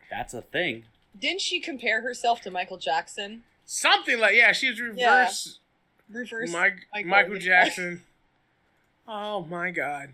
that's 0.09 0.33
a 0.33 0.41
thing. 0.41 0.85
Didn't 1.19 1.41
she 1.41 1.59
compare 1.59 2.01
herself 2.01 2.41
to 2.41 2.51
Michael 2.51 2.77
Jackson? 2.77 3.43
Something 3.65 4.19
like 4.19 4.35
yeah, 4.35 4.51
she's 4.51 4.79
reverse 4.79 5.59
Reverse. 6.09 6.51
Mike, 6.51 6.87
Michael. 6.93 7.09
Michael 7.09 7.37
Jackson. 7.37 8.01
oh 9.07 9.43
my 9.43 9.71
god. 9.71 10.09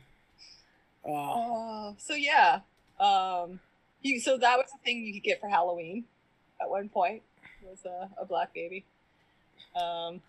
Oh, 1.05 1.11
Oh, 1.13 1.95
so 1.97 2.13
yeah. 2.13 2.61
Um, 2.99 3.59
you 4.01 4.19
so 4.19 4.37
that 4.37 4.57
was 4.57 4.67
the 4.71 4.77
thing 4.83 5.03
you 5.05 5.13
could 5.13 5.23
get 5.23 5.39
for 5.39 5.49
Halloween 5.49 6.05
at 6.59 6.69
one 6.69 6.89
point 6.89 7.21
was 7.69 7.85
a, 7.85 8.09
a 8.21 8.25
black 8.25 8.53
baby. 8.53 8.85
Um, 9.75 10.21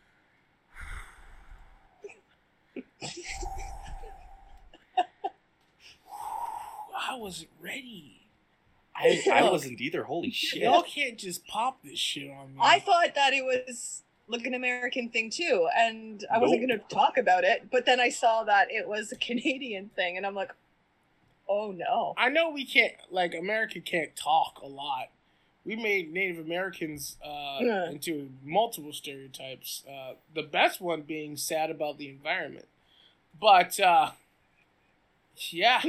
I 7.12 7.16
wasn't 7.16 7.50
ready. 7.60 8.20
I, 8.94 9.22
I 9.32 9.50
wasn't 9.50 9.80
either. 9.80 10.04
Holy 10.04 10.30
shit! 10.32 10.62
Y'all 10.62 10.82
can't 10.82 11.18
just 11.18 11.46
pop 11.46 11.82
this 11.82 11.98
shit 11.98 12.30
on 12.30 12.54
me. 12.54 12.60
I 12.60 12.78
thought 12.78 13.14
that 13.14 13.32
it 13.32 13.44
was 13.44 14.02
like 14.28 14.46
an 14.46 14.54
American 14.54 15.08
thing 15.08 15.30
too, 15.30 15.68
and 15.76 16.24
I 16.32 16.38
wasn't 16.38 16.60
Nope. 16.62 16.68
going 16.68 16.80
to 16.80 16.94
talk 16.94 17.18
about 17.18 17.44
it. 17.44 17.68
But 17.70 17.86
then 17.86 18.00
I 18.00 18.08
saw 18.08 18.44
that 18.44 18.68
it 18.70 18.86
was 18.88 19.12
a 19.12 19.16
Canadian 19.16 19.90
thing, 19.96 20.16
and 20.16 20.24
I'm 20.26 20.34
like, 20.34 20.52
oh 21.48 21.72
no. 21.72 22.14
I 22.16 22.28
know 22.28 22.50
we 22.50 22.64
can't 22.64 22.94
like 23.10 23.34
America 23.34 23.80
can't 23.80 24.14
talk 24.16 24.60
a 24.62 24.68
lot. 24.68 25.08
We 25.64 25.76
made 25.76 26.12
Native 26.12 26.38
Americans 26.44 27.16
uh, 27.24 27.58
Yeah. 27.60 27.88
into 27.90 28.30
multiple 28.44 28.92
stereotypes. 28.92 29.84
Uh, 29.88 30.14
the 30.34 30.42
best 30.42 30.80
one 30.80 31.02
being 31.02 31.36
sad 31.36 31.70
about 31.70 31.98
the 31.98 32.08
environment, 32.08 32.66
but 33.40 33.78
uh, 33.78 34.10
yeah, 35.50 35.80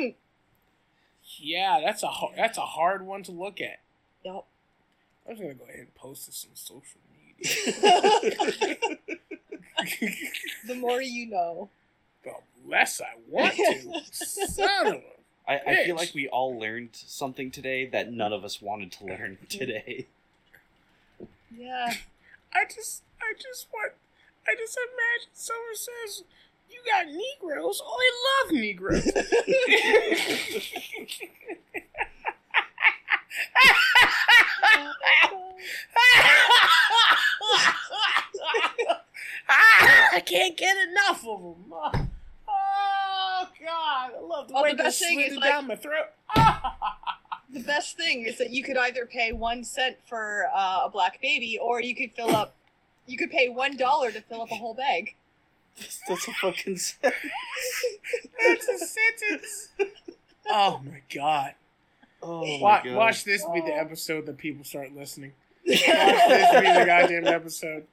yeah, 1.39 1.82
that's 1.84 2.03
a 2.03 2.07
har- 2.07 2.34
that's 2.36 2.57
a 2.57 2.61
hard 2.61 3.05
one 3.05 3.24
to 3.24 3.32
look 3.32 3.59
at. 3.61 3.80
Yep. 4.24 4.45
I'm 5.28 5.34
just 5.36 5.41
gonna 5.41 5.53
go 5.55 5.63
ahead 5.65 5.80
and 5.80 5.95
post 5.95 6.28
this 6.28 6.45
on 6.49 6.55
social 6.55 6.99
media. 7.11 8.78
The 10.67 10.76
more 10.76 11.01
you 11.01 11.30
know. 11.30 11.69
the 12.24 12.32
less 12.65 13.01
I 13.01 13.15
want 13.28 13.53
to. 13.55 14.01
Son 14.13 14.88
of 14.88 14.93
a 14.93 15.01
I, 15.48 15.60
I 15.68 15.86
feel 15.86 15.96
like 15.96 16.14
we 16.14 16.28
all 16.28 16.58
learned 16.58 16.89
something 16.94 17.52
today 17.52 17.86
that 17.88 18.12
none 18.12 18.32
of 18.32 18.46
us 18.46 18.62
wanted 18.62 18.91
to 18.94 19.06
learn 19.06 19.38
today. 19.50 20.08
Yeah. 21.56 21.94
I 22.54 22.66
just, 22.66 23.04
I 23.22 23.34
just 23.34 23.68
want, 23.74 23.94
I 24.48 24.56
just 24.56 24.78
imagine 24.78 25.32
someone 25.34 25.76
says, 25.76 26.24
"You 26.70 26.80
got 26.89 27.08
Negroes? 27.08 27.82
Oh, 27.84 27.98
I 28.00 28.12
love 28.46 28.54
Negroes." 28.62 29.06
I 40.14 40.22
can't 40.26 40.56
get 40.56 40.76
enough 40.89 41.26
of 41.28 41.41
them. 41.41 42.10
Oh 43.64 43.66
God, 43.66 44.11
I 44.18 44.22
love 44.22 44.47
the 44.49 44.53
Oh, 44.55 44.64
way 44.64 44.72
the 44.72 44.84
best 44.84 44.99
thing 44.99 45.20
is, 45.20 45.34
it 45.34 45.39
like- 45.39 45.49
down 45.49 45.68
my 45.68 45.76
throat. 45.76 46.07
The 47.51 47.59
best 47.59 47.97
thing 47.97 48.24
is 48.26 48.39
that 48.39 48.49
you 48.49 48.64
could 48.64 48.78
either 48.78 49.05
pay 49.05 49.32
one 49.32 49.64
cent 49.64 49.97
for 50.07 50.47
uh, 50.55 50.82
a 50.86 50.89
black 50.89 51.22
baby, 51.22 51.59
or 51.61 51.80
you 51.82 51.95
could 51.95 52.11
fill 52.14 52.36
up. 52.36 52.55
You 53.05 53.16
could 53.18 53.30
pay 53.30 53.47
one 53.47 53.78
dollar 53.78 54.11
to 54.11 54.22
fill 54.22 54.41
up 54.41 54.51
a 54.51 54.55
whole 54.55 54.74
bag. 54.74 55.16
That's 56.07 56.28
a 56.28 56.32
fucking 56.34 56.78
sentence. 56.78 57.16
That's 58.43 58.68
a 58.68 58.78
sentence. 58.80 59.70
Oh 60.49 60.82
my 60.84 61.01
God. 61.14 61.53
Oh 62.24 62.41
my 62.45 62.57
Watch, 62.61 62.84
God. 62.86 62.95
watch 62.95 63.24
this 63.24 63.43
be 63.53 63.59
the 63.61 63.74
Oh. 63.74 63.80
episode 63.82 64.26
that 64.26 64.38
people 64.38 64.64
start 64.64 64.95
listening. 64.95 65.34
Watch 65.68 65.80
this 65.86 66.51
be 66.51 66.74
the 66.80 66.84
goddamn 66.88 67.28
episode. 67.28 67.86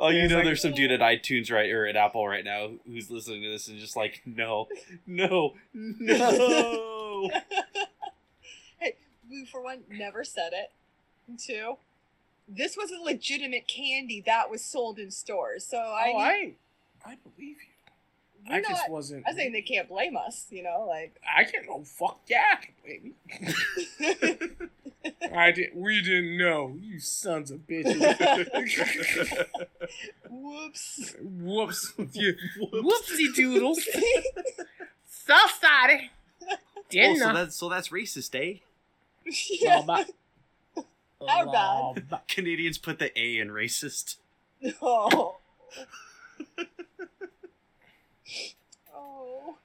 Oh, 0.00 0.10
you 0.10 0.28
know, 0.28 0.36
like- 0.36 0.44
there's 0.44 0.62
some 0.62 0.74
dude 0.74 0.90
at 0.92 1.00
iTunes 1.00 1.50
right 1.50 1.70
or 1.70 1.86
at 1.86 1.96
Apple 1.96 2.26
right 2.26 2.44
now 2.44 2.70
who's 2.86 3.10
listening 3.10 3.42
to 3.42 3.50
this 3.50 3.66
and 3.68 3.78
just 3.78 3.96
like, 3.96 4.22
no, 4.24 4.68
no, 5.06 5.54
no. 5.74 7.30
hey, 8.78 8.94
We, 9.28 9.44
for 9.44 9.60
one, 9.62 9.82
never 9.90 10.22
said 10.24 10.52
it. 10.52 10.70
And 11.26 11.38
two, 11.38 11.76
this 12.48 12.76
was 12.76 12.90
a 12.92 13.02
legitimate 13.02 13.66
candy 13.68 14.22
that 14.24 14.50
was 14.50 14.64
sold 14.64 14.98
in 14.98 15.10
stores. 15.10 15.64
So 15.64 15.78
I, 15.78 16.12
oh, 16.14 16.18
I, 16.18 16.52
I 17.04 17.16
believe 17.16 17.56
you. 17.56 17.72
We're 18.48 18.56
I 18.56 18.60
not, 18.60 18.70
just 18.70 18.90
wasn't. 18.90 19.24
I'm 19.26 19.34
saying 19.34 19.52
they 19.52 19.62
can't 19.62 19.88
blame 19.88 20.16
us. 20.16 20.46
You 20.50 20.62
know, 20.62 20.86
like 20.88 21.20
I 21.36 21.44
can't. 21.44 21.66
Oh 21.70 21.82
fuck 21.82 22.20
yeah, 22.26 22.60
baby. 22.84 23.14
I 25.34 25.52
did. 25.52 25.70
We 25.74 26.02
didn't 26.02 26.36
know. 26.36 26.76
You 26.80 27.00
sons 27.00 27.50
of 27.50 27.66
bitches. 27.66 27.98
whoops. 30.30 31.14
Whoops. 31.20 31.92
You, 32.12 32.34
whoopsie 32.72 33.34
doodles. 33.34 33.82
so 35.08 35.34
sorry. 35.60 36.10
Oh, 36.50 36.56
Didn't 36.90 37.18
so 37.18 37.32
that's 37.32 37.56
so 37.56 37.68
that's 37.68 37.88
racist, 37.88 38.34
eh? 38.34 38.58
yeah. 39.60 39.82
Lawba. 39.82 40.06
Our 41.20 41.46
bad. 41.46 42.20
Canadians 42.28 42.78
put 42.78 42.98
the 42.98 43.16
A 43.18 43.38
in 43.38 43.48
racist. 43.48 44.16
Oh. 44.80 45.36
Oh. 48.94 49.56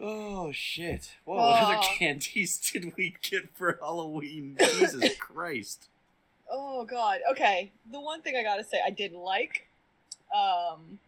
Oh 0.00 0.50
shit! 0.52 1.12
What 1.24 1.38
other 1.38 1.76
Oh. 1.78 1.80
candies 1.82 1.90
candies 1.98 2.58
did 2.58 2.96
we 2.96 3.14
get 3.22 3.54
for 3.54 3.78
Halloween? 3.80 4.56
Jesus 4.58 5.14
Christ! 5.18 5.88
Oh 6.50 6.84
god. 6.84 7.20
Okay. 7.30 7.70
The 7.90 8.00
one 8.00 8.20
thing 8.22 8.36
I 8.36 8.42
gotta 8.42 8.64
say 8.64 8.80
I 8.84 8.90
didn't 8.90 9.20
like, 9.20 9.68
um 10.34 10.98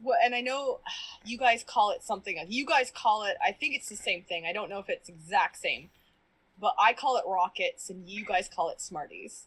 well, 0.00 0.16
and 0.24 0.32
I 0.32 0.40
know 0.40 0.78
you 1.24 1.36
guys 1.38 1.64
call 1.66 1.90
it 1.90 2.04
something 2.04 2.38
you 2.48 2.64
guys 2.64 2.92
call 2.94 3.24
it 3.24 3.36
I 3.44 3.50
think 3.50 3.74
it's 3.74 3.88
the 3.88 3.96
same 3.96 4.22
thing. 4.22 4.44
I 4.48 4.52
don't 4.52 4.70
know 4.70 4.78
if 4.78 4.88
it's 4.88 5.08
exact 5.08 5.56
same. 5.58 5.90
But 6.60 6.74
I 6.80 6.92
call 6.92 7.16
it 7.16 7.24
rockets 7.26 7.88
and 7.90 8.08
you 8.08 8.24
guys 8.24 8.48
call 8.48 8.68
it 8.70 8.80
smarties. 8.80 9.44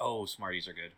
Oh, 0.00 0.26
Smarties 0.26 0.68
are 0.68 0.72
good. 0.72 0.92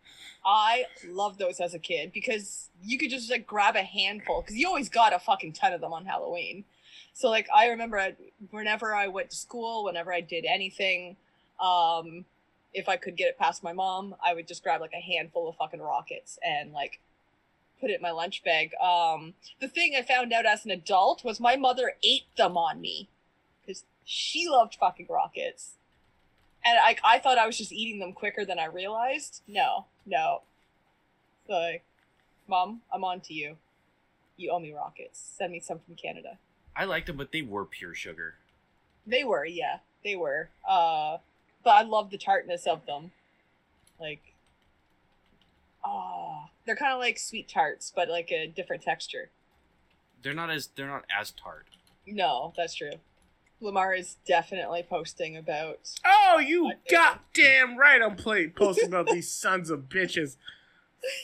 I 0.44 0.84
loved 1.09 1.38
those 1.38 1.61
as 1.61 1.74
a 1.74 1.78
kid 1.78 2.12
because 2.12 2.68
you 2.82 2.98
could 2.98 3.11
just 3.11 3.30
like 3.30 3.46
grab 3.46 3.76
a 3.76 3.82
handful 3.82 4.42
because 4.42 4.57
you 4.57 4.66
always 4.66 4.88
got 4.88 5.12
a 5.12 5.18
fucking 5.18 5.53
ton 5.53 5.72
of 5.72 5.80
them 5.80 5.92
on 5.92 6.05
Halloween. 6.05 6.64
So 7.12 7.28
like 7.28 7.48
I 7.55 7.68
remember 7.68 7.98
I, 7.98 8.14
whenever 8.51 8.94
I 8.94 9.09
went 9.09 9.30
to 9.30 9.36
school, 9.36 9.84
whenever 9.84 10.12
I 10.12 10.20
did 10.20 10.44
anything, 10.44 11.16
um, 11.61 12.24
if 12.72 12.88
I 12.88 12.96
could 12.96 13.16
get 13.16 13.28
it 13.28 13.38
past 13.38 13.62
my 13.62 13.72
mom, 13.72 14.14
I 14.24 14.34
would 14.34 14.46
just 14.46 14.62
grab 14.62 14.80
like 14.80 14.92
a 14.92 15.01
handful 15.01 15.48
of 15.48 15.57
fucking 15.57 15.80
rockets 15.80 16.38
and 16.44 16.72
like 16.72 17.01
put 17.80 17.90
it 17.90 17.96
in 17.96 18.03
my 18.03 18.11
lunch 18.11 18.44
bag. 18.44 18.72
Um, 18.82 19.34
the 19.61 19.68
thing 19.68 19.94
I 19.96 20.03
found 20.03 20.32
out 20.32 20.46
as 20.46 20.64
an 20.64 20.70
adult 20.70 21.24
was 21.24 21.40
my 21.40 21.57
mother 21.57 21.94
ate 22.03 22.34
them 22.36 22.57
on 22.57 22.80
me 22.80 23.09
because 23.61 23.84
she 24.05 24.48
loved 24.48 24.76
fucking 24.78 25.07
rockets. 25.09 25.76
And 26.65 26.79
I, 26.79 26.97
I 27.05 27.19
thought 27.19 27.39
I 27.39 27.47
was 27.47 27.57
just 27.57 27.73
eating 27.73 28.01
them 28.01 28.13
quicker 28.13 28.45
than 28.45 28.59
I 28.59 28.67
realized. 28.67 29.43
No, 29.49 29.87
no. 30.07 30.43
So, 31.47 31.55
like, 31.55 31.85
Mom, 32.49 32.83
I'm 32.93 33.05
on 33.05 33.21
to 33.23 33.35
you. 33.35 33.57
You 34.37 34.51
owe 34.51 34.59
me 34.59 34.73
rockets. 34.73 35.21
Send 35.39 35.53
me 35.53 35.61
some 35.61 35.79
from 35.79 35.95
Canada. 35.95 36.39
I 36.77 36.85
liked 36.85 37.07
them, 37.07 37.17
but 37.17 37.33
they 37.33 37.43
were 37.43 37.65
pure 37.65 37.95
sugar. 37.95 38.35
They 39.07 39.25
were, 39.25 39.45
yeah, 39.45 39.79
they 40.05 40.17
were. 40.17 40.51
Uh, 40.69 41.19
but 41.65 41.71
I 41.71 41.83
love 41.83 42.11
the 42.11 42.19
tartness 42.19 42.67
of 42.67 42.87
them. 42.87 43.13
Like, 43.99 44.21
oh, 45.85 46.45
they're 46.65 46.77
kind 46.77 46.93
of 46.93 46.99
like 46.99 47.19
sweet 47.19 47.49
tarts, 47.49 47.93
but 47.95 48.09
like 48.09 48.31
a 48.31 48.47
different 48.47 48.83
texture. 48.83 49.31
They're 50.23 50.35
not 50.35 50.51
as 50.51 50.69
they're 50.77 50.87
not 50.87 51.05
as 51.19 51.31
tart. 51.33 51.67
No, 52.07 52.53
that's 52.57 52.75
true. 52.75 52.93
Lamar 53.61 53.95
is 53.95 54.17
definitely 54.27 54.83
posting 54.89 55.37
about. 55.37 55.91
Oh, 56.05 56.39
you 56.39 56.73
goddamn 56.91 57.77
right! 57.77 58.01
I'm 58.03 58.17
play 58.17 58.49
posting 58.49 58.89
about 58.89 59.07
these 59.13 59.31
sons 59.31 59.71
of 59.71 59.89
bitches. 59.89 60.37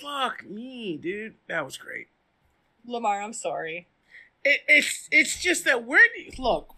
Fuck 0.03 0.49
me, 0.49 0.97
dude. 0.97 1.35
That 1.49 1.65
was 1.65 1.77
great. 1.77 2.09
Lamar, 2.87 3.21
I'm 3.21 3.33
sorry. 3.33 3.89
It, 4.45 4.61
it's 4.69 5.09
it's 5.11 5.41
just 5.41 5.65
that 5.65 5.85
where 5.85 6.07
do 6.15 6.23
you, 6.23 6.31
look? 6.39 6.75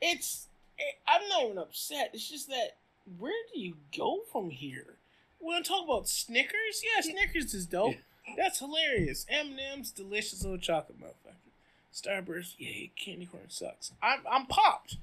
It's 0.00 0.48
it, 0.78 0.96
I'm 1.06 1.28
not 1.28 1.44
even 1.44 1.58
upset. 1.58 2.10
It's 2.12 2.28
just 2.28 2.48
that 2.48 2.76
where 3.18 3.32
do 3.52 3.60
you 3.60 3.76
go 3.96 4.20
from 4.30 4.50
here? 4.50 4.98
We 5.40 5.46
want 5.46 5.64
to 5.64 5.68
talk 5.68 5.84
about 5.84 6.08
Snickers? 6.08 6.82
Yeah, 6.84 7.02
Snickers 7.02 7.52
is 7.52 7.66
dope. 7.66 7.96
That's 8.36 8.60
hilarious. 8.60 9.26
M&M's, 9.28 9.90
delicious 9.90 10.42
little 10.42 10.58
chocolate 10.58 11.00
motherfucker. 11.00 11.51
Starburst, 11.92 12.54
yay, 12.58 12.90
candy 12.96 13.26
corn 13.26 13.44
sucks. 13.48 13.92
I'm 14.02 14.20
I'm 14.30 14.46
popped. 14.46 14.96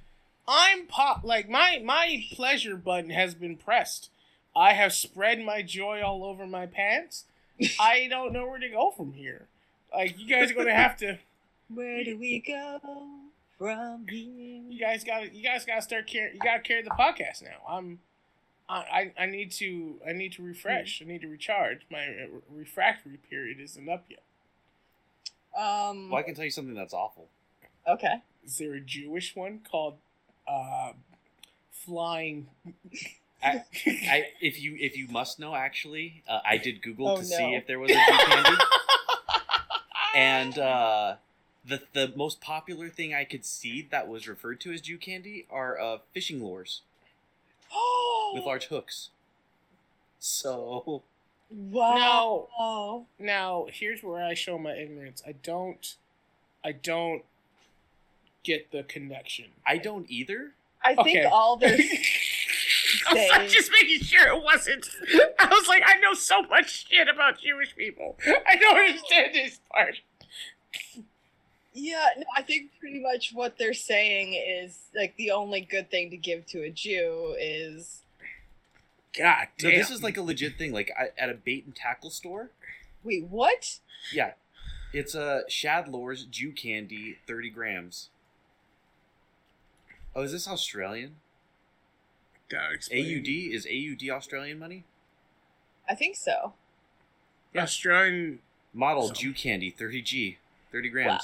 I'm 0.47 0.87
popped. 0.87 1.25
Like 1.25 1.49
my 1.49 1.81
my 1.83 2.25
pleasure 2.31 2.75
button 2.75 3.11
has 3.11 3.35
been 3.35 3.55
pressed 3.55 4.09
I 4.55 4.73
have 4.73 4.93
spread 4.93 5.39
my 5.39 5.61
joy 5.61 6.01
all 6.01 6.23
over 6.25 6.45
my 6.45 6.65
pants. 6.65 7.25
I 7.79 8.07
don't 8.09 8.33
know 8.33 8.47
where 8.47 8.59
to 8.59 8.69
go 8.69 8.91
from 8.91 9.13
here. 9.13 9.47
Like 9.93 10.19
you 10.19 10.27
guys 10.27 10.51
are 10.51 10.53
gonna 10.53 10.75
have 10.75 10.97
to. 10.97 11.17
Where 11.73 12.03
do 12.03 12.17
we 12.17 12.39
go 12.39 12.79
from 13.59 14.07
here? 14.09 14.63
You 14.69 14.79
guys 14.79 15.03
got 15.03 15.19
to 15.19 15.31
You 15.31 15.43
guys 15.43 15.65
got 15.65 15.75
to 15.75 15.81
start 15.83 16.07
carrying. 16.07 16.33
You 16.33 16.39
got 16.39 16.55
to 16.55 16.61
carry 16.61 16.81
the 16.81 16.89
podcast 16.89 17.43
now. 17.43 17.61
I'm. 17.67 17.99
I, 18.67 19.11
I 19.19 19.25
need 19.25 19.51
to 19.53 19.95
I 20.07 20.13
need 20.13 20.33
to 20.33 20.43
refresh. 20.43 21.01
I 21.03 21.07
need 21.07 21.21
to 21.21 21.27
recharge. 21.27 21.81
My 21.91 22.05
uh, 22.05 22.39
refractory 22.51 23.19
period 23.29 23.59
isn't 23.59 23.87
up 23.87 24.05
yet. 24.09 24.21
Um. 25.57 26.09
Well, 26.09 26.19
I 26.19 26.23
can 26.23 26.35
tell 26.35 26.45
you 26.45 26.51
something 26.51 26.75
that's 26.75 26.93
awful. 26.93 27.27
Okay. 27.87 28.15
Is 28.45 28.57
there 28.57 28.73
a 28.73 28.79
Jewish 28.79 29.35
one 29.35 29.59
called 29.69 29.95
uh, 30.47 30.91
flying? 31.71 32.47
I, 33.43 33.63
I, 33.85 34.25
if 34.41 34.61
you 34.61 34.75
if 34.79 34.97
you 34.97 35.07
must 35.07 35.39
know, 35.39 35.55
actually, 35.55 36.23
uh, 36.27 36.39
I 36.45 36.57
did 36.57 36.81
Google 36.81 37.09
Oh, 37.09 37.15
to 37.17 37.21
no. 37.21 37.27
see 37.27 37.55
if 37.55 37.67
there 37.67 37.79
was 37.79 37.91
a 37.91 37.93
Jew 37.93 38.17
candy, 38.25 38.63
and 40.15 40.57
uh, 40.59 41.15
the 41.65 41.81
the 41.93 42.11
most 42.15 42.41
popular 42.41 42.89
thing 42.89 43.13
I 43.13 43.23
could 43.23 43.45
see 43.45 43.87
that 43.91 44.07
was 44.07 44.27
referred 44.27 44.59
to 44.61 44.71
as 44.71 44.81
Jew 44.81 44.97
candy 44.97 45.45
are 45.49 45.79
uh, 45.79 45.97
fishing 46.13 46.43
lures 46.43 46.81
with 48.33 48.43
large 48.45 48.65
hooks. 48.67 49.09
So 50.19 51.03
Wow. 51.51 52.47
now, 52.59 53.05
now 53.19 53.65
here's 53.71 54.03
where 54.03 54.23
I 54.23 54.33
show 54.33 54.57
my 54.57 54.73
ignorance. 54.73 55.23
I 55.25 55.31
don't, 55.43 55.95
I 56.63 56.71
don't 56.73 57.23
get 58.43 58.71
the 58.71 58.83
connection. 58.83 59.45
I 59.65 59.77
don't 59.77 60.05
either. 60.09 60.51
I 60.83 60.95
think 60.95 61.19
Okay. 61.19 61.23
all 61.25 61.57
they're 61.57 61.77
I 63.11 63.43
was 63.43 63.51
just 63.53 63.71
making 63.71 64.01
sure 64.01 64.27
it 64.27 64.43
wasn't. 64.43 64.87
I 65.39 65.47
was 65.47 65.67
like, 65.67 65.83
I 65.85 65.99
know 65.99 66.13
so 66.13 66.41
much 66.43 66.87
shit 66.87 67.07
about 67.07 67.39
Jewish 67.41 67.75
people. 67.75 68.17
I 68.47 68.55
don't 68.55 68.77
understand 68.77 69.33
this 69.33 69.59
part. 69.71 69.95
Yeah, 71.73 72.07
no, 72.17 72.23
I 72.35 72.41
think 72.41 72.71
pretty 72.79 72.99
much 72.99 73.31
what 73.33 73.57
they're 73.57 73.73
saying 73.73 74.33
is 74.33 74.77
like 74.95 75.15
the 75.17 75.31
only 75.31 75.61
good 75.61 75.89
thing 75.91 76.09
to 76.11 76.17
give 76.17 76.45
to 76.47 76.63
a 76.63 76.69
Jew 76.69 77.35
is 77.39 78.01
God 79.17 79.47
No, 79.61 79.69
damn. 79.69 79.79
this 79.79 79.89
is 79.89 80.03
like 80.03 80.17
a 80.17 80.21
legit 80.21 80.57
thing. 80.57 80.71
Like 80.71 80.91
I, 80.97 81.09
at 81.21 81.29
a 81.29 81.33
bait 81.33 81.65
and 81.65 81.75
tackle 81.75 82.09
store. 82.09 82.51
wait, 83.03 83.25
what? 83.25 83.79
Yeah, 84.13 84.33
it's 84.93 85.15
a 85.15 85.43
shad 85.47 85.87
lures 85.87 86.25
Jew 86.25 86.51
candy, 86.51 87.17
thirty 87.27 87.49
grams. 87.49 88.09
Oh, 90.15 90.21
is 90.23 90.31
this 90.31 90.47
Australian? 90.47 91.15
AUD 92.51 93.27
is 93.27 93.67
AUD 93.67 94.09
Australian 94.09 94.57
money? 94.57 94.83
I 95.87 95.93
think 95.95 96.15
so. 96.15 96.53
Australian. 97.55 98.39
Model 98.73 99.07
So- 99.07 99.13
Jew 99.13 99.33
candy, 99.33 99.69
thirty 99.71 100.01
G, 100.01 100.37
thirty 100.71 100.89
grams. 100.89 101.23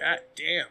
God 0.00 0.20
damn. 0.36 0.66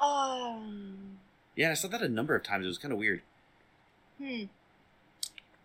Um. 0.00 1.18
Yeah, 1.56 1.70
I 1.70 1.74
saw 1.74 1.88
that 1.88 2.02
a 2.02 2.08
number 2.08 2.34
of 2.34 2.42
times. 2.42 2.64
It 2.64 2.68
was 2.68 2.78
kind 2.78 2.92
of 2.92 2.98
weird. 2.98 3.22
Hmm. 4.18 4.44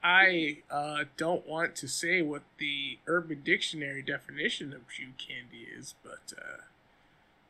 I 0.01 0.59
uh, 0.71 1.03
don't 1.17 1.45
want 1.45 1.75
to 1.77 1.87
say 1.87 2.21
what 2.21 2.43
the 2.57 2.99
Urban 3.05 3.41
Dictionary 3.43 4.01
definition 4.01 4.73
of 4.73 4.87
Jew 4.87 5.09
candy 5.17 5.67
is, 5.77 5.95
but 6.03 6.33
uh, 6.37 6.61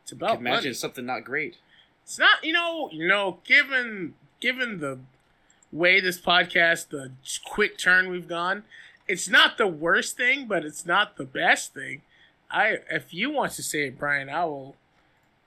it's 0.04 0.12
about 0.12 0.40
imagine 0.40 0.70
money. 0.70 0.74
something 0.74 1.06
not 1.06 1.24
great. 1.24 1.58
It's 2.04 2.18
not, 2.18 2.44
you 2.44 2.54
know, 2.54 2.90
you 2.92 3.08
know, 3.08 3.38
given 3.44 4.16
given 4.40 4.80
the 4.80 5.00
way 5.72 6.00
this 6.00 6.20
podcast, 6.20 6.90
the 6.90 7.12
quick 7.46 7.78
turn 7.78 8.10
we've 8.10 8.28
gone, 8.28 8.64
it's 9.08 9.30
not 9.30 9.58
the 9.58 9.68
worst 9.68 10.18
thing, 10.18 10.48
but 10.48 10.66
it's 10.66 10.86
not 10.86 11.18
the 11.18 11.26
best 11.26 11.74
thing. 11.74 12.02
I, 12.50 12.78
if 12.90 13.14
you 13.14 13.30
want 13.30 13.52
to 13.54 13.64
say 13.64 13.88
it, 13.88 14.00
Brian, 14.00 14.30
I 14.30 14.46
will 14.46 14.76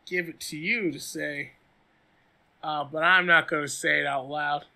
give 0.06 0.28
it 0.28 0.38
to 0.40 0.56
you 0.56 0.92
to 0.92 1.00
say. 1.00 1.52
Uh, 2.62 2.84
but 2.84 3.02
I'm 3.02 3.26
not 3.26 3.48
going 3.48 3.64
to 3.64 3.68
say 3.68 4.00
it 4.00 4.06
out 4.06 4.28
loud, 4.28 4.66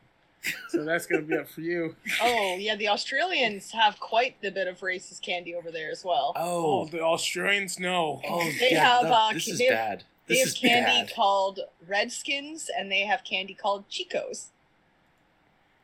so 0.68 0.84
that's 0.84 1.06
going 1.06 1.22
to 1.22 1.26
be 1.26 1.36
up 1.36 1.48
for 1.48 1.60
you. 1.60 1.94
Oh 2.22 2.56
yeah, 2.58 2.76
the 2.76 2.88
Australians 2.88 3.70
have 3.72 3.98
quite 4.00 4.40
the 4.42 4.50
bit 4.50 4.66
of 4.68 4.80
racist 4.80 5.22
candy 5.22 5.54
over 5.54 5.70
there 5.70 5.90
as 5.90 6.04
well. 6.04 6.32
Oh, 6.36 6.82
Oh, 6.82 6.86
the 6.86 7.00
Australians 7.00 7.78
know. 7.78 8.20
oh, 8.28 8.44
They 8.58 8.70
yeah, 8.72 8.84
have, 8.96 9.02
that- 9.04 9.12
uh, 9.12 9.32
this 9.32 9.48
is 9.48 9.58
they 9.58 9.64
have- 9.66 9.74
bad. 9.74 10.04
They 10.28 10.38
have 10.38 10.48
is 10.48 10.54
candy 10.54 11.02
bad. 11.06 11.14
called 11.14 11.60
Redskins, 11.86 12.68
and 12.76 12.90
they 12.90 13.02
have 13.02 13.22
candy 13.22 13.54
called 13.54 13.84
Chicos. 13.88 14.46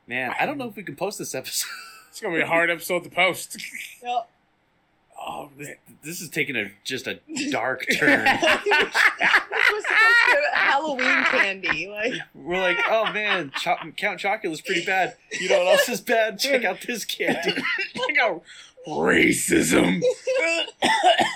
Man, 0.07 0.35
I 0.39 0.47
don't 0.47 0.59
know 0.59 0.69
if 0.69 0.75
we 0.75 0.83
can 0.83 0.97
post 0.97 1.19
this 1.19 1.35
episode. 1.35 1.69
It's 2.11 2.21
going 2.21 2.35
to 2.35 2.39
be 2.39 2.43
a 2.43 2.47
hard 2.47 2.69
episode 2.71 3.05
to 3.05 3.09
post. 3.11 3.57
Yep. 4.03 4.29
Oh 5.27 5.51
this, 5.57 5.71
this 6.03 6.21
is 6.21 6.29
taking 6.29 6.57
a 6.57 6.71
just 6.85 7.07
a 7.07 7.21
dark 7.51 7.85
turn. 7.99 8.25
This 8.25 9.71
was 9.73 9.85
supposed 9.85 10.19
to 10.27 10.37
be 10.37 10.39
Halloween 10.55 11.25
candy. 11.25 11.89
Like, 11.89 12.15
We're 12.35 12.61
like, 12.61 12.79
oh 12.89 13.13
man, 13.13 13.53
Cho- 13.59 13.77
Count 13.97 14.19
Chocula's 14.21 14.61
pretty 14.61 14.85
bad. 14.85 15.17
You 15.41 15.49
know 15.49 15.59
what 15.59 15.69
else 15.79 15.89
is 15.89 16.01
bad? 16.01 16.39
Check 16.39 16.65
out 16.65 16.81
this 16.87 17.05
candy. 17.05 17.63
Like 17.97 18.17
a 18.17 18.41
racism. 18.91 20.03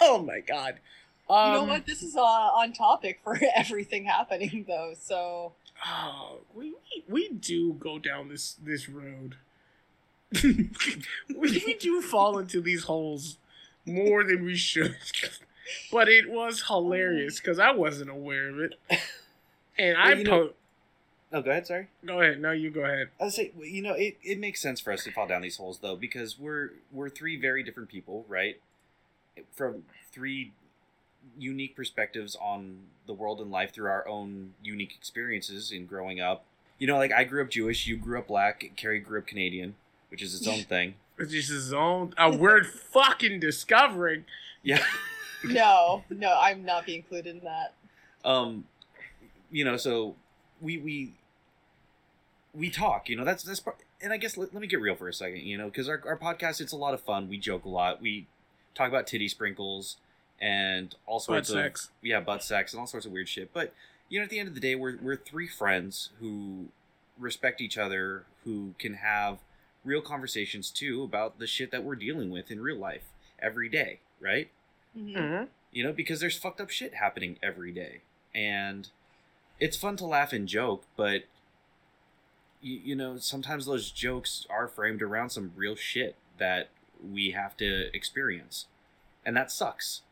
oh 0.03 0.25
my 0.27 0.41
god. 0.41 0.81
Um, 1.29 1.53
you 1.53 1.59
know 1.59 1.65
what? 1.65 1.87
This 1.87 2.03
is 2.03 2.17
uh, 2.17 2.21
on 2.21 2.73
topic 2.73 3.21
for 3.23 3.39
everything 3.57 4.05
happening, 4.05 4.65
though. 4.67 4.95
So 4.99 5.53
Oh, 5.87 6.41
we, 6.55 6.71
we 6.71 7.05
we 7.09 7.29
do 7.29 7.75
go 7.75 7.99
down 7.99 8.29
this 8.29 8.55
this 8.55 8.89
road. 8.89 9.37
we, 10.43 10.71
we 11.37 11.75
do 11.75 12.01
fall 12.03 12.39
into 12.39 12.61
these 12.61 12.85
holes 12.85 13.39
more 13.87 14.25
than 14.25 14.45
we 14.45 14.57
should. 14.57 14.97
But 15.91 16.09
it 16.09 16.31
was 16.31 16.63
hilarious 16.69 17.41
because 17.41 17.59
I 17.59 17.73
wasn't 17.73 18.09
aware 18.09 18.49
of 18.51 18.61
it. 18.61 18.75
And 19.77 19.97
I 19.97 20.11
Well, 20.11 20.19
you 20.19 20.25
know- 20.25 20.51
Oh, 21.33 21.43
go 21.43 21.51
ahead. 21.51 21.67
Sorry. 21.67 21.89
go 22.05 22.21
ahead. 22.21 22.41
No, 22.41 22.53
you 22.53 22.71
go 22.71 22.83
ahead. 22.83 23.09
I 23.21 23.29
say, 23.31 23.51
you 23.61 23.83
know, 23.83 23.95
it, 23.95 24.17
it 24.23 24.39
makes 24.39 24.61
sense 24.63 24.79
for 24.79 24.93
us 24.93 25.03
to 25.05 25.11
fall 25.11 25.27
down 25.27 25.43
these 25.43 25.57
holes 25.57 25.81
though, 25.81 25.97
because 25.97 26.39
we're 26.39 26.71
we're 26.93 27.09
three 27.09 27.37
very 27.37 27.65
different 27.65 27.89
people, 27.89 28.25
right? 28.29 28.61
From 29.53 29.83
three 30.13 30.53
unique 31.37 31.75
perspectives 31.75 32.37
on 32.41 32.79
the 33.09 33.13
world 33.13 33.41
and 33.41 33.51
life 33.51 33.73
through 33.73 33.91
our 33.91 34.07
own 34.07 34.55
unique 34.63 34.95
experiences 34.97 35.73
in 35.73 35.87
growing 35.87 36.21
up. 36.21 36.45
You 36.79 36.87
know, 36.87 36.97
like 36.97 37.11
I 37.13 37.25
grew 37.25 37.43
up 37.43 37.51
Jewish, 37.51 37.89
you 37.89 37.97
grew 37.97 38.21
up 38.21 38.29
black, 38.29 38.71
Carrie 38.77 39.01
grew 39.01 39.19
up 39.19 39.27
Canadian, 39.27 39.75
which 40.11 40.23
is 40.23 40.33
its 40.33 40.47
own 40.47 40.63
thing. 40.75 40.95
It's 41.19 41.33
just 41.33 41.51
his 41.51 41.73
own 41.73 42.13
a 42.19 42.35
word 42.37 42.67
fucking 42.93 43.41
discovering. 43.41 44.25
Yeah. 44.63 44.83
no, 45.45 46.05
no, 46.11 46.37
I'm 46.41 46.65
not 46.65 46.87
being 46.87 46.99
included 46.99 47.37
in 47.37 47.41
that. 47.45 47.75
um 48.25 48.65
you 49.51 49.65
know 49.65 49.77
so 49.77 50.17
we 50.61 50.77
we 50.79 51.13
we 52.55 52.69
talk 52.71 53.09
you 53.09 53.15
know 53.17 53.25
that's 53.25 53.45
that's 53.45 53.61
part 53.61 53.77
and 54.03 54.13
i 54.13 54.17
guess 54.17 54.37
let, 54.37 54.53
let 54.53 54.61
me 54.61 54.67
get 54.67 54.81
real 54.81 54.97
for 54.97 55.09
a 55.09 55.13
second 55.13 55.41
you 55.43 55.57
know 55.57 55.67
because 55.67 55.89
our, 55.89 56.03
our 56.07 56.17
podcast 56.19 56.61
it's 56.61 56.73
a 56.73 56.77
lot 56.77 56.95
of 56.95 57.01
fun 57.01 57.29
we 57.29 57.39
joke 57.39 57.65
a 57.65 57.69
lot 57.69 58.01
we 58.03 58.27
talk 58.75 58.89
about 58.89 59.07
titty 59.07 59.29
sprinkles 59.29 59.99
and 60.41 60.97
all 61.07 61.21
sorts 61.21 61.49
of 61.51 61.55
sex. 61.55 61.91
yeah 62.03 62.19
butt 62.19 62.43
sex 62.43 62.73
and 62.73 62.81
all 62.81 62.87
sorts 62.87 63.07
of 63.07 63.13
weird 63.13 63.29
shit 63.29 63.53
but 63.53 63.73
you 64.09 64.19
know 64.19 64.25
at 64.25 64.31
the 64.31 64.39
end 64.41 64.49
of 64.49 64.55
the 64.55 64.61
day 64.61 64.75
we're, 64.75 64.97
we're 65.01 65.17
three 65.17 65.47
friends 65.47 66.11
who 66.19 66.67
respect 67.19 67.61
each 67.61 67.79
other 67.79 68.25
who 68.45 68.75
can 68.81 68.95
have 68.95 69.39
real 69.87 70.03
conversations 70.03 70.71
too 70.71 71.03
about 71.03 71.39
the 71.39 71.47
shit 71.47 71.71
that 71.71 71.85
we're 71.85 71.95
dealing 71.95 72.31
with 72.31 72.51
in 72.51 72.61
real 72.61 72.77
life 72.79 73.05
every 73.41 73.69
day 73.69 74.01
right? 74.21 74.51
Mhm. 74.97 75.15
Mm-hmm. 75.15 75.45
you 75.73 75.85
know 75.85 75.93
because 75.93 76.21
there's 76.21 76.39
fucked 76.39 76.61
up 76.61 76.71
shit 76.71 76.95
happening 76.95 77.39
every 77.43 77.73
day. 77.73 78.01
And 78.35 78.89
it's 79.59 79.77
fun 79.77 79.97
to 79.97 80.07
laugh 80.07 80.33
and 80.33 80.47
joke 80.49 80.85
but 80.97 81.25
you, 82.61 82.81
you 82.85 82.97
know 82.97 83.17
sometimes 83.19 83.67
those 83.67 83.91
jokes 83.91 84.47
are 84.51 84.69
framed 84.69 85.03
around 85.03 85.31
some 85.31 85.53
real 85.57 85.77
shit 85.77 86.17
that 86.39 86.69
we 87.03 87.31
have 87.33 87.57
to 87.59 87.95
experience. 87.95 88.67
And 89.25 89.37
that 89.37 89.51
sucks. 89.51 90.03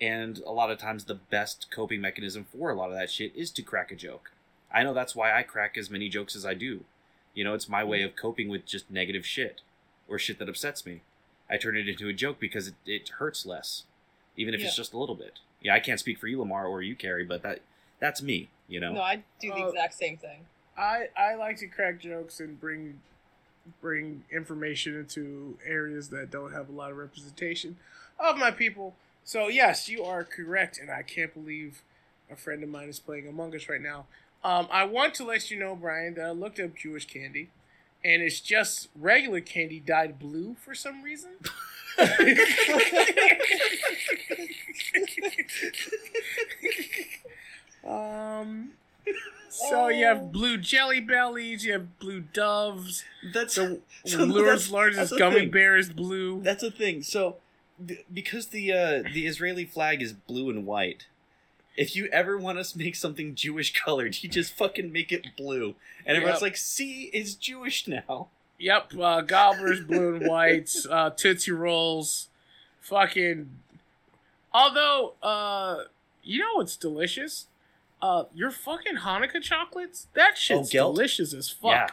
And 0.00 0.38
a 0.46 0.52
lot 0.52 0.70
of 0.70 0.78
times 0.78 1.04
the 1.04 1.14
best 1.14 1.68
coping 1.70 2.00
mechanism 2.00 2.44
for 2.44 2.70
a 2.70 2.74
lot 2.74 2.90
of 2.90 2.96
that 2.96 3.10
shit 3.10 3.32
is 3.34 3.50
to 3.52 3.62
crack 3.62 3.90
a 3.90 3.96
joke. 3.96 4.30
I 4.72 4.82
know 4.84 4.94
that's 4.94 5.16
why 5.16 5.36
i 5.36 5.42
crack 5.42 5.76
as 5.76 5.90
many 5.90 6.08
jokes 6.08 6.36
as 6.36 6.44
i 6.46 6.54
do 6.54 6.84
you 7.34 7.44
know 7.44 7.54
it's 7.54 7.68
my 7.68 7.84
way 7.84 8.02
of 8.02 8.16
coping 8.16 8.48
with 8.48 8.66
just 8.66 8.90
negative 8.90 9.24
shit 9.26 9.60
or 10.08 10.18
shit 10.18 10.38
that 10.38 10.48
upsets 10.48 10.84
me 10.86 11.00
i 11.50 11.56
turn 11.56 11.76
it 11.76 11.88
into 11.88 12.08
a 12.08 12.12
joke 12.12 12.38
because 12.40 12.68
it, 12.68 12.74
it 12.86 13.08
hurts 13.18 13.44
less 13.46 13.84
even 14.38 14.54
if 14.54 14.60
it's 14.62 14.76
just 14.76 14.92
a 14.92 14.98
little 14.98 15.16
bit. 15.16 15.40
Yeah, 15.60 15.74
I 15.74 15.80
can't 15.80 15.98
speak 15.98 16.18
for 16.18 16.28
you, 16.28 16.38
Lamar, 16.38 16.66
or 16.66 16.80
you, 16.80 16.94
Carrie, 16.94 17.24
but 17.24 17.42
that 17.42 17.60
that's 17.98 18.22
me. 18.22 18.48
You 18.68 18.78
know. 18.78 18.92
No, 18.92 19.02
I 19.02 19.24
do 19.40 19.48
the 19.48 19.64
Uh, 19.64 19.68
exact 19.68 19.94
same 19.94 20.16
thing. 20.16 20.46
I 20.76 21.08
I 21.18 21.34
like 21.34 21.56
to 21.58 21.66
crack 21.66 21.98
jokes 21.98 22.38
and 22.38 22.60
bring 22.60 23.00
bring 23.80 24.24
information 24.30 24.94
into 24.94 25.58
areas 25.66 26.08
that 26.10 26.30
don't 26.30 26.52
have 26.52 26.68
a 26.68 26.72
lot 26.72 26.92
of 26.92 26.96
representation 26.96 27.76
of 28.18 28.38
my 28.38 28.52
people. 28.52 28.94
So 29.24 29.48
yes, 29.48 29.88
you 29.88 30.04
are 30.04 30.22
correct, 30.22 30.78
and 30.78 30.88
I 30.88 31.02
can't 31.02 31.34
believe 31.34 31.82
a 32.30 32.36
friend 32.36 32.62
of 32.62 32.68
mine 32.68 32.88
is 32.88 33.00
playing 33.00 33.26
Among 33.26 33.54
Us 33.56 33.68
right 33.68 33.82
now. 33.82 34.06
Um, 34.44 34.68
I 34.70 34.84
want 34.84 35.14
to 35.14 35.24
let 35.24 35.50
you 35.50 35.58
know, 35.58 35.74
Brian, 35.74 36.14
that 36.14 36.26
I 36.26 36.30
looked 36.30 36.60
up 36.60 36.76
Jewish 36.76 37.06
candy, 37.06 37.48
and 38.04 38.22
it's 38.22 38.40
just 38.40 38.88
regular 38.94 39.40
candy 39.40 39.80
dyed 39.80 40.18
blue 40.18 40.54
for 40.64 40.74
some 40.74 41.02
reason. 41.02 41.30
um. 47.86 48.70
So 49.50 49.88
you 49.88 50.04
have 50.04 50.30
blue 50.30 50.58
jelly 50.58 51.00
bellies, 51.00 51.64
you 51.64 51.72
have 51.72 51.98
blue 51.98 52.20
doves. 52.20 53.04
That's 53.32 53.54
The 53.54 53.80
So 54.04 54.18
world's 54.18 54.34
that's- 54.34 54.44
that's 54.44 54.70
largest 54.70 55.18
gummy 55.18 55.40
thing. 55.40 55.50
bear 55.50 55.76
is 55.76 55.88
blue. 55.90 56.42
that's 56.42 56.62
a 56.62 56.70
thing. 56.70 57.02
So 57.02 57.36
b- 57.84 58.04
because 58.12 58.48
the 58.48 58.72
uh, 58.72 59.02
the 59.14 59.26
Israeli 59.26 59.64
flag 59.64 60.02
is 60.02 60.12
blue 60.12 60.50
and 60.50 60.66
white, 60.66 61.06
if 61.78 61.94
you 61.96 62.06
ever 62.12 62.36
want 62.36 62.58
us 62.58 62.72
to 62.72 62.78
make 62.78 62.96
something 62.96 63.34
Jewish 63.34 63.72
colored, 63.72 64.22
you 64.22 64.28
just 64.28 64.52
fucking 64.52 64.90
make 64.92 65.12
it 65.12 65.36
blue, 65.36 65.74
and 66.04 66.16
everyone's 66.16 66.36
Yep. 66.36 66.42
like, 66.42 66.56
"See, 66.56 67.04
it's 67.14 67.34
Jewish 67.34 67.86
now." 67.86 68.28
Yep, 68.58 68.94
uh, 69.00 69.20
gobblers, 69.22 69.80
blue 69.82 70.16
and 70.16 70.26
whites, 70.26 70.84
uh, 70.90 71.10
tootsie 71.10 71.52
rolls, 71.52 72.28
fucking. 72.80 73.50
Although, 74.52 75.14
uh, 75.22 75.84
you 76.22 76.40
know 76.40 76.54
what's 76.54 76.76
delicious? 76.76 77.46
Uh, 78.00 78.24
your 78.34 78.50
fucking 78.50 78.98
Hanukkah 78.98 79.42
chocolates. 79.42 80.08
That 80.14 80.38
shit's 80.38 80.70
Gelt? 80.70 80.94
delicious 80.94 81.32
as 81.34 81.48
fuck. 81.50 81.70
Yeah. 81.70 81.86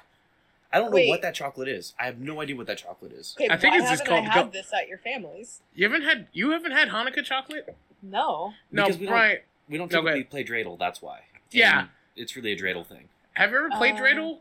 I 0.72 0.80
don't 0.80 0.92
know 0.94 1.06
what 1.08 1.22
that 1.22 1.36
chocolate 1.36 1.68
is. 1.70 1.94
I 2.00 2.06
have 2.06 2.20
no 2.20 2.42
idea 2.42 2.56
what 2.56 2.68
that 2.68 2.78
chocolate 2.80 3.14
is. 3.14 3.36
Okay, 3.40 3.48
I 3.50 3.56
think 3.58 3.74
why 3.76 3.80
it's 3.82 3.90
just 3.90 4.08
haven't 4.08 4.26
called 4.26 4.30
I 4.30 4.34
had 4.40 4.46
go- 4.46 4.52
this 4.60 4.74
at 4.74 4.88
your 4.90 4.98
family's? 4.98 5.62
You 5.74 5.86
haven't 5.86 6.02
had 6.04 6.28
you 6.34 6.52
haven't 6.52 6.72
had 6.74 6.90
Hanukkah 6.90 7.24
chocolate? 7.24 7.76
No. 8.02 8.54
No, 8.72 8.84
Because 8.84 9.00
we 9.00 9.06
don't- 9.06 9.14
Brian. 9.14 9.40
We 9.70 9.78
don't 9.78 9.92
No, 9.92 10.02
go 10.02 10.08
typically 10.08 10.24
play 10.26 10.44
dreidel. 10.44 10.78
That's 10.78 11.02
why. 11.02 11.22
Yeah. 11.52 11.80
And 11.82 11.90
it's 12.16 12.36
really 12.36 12.52
a 12.52 12.58
dreidel 12.58 12.86
thing. 12.86 13.10
Have 13.34 13.52
you 13.52 13.58
ever 13.58 13.70
played 13.70 13.96
Uh, 13.96 14.00
dreidel? 14.00 14.40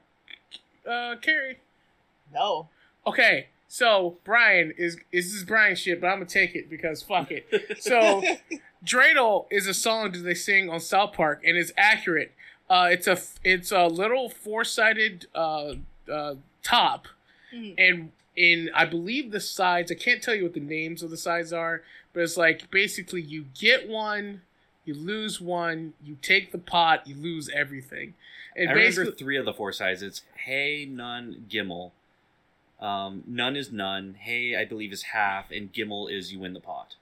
Uh, 0.89 1.17
Carrie. 1.21 1.59
No. 2.33 2.69
Okay, 3.07 3.49
so 3.69 4.17
Brian 4.25 4.73
is 4.77 4.95
is 5.13 5.27
this 5.27 5.35
is 5.35 5.45
Brian 5.45 5.77
shit, 5.77 6.01
but 6.01 6.09
I'm 6.09 6.19
gonna 6.19 6.27
take 6.27 6.55
it 6.55 6.69
because 6.71 7.03
fuck 7.03 7.31
it. 7.31 7.47
So 7.81 8.23
Dreidel 8.85 9.47
is 9.51 9.67
a 9.67 9.75
song 9.75 10.13
that 10.13 10.19
they 10.19 10.35
sing 10.35 10.69
on 10.69 10.81
South 10.81 11.13
Park, 11.15 11.43
and 11.45 11.57
it's 11.57 11.73
accurate. 11.77 12.33
Uh, 12.69 12.89
it's 12.91 13.07
a 13.07 13.19
it's 13.43 13.73
a 13.73 13.87
little 13.87 14.29
four 14.29 14.65
sided 14.65 15.27
uh, 15.35 15.75
uh, 16.11 16.35
top, 16.63 17.09
Mhm. 17.55 17.75
and 17.79 18.13
in 18.37 18.71
I 18.75 18.85
believe 18.85 19.31
the 19.33 19.41
sides. 19.41 19.91
I 19.93 19.95
can't 19.95 20.23
tell 20.23 20.35
you 20.35 20.45
what 20.45 20.55
the 20.55 20.61
names 20.61 21.03
of 21.03 21.11
the 21.11 21.17
sides 21.17 21.53
are, 21.53 21.83
but 22.13 22.23
it's 22.23 22.37
like 22.37 22.71
basically 22.71 23.23
you 23.23 23.47
get 23.59 23.89
one, 23.89 24.43
you 24.85 24.95
lose 24.95 25.41
one, 25.41 25.95
you 26.03 26.17
take 26.23 26.53
the 26.53 26.59
pot, 26.59 27.07
you 27.07 27.15
lose 27.15 27.49
everything. 27.55 28.15
And 28.57 28.71
I 28.71 28.73
remember 28.73 29.11
three 29.11 29.37
of 29.37 29.45
the 29.45 29.53
four 29.53 29.73
sides. 29.73 30.03
It's 30.03 30.23
hey, 30.45 30.87
none, 30.89 31.47
gimel. 31.49 31.91
Um, 32.81 33.23
none 33.27 33.57
is 33.57 33.73
none. 33.73 34.17
Hey, 34.19 34.57
I 34.57 34.65
believe 34.65 34.93
is 34.93 35.03
half, 35.05 35.51
and 35.51 35.73
gimel 35.73 36.11
is 36.13 36.33
you 36.33 36.39
win 36.39 36.53
the 36.53 36.61
pot. 36.61 36.97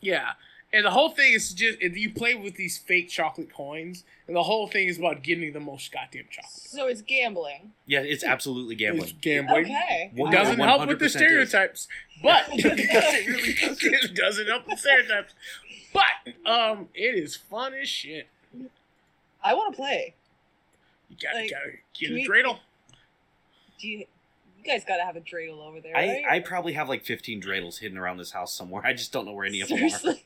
Yeah. 0.00 0.32
And 0.72 0.86
the 0.86 0.90
whole 0.90 1.10
thing 1.10 1.32
is 1.32 1.52
just 1.52 1.80
you 1.80 2.10
play 2.12 2.34
with 2.36 2.54
these 2.54 2.78
fake 2.78 3.08
chocolate 3.08 3.52
coins, 3.52 4.04
and 4.28 4.36
the 4.36 4.42
whole 4.44 4.68
thing 4.68 4.86
is 4.86 4.98
about 4.98 5.22
getting 5.24 5.52
the 5.52 5.58
most 5.58 5.90
goddamn 5.92 6.26
chocolate. 6.30 6.52
So 6.52 6.86
it's 6.86 7.02
gambling. 7.02 7.72
Yeah, 7.86 8.00
it's 8.00 8.22
absolutely 8.22 8.76
gambling. 8.76 9.02
It's 9.04 9.12
gambling. 9.20 9.64
Okay. 9.64 10.12
One- 10.14 10.32
It 10.32 10.36
doesn't 10.36 10.60
help 10.60 10.86
with 10.86 10.98
the 11.00 11.06
100% 11.06 11.06
is. 11.06 11.12
stereotypes, 11.12 11.88
but 12.22 12.44
it 12.50 12.64
really 13.26 13.54
doesn't, 13.54 13.94
it 13.94 14.14
doesn't 14.14 14.46
help 14.46 14.66
with 14.68 14.76
the 14.76 14.80
stereotypes. 14.80 15.34
But 15.92 16.50
um, 16.50 16.88
it 16.94 17.14
is 17.16 17.36
fun 17.36 17.74
as 17.74 17.88
shit. 17.88 18.28
I 19.42 19.54
want 19.54 19.72
to 19.74 19.76
play. 19.76 20.14
You 21.08 21.16
gotta 21.22 21.38
Like, 21.40 21.50
gotta 21.50 21.70
get 21.98 22.06
can 22.08 22.12
a 22.12 22.14
we- 22.14 22.28
dreidel. 22.28 22.58
Do 23.80 23.88
you? 23.88 23.98
You 24.62 24.64
guys 24.72 24.84
got 24.84 24.98
to 24.98 25.04
have 25.04 25.16
a 25.16 25.20
dreidel 25.20 25.66
over 25.66 25.80
there, 25.80 25.96
I, 25.96 26.06
right? 26.06 26.24
I 26.28 26.40
probably 26.40 26.74
have 26.74 26.86
like 26.86 27.02
15 27.02 27.40
dreidels 27.40 27.78
hidden 27.78 27.96
around 27.96 28.18
this 28.18 28.32
house 28.32 28.52
somewhere. 28.52 28.84
I 28.84 28.92
just 28.92 29.10
don't 29.10 29.24
know 29.24 29.32
where 29.32 29.46
any 29.46 29.62
of 29.62 29.68
them 29.68 29.78
are. 29.78 29.88
Seriously. 29.88 30.24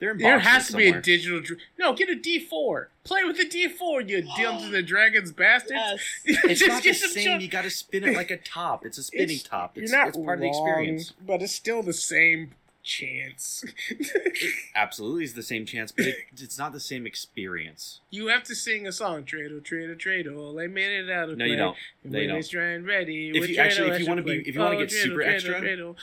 There 0.00 0.38
has 0.38 0.68
to 0.68 0.76
be 0.78 0.88
a 0.88 1.00
digital. 1.02 1.40
Dr- 1.42 1.60
no, 1.78 1.92
get 1.92 2.08
a 2.08 2.14
D 2.14 2.38
four. 2.38 2.88
Play 3.04 3.24
with 3.24 3.36
the 3.36 3.44
D 3.46 3.68
four. 3.68 4.00
You 4.00 4.22
Dungeons 4.36 4.72
and 4.74 4.86
Dragons 4.86 5.32
bastards. 5.32 5.72
Yes. 5.74 6.00
It's 6.44 6.66
not 6.66 6.82
the 6.82 6.92
same. 6.94 7.24
cho- 7.24 7.36
You 7.38 7.48
got 7.48 7.62
to 7.64 7.70
spin 7.70 8.04
it 8.04 8.14
like 8.16 8.30
a 8.30 8.36
top. 8.38 8.86
It's 8.86 8.96
a 8.98 9.02
spinning 9.02 9.36
It's- 9.36 9.42
top. 9.42 9.76
It's, 9.76 9.90
You're 9.92 10.00
not 10.00 10.08
it's 10.08 10.16
part 10.18 10.38
of 10.38 10.40
the 10.42 10.48
experience. 10.48 11.12
but 11.26 11.42
it's 11.42 11.54
still 11.54 11.82
the 11.82 11.92
same 11.92 12.52
chance. 12.82 13.64
Absolutely, 14.74 15.24
is 15.24 15.34
the 15.34 15.42
same 15.42 15.64
chance, 15.66 15.92
but 15.92 16.06
it, 16.06 16.16
it's 16.36 16.58
not 16.58 16.72
the 16.72 16.80
same 16.80 17.06
experience. 17.06 18.00
you 18.10 18.28
have 18.28 18.42
to 18.44 18.54
sing 18.54 18.86
a 18.86 18.92
song. 18.92 19.22
Dreidel, 19.24 19.60
dreidel, 19.62 19.96
dreidel. 20.00 20.62
I 20.62 20.66
made 20.66 20.90
it 20.90 21.10
out 21.10 21.30
of 21.30 21.38
No, 21.38 21.44
you 21.44 21.52
clay. 21.52 21.56
don't. 21.58 21.76
And 22.04 22.12
No, 22.12 22.18
you 22.18 22.28
don't. 22.28 22.48
dry 22.50 22.64
and 22.70 22.86
ready, 22.86 23.30
If 23.34 23.48
you- 23.48 23.56
actually, 23.58 23.90
if 23.90 24.00
you 24.00 24.06
wanna 24.06 24.22
be- 24.22 24.40
if 24.48 24.54
you 24.54 24.60
wanna 24.60 24.76
Oh, 24.76 24.78
get 24.78 24.88
dreidel, 24.88 25.02
super 25.02 25.16
dreidel, 25.22 25.34
extra, 25.34 25.60
dreidel. 25.60 25.96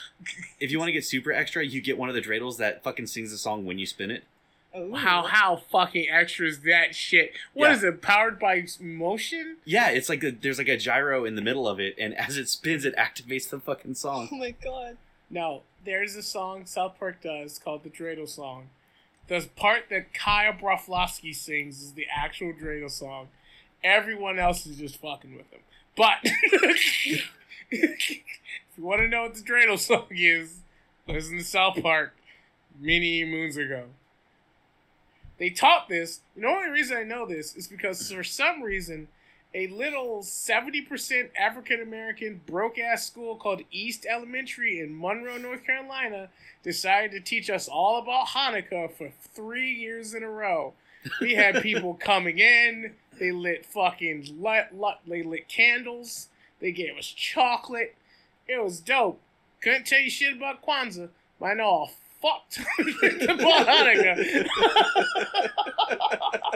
If 0.58 0.70
you 0.70 0.78
want 0.78 0.88
to 0.88 0.92
get 0.92 1.04
super 1.04 1.32
extra, 1.32 1.64
you 1.64 1.80
get 1.80 1.98
one 1.98 2.08
of 2.08 2.14
the 2.14 2.22
dreidels 2.22 2.56
that 2.58 2.82
fucking 2.82 3.06
sings 3.06 3.30
the 3.30 3.38
song 3.38 3.64
when 3.66 3.78
you 3.78 3.86
spin 3.86 4.10
it. 4.10 4.24
Ooh. 4.76 4.94
How 4.94 5.22
how 5.22 5.56
fucking 5.56 6.08
extra 6.08 6.46
is 6.46 6.60
that 6.60 6.94
shit? 6.94 7.32
What 7.54 7.70
Yeah. 7.70 7.76
is 7.76 7.82
it? 7.84 8.00
Powered 8.02 8.38
by 8.38 8.64
motion? 8.78 9.56
Yeah, 9.64 9.90
it's 9.90 10.08
like 10.08 10.22
a, 10.22 10.30
there's 10.30 10.58
like 10.58 10.68
a 10.68 10.76
gyro 10.76 11.24
in 11.24 11.34
the 11.34 11.42
middle 11.42 11.66
of 11.66 11.80
it, 11.80 11.96
and 11.98 12.14
as 12.14 12.36
it 12.36 12.48
spins, 12.48 12.84
it 12.84 12.94
activates 12.96 13.50
the 13.50 13.58
fucking 13.58 13.94
song. 13.96 14.28
Oh 14.32 14.36
my 14.36 14.52
god. 14.52 14.96
No, 15.30 15.62
there's 15.84 16.16
a 16.16 16.22
song 16.22 16.66
South 16.66 16.98
Park 16.98 17.22
does 17.22 17.58
called 17.58 17.84
the 17.84 17.90
Dreidel 17.90 18.28
song. 18.28 18.70
The 19.28 19.48
part 19.54 19.84
that 19.90 20.12
Kyle 20.12 20.52
Broflovsky 20.52 21.34
sings 21.34 21.80
is 21.80 21.92
the 21.92 22.06
actual 22.12 22.52
Dreidel 22.52 22.90
song. 22.90 23.28
Everyone 23.84 24.40
else 24.40 24.66
is 24.66 24.78
just 24.78 24.96
fucking 24.96 25.36
with 25.36 25.50
him. 25.52 25.60
But 25.96 26.18
if 26.24 27.06
you 27.70 28.84
want 28.84 29.02
to 29.02 29.08
know 29.08 29.22
what 29.22 29.34
the 29.34 29.42
Dreidel 29.42 29.78
song 29.78 30.06
is, 30.10 30.58
listen 31.06 31.38
to 31.38 31.44
South 31.44 31.80
Park 31.80 32.14
many 32.80 33.24
moons 33.24 33.56
ago. 33.56 33.84
They 35.38 35.50
taught 35.50 35.88
this. 35.88 36.20
The 36.36 36.46
only 36.46 36.68
reason 36.68 36.96
I 36.96 37.04
know 37.04 37.24
this 37.24 37.54
is 37.54 37.68
because 37.68 38.10
for 38.10 38.24
some 38.24 38.62
reason, 38.62 39.08
a 39.54 39.66
little 39.68 40.20
70% 40.20 41.30
African 41.38 41.80
American 41.80 42.40
broke 42.46 42.78
ass 42.78 43.06
school 43.06 43.36
called 43.36 43.62
East 43.72 44.06
Elementary 44.08 44.80
in 44.80 44.98
Monroe, 44.98 45.38
North 45.38 45.64
Carolina, 45.64 46.28
decided 46.62 47.10
to 47.12 47.20
teach 47.20 47.50
us 47.50 47.66
all 47.68 47.98
about 47.98 48.28
Hanukkah 48.28 48.92
for 48.92 49.10
three 49.34 49.72
years 49.72 50.14
in 50.14 50.22
a 50.22 50.30
row. 50.30 50.74
We 51.20 51.34
had 51.34 51.62
people 51.62 51.94
coming 51.94 52.38
in, 52.38 52.94
they 53.18 53.32
lit 53.32 53.66
fucking 53.66 54.36
light, 54.40 54.74
light, 54.74 54.98
they 55.06 55.22
lit 55.22 55.48
candles, 55.48 56.28
they 56.60 56.70
gave 56.70 56.96
us 56.96 57.06
chocolate. 57.06 57.96
It 58.46 58.62
was 58.62 58.80
dope. 58.80 59.20
Couldn't 59.60 59.86
tell 59.86 60.00
you 60.00 60.10
shit 60.10 60.36
about 60.36 60.64
Kwanzaa, 60.64 61.08
but 61.38 61.46
I 61.46 61.54
know 61.54 61.64
all 61.64 61.90
fucked 62.22 62.58
about 62.58 63.66
Hanukkah. 63.66 64.46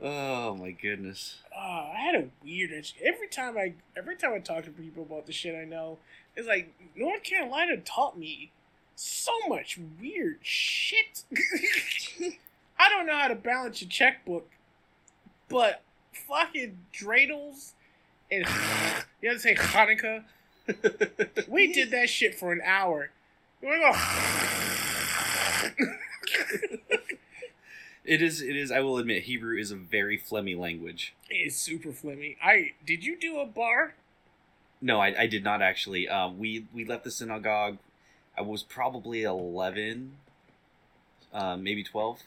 Oh 0.00 0.54
my 0.54 0.70
goodness. 0.70 1.38
Oh, 1.54 1.90
I 1.92 1.98
had 1.98 2.14
a 2.14 2.28
weird 2.42 2.70
every 3.04 3.28
time 3.28 3.58
I 3.58 3.74
every 3.96 4.16
time 4.16 4.32
I 4.32 4.38
talk 4.38 4.64
to 4.64 4.70
people 4.70 5.02
about 5.02 5.26
the 5.26 5.32
shit 5.32 5.54
I 5.56 5.64
know, 5.64 5.98
it's 6.36 6.46
like 6.46 6.72
North 6.94 7.24
Carolina 7.24 7.78
taught 7.78 8.16
me 8.16 8.52
so 8.94 9.32
much 9.48 9.78
weird 10.00 10.38
shit. 10.42 11.24
I 12.78 12.88
don't 12.88 13.06
know 13.06 13.16
how 13.16 13.28
to 13.28 13.34
balance 13.34 13.82
your 13.82 13.90
checkbook, 13.90 14.48
but 15.48 15.82
fucking 16.12 16.78
dreidels 16.92 17.72
and 18.30 18.46
you 19.22 19.30
have 19.30 19.38
to 19.38 19.40
say 19.40 19.54
Hanukkah. 19.54 20.24
We 21.48 21.72
did 21.72 21.90
that 21.92 22.10
shit 22.10 22.34
for 22.38 22.52
an 22.52 22.60
hour. 22.62 23.10
You 23.62 23.68
wanna 23.68 23.80
go? 23.80 23.92
It 28.08 28.22
is. 28.22 28.40
It 28.40 28.56
is. 28.56 28.72
I 28.72 28.80
will 28.80 28.96
admit, 28.96 29.24
Hebrew 29.24 29.58
is 29.58 29.70
a 29.70 29.76
very 29.76 30.18
phlegmy 30.18 30.58
language. 30.58 31.14
it's 31.28 31.56
super 31.56 31.90
flimmy. 31.90 32.36
I 32.42 32.72
did 32.84 33.04
you 33.04 33.18
do 33.18 33.38
a 33.38 33.44
bar? 33.44 33.94
No, 34.80 34.98
I, 34.98 35.22
I 35.22 35.26
did 35.26 35.44
not 35.44 35.60
actually. 35.60 36.08
Um, 36.08 36.38
we 36.38 36.66
we 36.72 36.86
left 36.86 37.04
the 37.04 37.10
synagogue. 37.10 37.76
I 38.36 38.40
was 38.40 38.62
probably 38.62 39.24
eleven, 39.24 40.12
um, 41.34 41.62
maybe 41.62 41.84
twelve. 41.84 42.20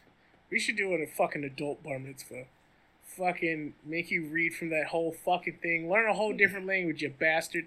We 0.52 0.60
should 0.60 0.76
do 0.78 0.94
it 0.94 1.02
a 1.02 1.08
fucking 1.08 1.44
adult 1.44 1.82
bar 1.82 1.98
mitzvah. 1.98 2.46
Fucking 3.04 3.74
make 3.84 4.12
you 4.12 4.26
read 4.26 4.54
from 4.54 4.70
that 4.70 4.88
whole 4.88 5.12
fucking 5.12 5.58
thing. 5.64 5.90
Learn 5.90 6.08
a 6.08 6.14
whole 6.14 6.34
different 6.34 6.68
language, 6.68 7.02
you 7.02 7.10
bastard. 7.10 7.66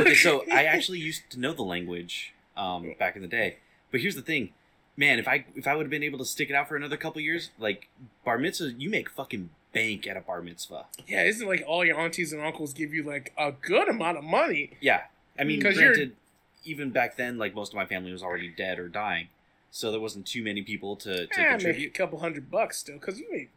Okay, 0.00 0.14
so 0.14 0.44
I 0.52 0.64
actually 0.64 0.98
used 0.98 1.28
to 1.30 1.38
know 1.40 1.52
the 1.52 1.62
language 1.62 2.32
um, 2.56 2.94
back 2.98 3.16
in 3.16 3.22
the 3.22 3.28
day. 3.28 3.58
But 3.90 4.00
here's 4.00 4.16
the 4.16 4.22
thing, 4.22 4.50
man. 4.96 5.18
If 5.18 5.28
I 5.28 5.44
if 5.54 5.66
I 5.66 5.74
would 5.74 5.84
have 5.86 5.90
been 5.90 6.02
able 6.02 6.18
to 6.18 6.24
stick 6.24 6.50
it 6.50 6.54
out 6.54 6.68
for 6.68 6.76
another 6.76 6.96
couple 6.96 7.20
years, 7.20 7.50
like 7.58 7.88
bar 8.24 8.38
mitzvah, 8.38 8.72
you 8.78 8.90
make 8.90 9.08
fucking 9.10 9.50
bank 9.72 10.06
at 10.06 10.16
a 10.16 10.20
bar 10.20 10.40
mitzvah. 10.42 10.86
yeah, 11.06 11.24
isn't 11.24 11.46
like 11.48 11.64
all 11.66 11.84
your 11.84 11.98
aunties 11.98 12.32
and 12.32 12.40
uncles 12.42 12.72
give 12.72 12.94
you 12.94 13.02
like 13.02 13.32
a 13.36 13.52
good 13.52 13.88
amount 13.88 14.18
of 14.18 14.24
money? 14.24 14.70
Yeah, 14.80 15.02
I 15.38 15.44
mean, 15.44 15.60
'Cause 15.60 15.74
you're- 15.76 15.86
granted, 15.94 16.16
even 16.64 16.90
back 16.90 17.16
then, 17.16 17.38
like 17.38 17.54
most 17.54 17.72
of 17.72 17.76
my 17.76 17.84
family 17.86 18.12
was 18.12 18.22
already 18.22 18.48
dead 18.48 18.78
or 18.78 18.88
dying, 18.88 19.28
so 19.70 19.90
there 19.90 20.00
wasn't 20.00 20.26
too 20.26 20.42
many 20.44 20.62
people 20.62 20.94
to, 20.96 21.26
to 21.26 21.34
Eh, 21.34 21.42
make 21.42 21.46
a 21.46 21.50
contribute. 21.50 21.94
couple 21.94 22.20
hundred 22.20 22.50
bucks 22.50 22.78
still, 22.78 22.98
because 22.98 23.18
you 23.18 23.26
make 23.32 23.50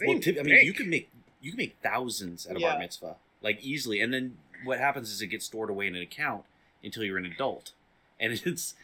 Well, 0.00 0.08
Seems 0.14 0.24
tip, 0.24 0.36
I 0.38 0.42
mean, 0.42 0.64
you 0.66 0.72
can 0.72 0.90
make 0.90 1.08
you 1.42 1.52
can 1.52 1.58
make 1.58 1.76
thousands 1.82 2.44
at 2.46 2.56
a 2.56 2.60
Yeah. 2.60 2.70
bar 2.72 2.78
mitzvah, 2.80 3.16
like 3.40 3.62
easily, 3.62 4.00
and 4.00 4.12
then 4.12 4.36
what 4.64 4.78
happens 4.80 5.10
is 5.12 5.22
it 5.22 5.28
gets 5.28 5.46
stored 5.46 5.70
away 5.70 5.86
in 5.86 5.94
an 5.96 6.02
account 6.02 6.44
until 6.82 7.04
you're 7.04 7.18
an 7.18 7.24
adult, 7.26 7.72
and 8.18 8.32
it's 8.44 8.74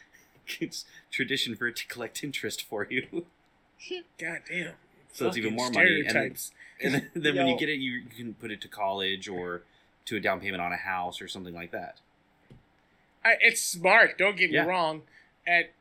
it's 0.59 0.85
tradition 1.11 1.55
for 1.55 1.67
it 1.67 1.75
to 1.77 1.87
collect 1.87 2.23
interest 2.23 2.63
for 2.63 2.87
you, 2.89 3.07
God 4.19 4.39
damn. 4.49 4.73
so 5.13 5.27
it's 5.27 5.37
even 5.37 5.55
more 5.55 5.69
money. 5.71 6.01
And 6.07 6.15
then, 6.15 6.35
and 6.81 6.93
then, 6.93 7.09
then 7.15 7.35
when 7.35 7.47
you 7.47 7.57
get 7.57 7.69
it, 7.69 7.79
you, 7.79 7.91
you 7.91 8.03
can 8.15 8.33
put 8.35 8.51
it 8.51 8.61
to 8.61 8.67
college 8.67 9.27
or 9.27 9.63
to 10.05 10.15
a 10.17 10.19
down 10.19 10.39
payment 10.39 10.61
on 10.61 10.71
a 10.71 10.77
house 10.77 11.21
or 11.21 11.27
something 11.27 11.53
like 11.53 11.71
that. 11.71 11.99
I, 13.25 13.33
it's 13.41 13.61
smart. 13.61 14.17
Don't 14.17 14.37
get 14.37 14.51
Yeah. 14.51 14.63
me 14.63 14.69
wrong. 14.69 15.01
At 15.45 15.71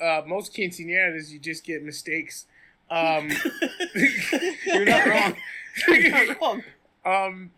uh, 0.00 0.22
most 0.26 0.54
quinceañeras, 0.54 1.30
you 1.30 1.38
just 1.38 1.64
get 1.64 1.82
mistakes. 1.82 2.46
Um, 2.90 3.30
You're 4.66 4.84
not 4.84 5.06
wrong. 5.06 5.36
You're 5.88 6.10
not 6.26 6.40
wrong. 6.40 6.62
um, 7.04 7.50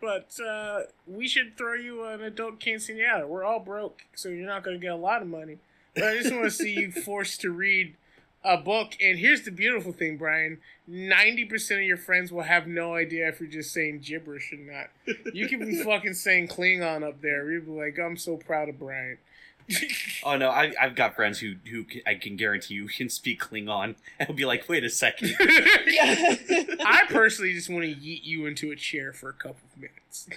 but 0.00 0.38
uh, 0.40 0.80
we 1.06 1.26
should 1.28 1.56
throw 1.56 1.74
you 1.74 2.04
an 2.04 2.22
adult 2.22 2.60
quinceañera. 2.60 3.26
We're 3.26 3.44
all 3.44 3.60
broke, 3.60 4.02
so 4.14 4.28
you're 4.28 4.46
not 4.46 4.62
going 4.64 4.76
to 4.78 4.80
get 4.82 4.92
a 4.92 4.96
lot 4.96 5.22
of 5.22 5.28
money. 5.28 5.58
But 5.96 6.04
I 6.04 6.16
just 6.18 6.32
want 6.32 6.44
to 6.44 6.50
see 6.50 6.72
you 6.72 6.92
forced 6.92 7.40
to 7.40 7.50
read 7.50 7.96
a 8.44 8.56
book. 8.56 8.92
And 9.02 9.18
here's 9.18 9.42
the 9.42 9.50
beautiful 9.50 9.92
thing, 9.92 10.16
Brian: 10.16 10.58
ninety 10.86 11.44
percent 11.44 11.80
of 11.80 11.86
your 11.86 11.96
friends 11.96 12.30
will 12.30 12.42
have 12.42 12.68
no 12.68 12.94
idea 12.94 13.28
if 13.28 13.40
you're 13.40 13.48
just 13.48 13.72
saying 13.72 14.00
gibberish 14.00 14.52
or 14.52 14.58
not. 14.58 14.90
You 15.32 15.48
can 15.48 15.60
be 15.60 15.82
fucking 15.84 16.14
saying 16.14 16.48
Klingon 16.48 17.02
up 17.02 17.20
there. 17.22 17.50
You'd 17.50 17.66
be 17.66 17.72
like, 17.72 17.98
"I'm 17.98 18.16
so 18.16 18.36
proud 18.36 18.68
of 18.68 18.78
Brian." 18.78 19.18
Oh 20.24 20.36
no, 20.36 20.48
I, 20.50 20.72
I've 20.80 20.94
got 20.94 21.16
friends 21.16 21.40
who 21.40 21.54
who 21.68 21.84
can, 21.84 22.02
I 22.06 22.14
can 22.14 22.36
guarantee 22.36 22.74
you 22.74 22.86
can 22.86 23.08
speak 23.08 23.40
Klingon 23.40 23.96
and 24.18 24.28
will 24.28 24.36
be 24.36 24.44
like, 24.44 24.68
wait 24.68 24.84
a 24.84 24.90
second. 24.90 25.34
I 25.40 27.02
personally 27.08 27.52
just 27.52 27.68
want 27.68 27.84
to 27.84 27.90
yeet 27.90 28.22
you 28.22 28.46
into 28.46 28.70
a 28.70 28.76
chair 28.76 29.12
for 29.12 29.28
a 29.28 29.32
couple 29.32 29.62
of 29.74 29.82
minutes. 29.82 30.28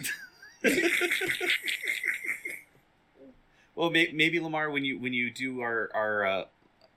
Well, 3.80 3.89
may, 3.91 4.09
maybe 4.13 4.41
Lamar, 4.41 4.69
when 4.69 4.84
you 4.84 4.99
when 4.99 5.13
you 5.13 5.32
do 5.32 5.61
our 5.61 5.89
our 5.93 6.25
uh, 6.27 6.45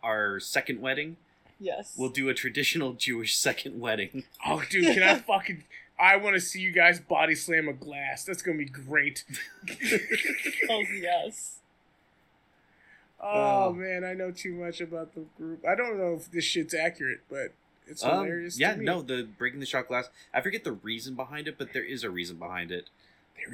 our 0.03 0.41
second 0.41 0.81
wedding, 0.81 1.17
yes. 1.61 1.95
we'll 1.97 2.09
do 2.09 2.29
a 2.29 2.35
traditional 2.35 2.95
Jewish 2.95 3.37
second 3.39 3.79
wedding. 3.79 4.25
Oh, 4.45 4.65
dude, 4.69 4.93
can 4.93 5.05
I 5.05 5.15
fucking? 5.21 5.63
I 5.97 6.17
want 6.17 6.35
to 6.35 6.41
see 6.41 6.59
you 6.61 6.73
guys 6.73 6.99
body 6.99 7.37
slam 7.37 7.69
a 7.69 7.73
glass. 7.73 8.25
That's 8.25 8.43
gonna 8.43 8.59
be 8.59 8.65
great. 8.65 9.23
oh 10.69 10.83
yes. 11.01 11.59
Oh 13.21 13.67
Oh. 13.69 13.73
man, 13.73 14.03
I 14.05 14.15
know 14.15 14.33
too 14.33 14.53
much 14.53 14.81
about 14.81 15.15
the 15.15 15.21
group. 15.39 15.65
I 15.65 15.77
don't 15.77 15.97
know 15.97 16.15
if 16.15 16.33
this 16.33 16.43
shit's 16.43 16.75
accurate, 16.75 17.21
but 17.31 17.53
it's 17.87 18.03
Um, 18.03 18.25
hilarious. 18.25 18.59
yeah, 18.59 18.73
to 18.73 18.79
me. 18.81 18.85
no, 18.85 19.03
the 19.03 19.29
breaking 19.39 19.61
the 19.61 19.67
shot 19.67 19.87
glass. 19.87 20.11
I 20.35 20.41
forget 20.41 20.65
the 20.65 20.73
reason 20.73 21.15
behind 21.15 21.47
it, 21.47 21.59
but 21.59 21.73
there 21.73 21.85
is 21.85 22.03
a 22.03 22.11
reason 22.11 22.39
behind 22.39 22.73
it. 22.73 22.91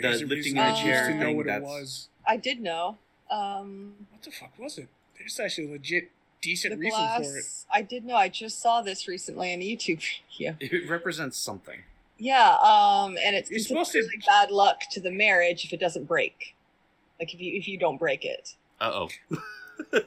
There 0.01 0.11
the 0.13 0.17
is 0.17 0.23
a 0.23 0.27
lifting 0.27 0.55
reason 0.55 0.59
in 0.59 0.65
I 0.65 0.71
the 0.71 0.77
used 0.79 0.83
chair 0.87 1.09
to 1.09 1.15
know 1.15 1.25
thing, 1.27 1.37
what 1.37 1.47
it 1.47 1.63
was. 1.63 2.09
I 2.27 2.39
did 2.39 2.61
know. 2.63 2.97
Um, 3.31 3.95
What 4.11 4.23
the 4.23 4.31
fuck 4.31 4.59
was 4.59 4.79
it? 4.79 4.89
There's 5.19 5.39
actually 5.41 5.69
a 5.69 5.71
legit 5.73 6.11
decent 6.41 6.79
reason 6.79 6.99
glass. 6.99 7.27
for 7.31 7.37
it. 7.39 7.45
I 7.73 7.83
did 7.83 8.05
know. 8.05 8.15
I 8.17 8.29
just 8.29 8.61
saw 8.63 8.81
this 8.83 9.09
recently 9.09 9.53
on 9.53 9.61
a 9.61 9.65
YouTube 9.65 10.03
video. 10.39 10.57
It 10.61 10.89
represents 10.89 11.37
something. 11.37 11.81
Yeah. 12.19 12.57
Um, 12.63 13.17
and 13.25 13.35
it's 13.37 13.51
You're 13.51 13.59
supposed 13.61 13.93
to- 13.93 13.99
really 13.99 14.23
bad 14.27 14.51
luck 14.51 14.83
to 14.93 15.01
the 15.01 15.11
marriage 15.11 15.65
if 15.65 15.73
it 15.73 15.81
doesn't 15.81 16.05
break. 16.05 16.55
Like 17.21 17.35
if 17.35 17.41
you 17.41 17.57
if 17.59 17.67
you 17.67 17.79
don't 17.79 17.99
break 17.99 18.25
it. 18.25 18.55
Uh 18.81 18.93
oh. 18.95 19.09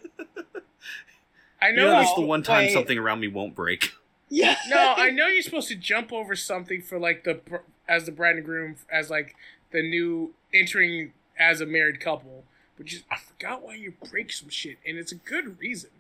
I 1.62 1.72
know. 1.72 1.76
know, 1.76 1.82
you're 1.84 1.92
that's 1.92 2.14
the 2.16 2.22
one 2.22 2.42
time 2.44 2.66
wait. 2.66 2.74
something 2.74 2.98
around 2.98 3.20
me 3.20 3.28
won't 3.28 3.56
break. 3.56 3.92
Yeah. 4.34 4.56
no, 4.70 4.94
I 4.96 5.10
know 5.10 5.28
you're 5.28 5.42
supposed 5.42 5.68
to 5.68 5.76
jump 5.76 6.14
over 6.14 6.38
something 6.38 6.82
for 6.82 6.98
like 6.98 7.26
the 7.26 7.42
as 7.86 8.06
the 8.06 8.14
bride 8.14 8.38
and 8.38 8.46
groom 8.46 8.78
as 8.90 9.10
like 9.10 9.36
the 9.74 9.82
new 9.82 10.34
entering 10.54 11.12
as 11.38 11.60
a 11.60 11.66
married 11.66 12.00
couple, 12.00 12.46
but 12.82 12.88
just 12.88 13.04
I 13.12 13.18
forgot 13.18 13.62
why 13.62 13.76
you 13.76 13.94
break 14.10 14.34
some 14.34 14.50
shit, 14.50 14.80
and 14.84 14.98
it's 14.98 15.12
a 15.12 15.16
good 15.16 15.60
reason. 15.60 15.92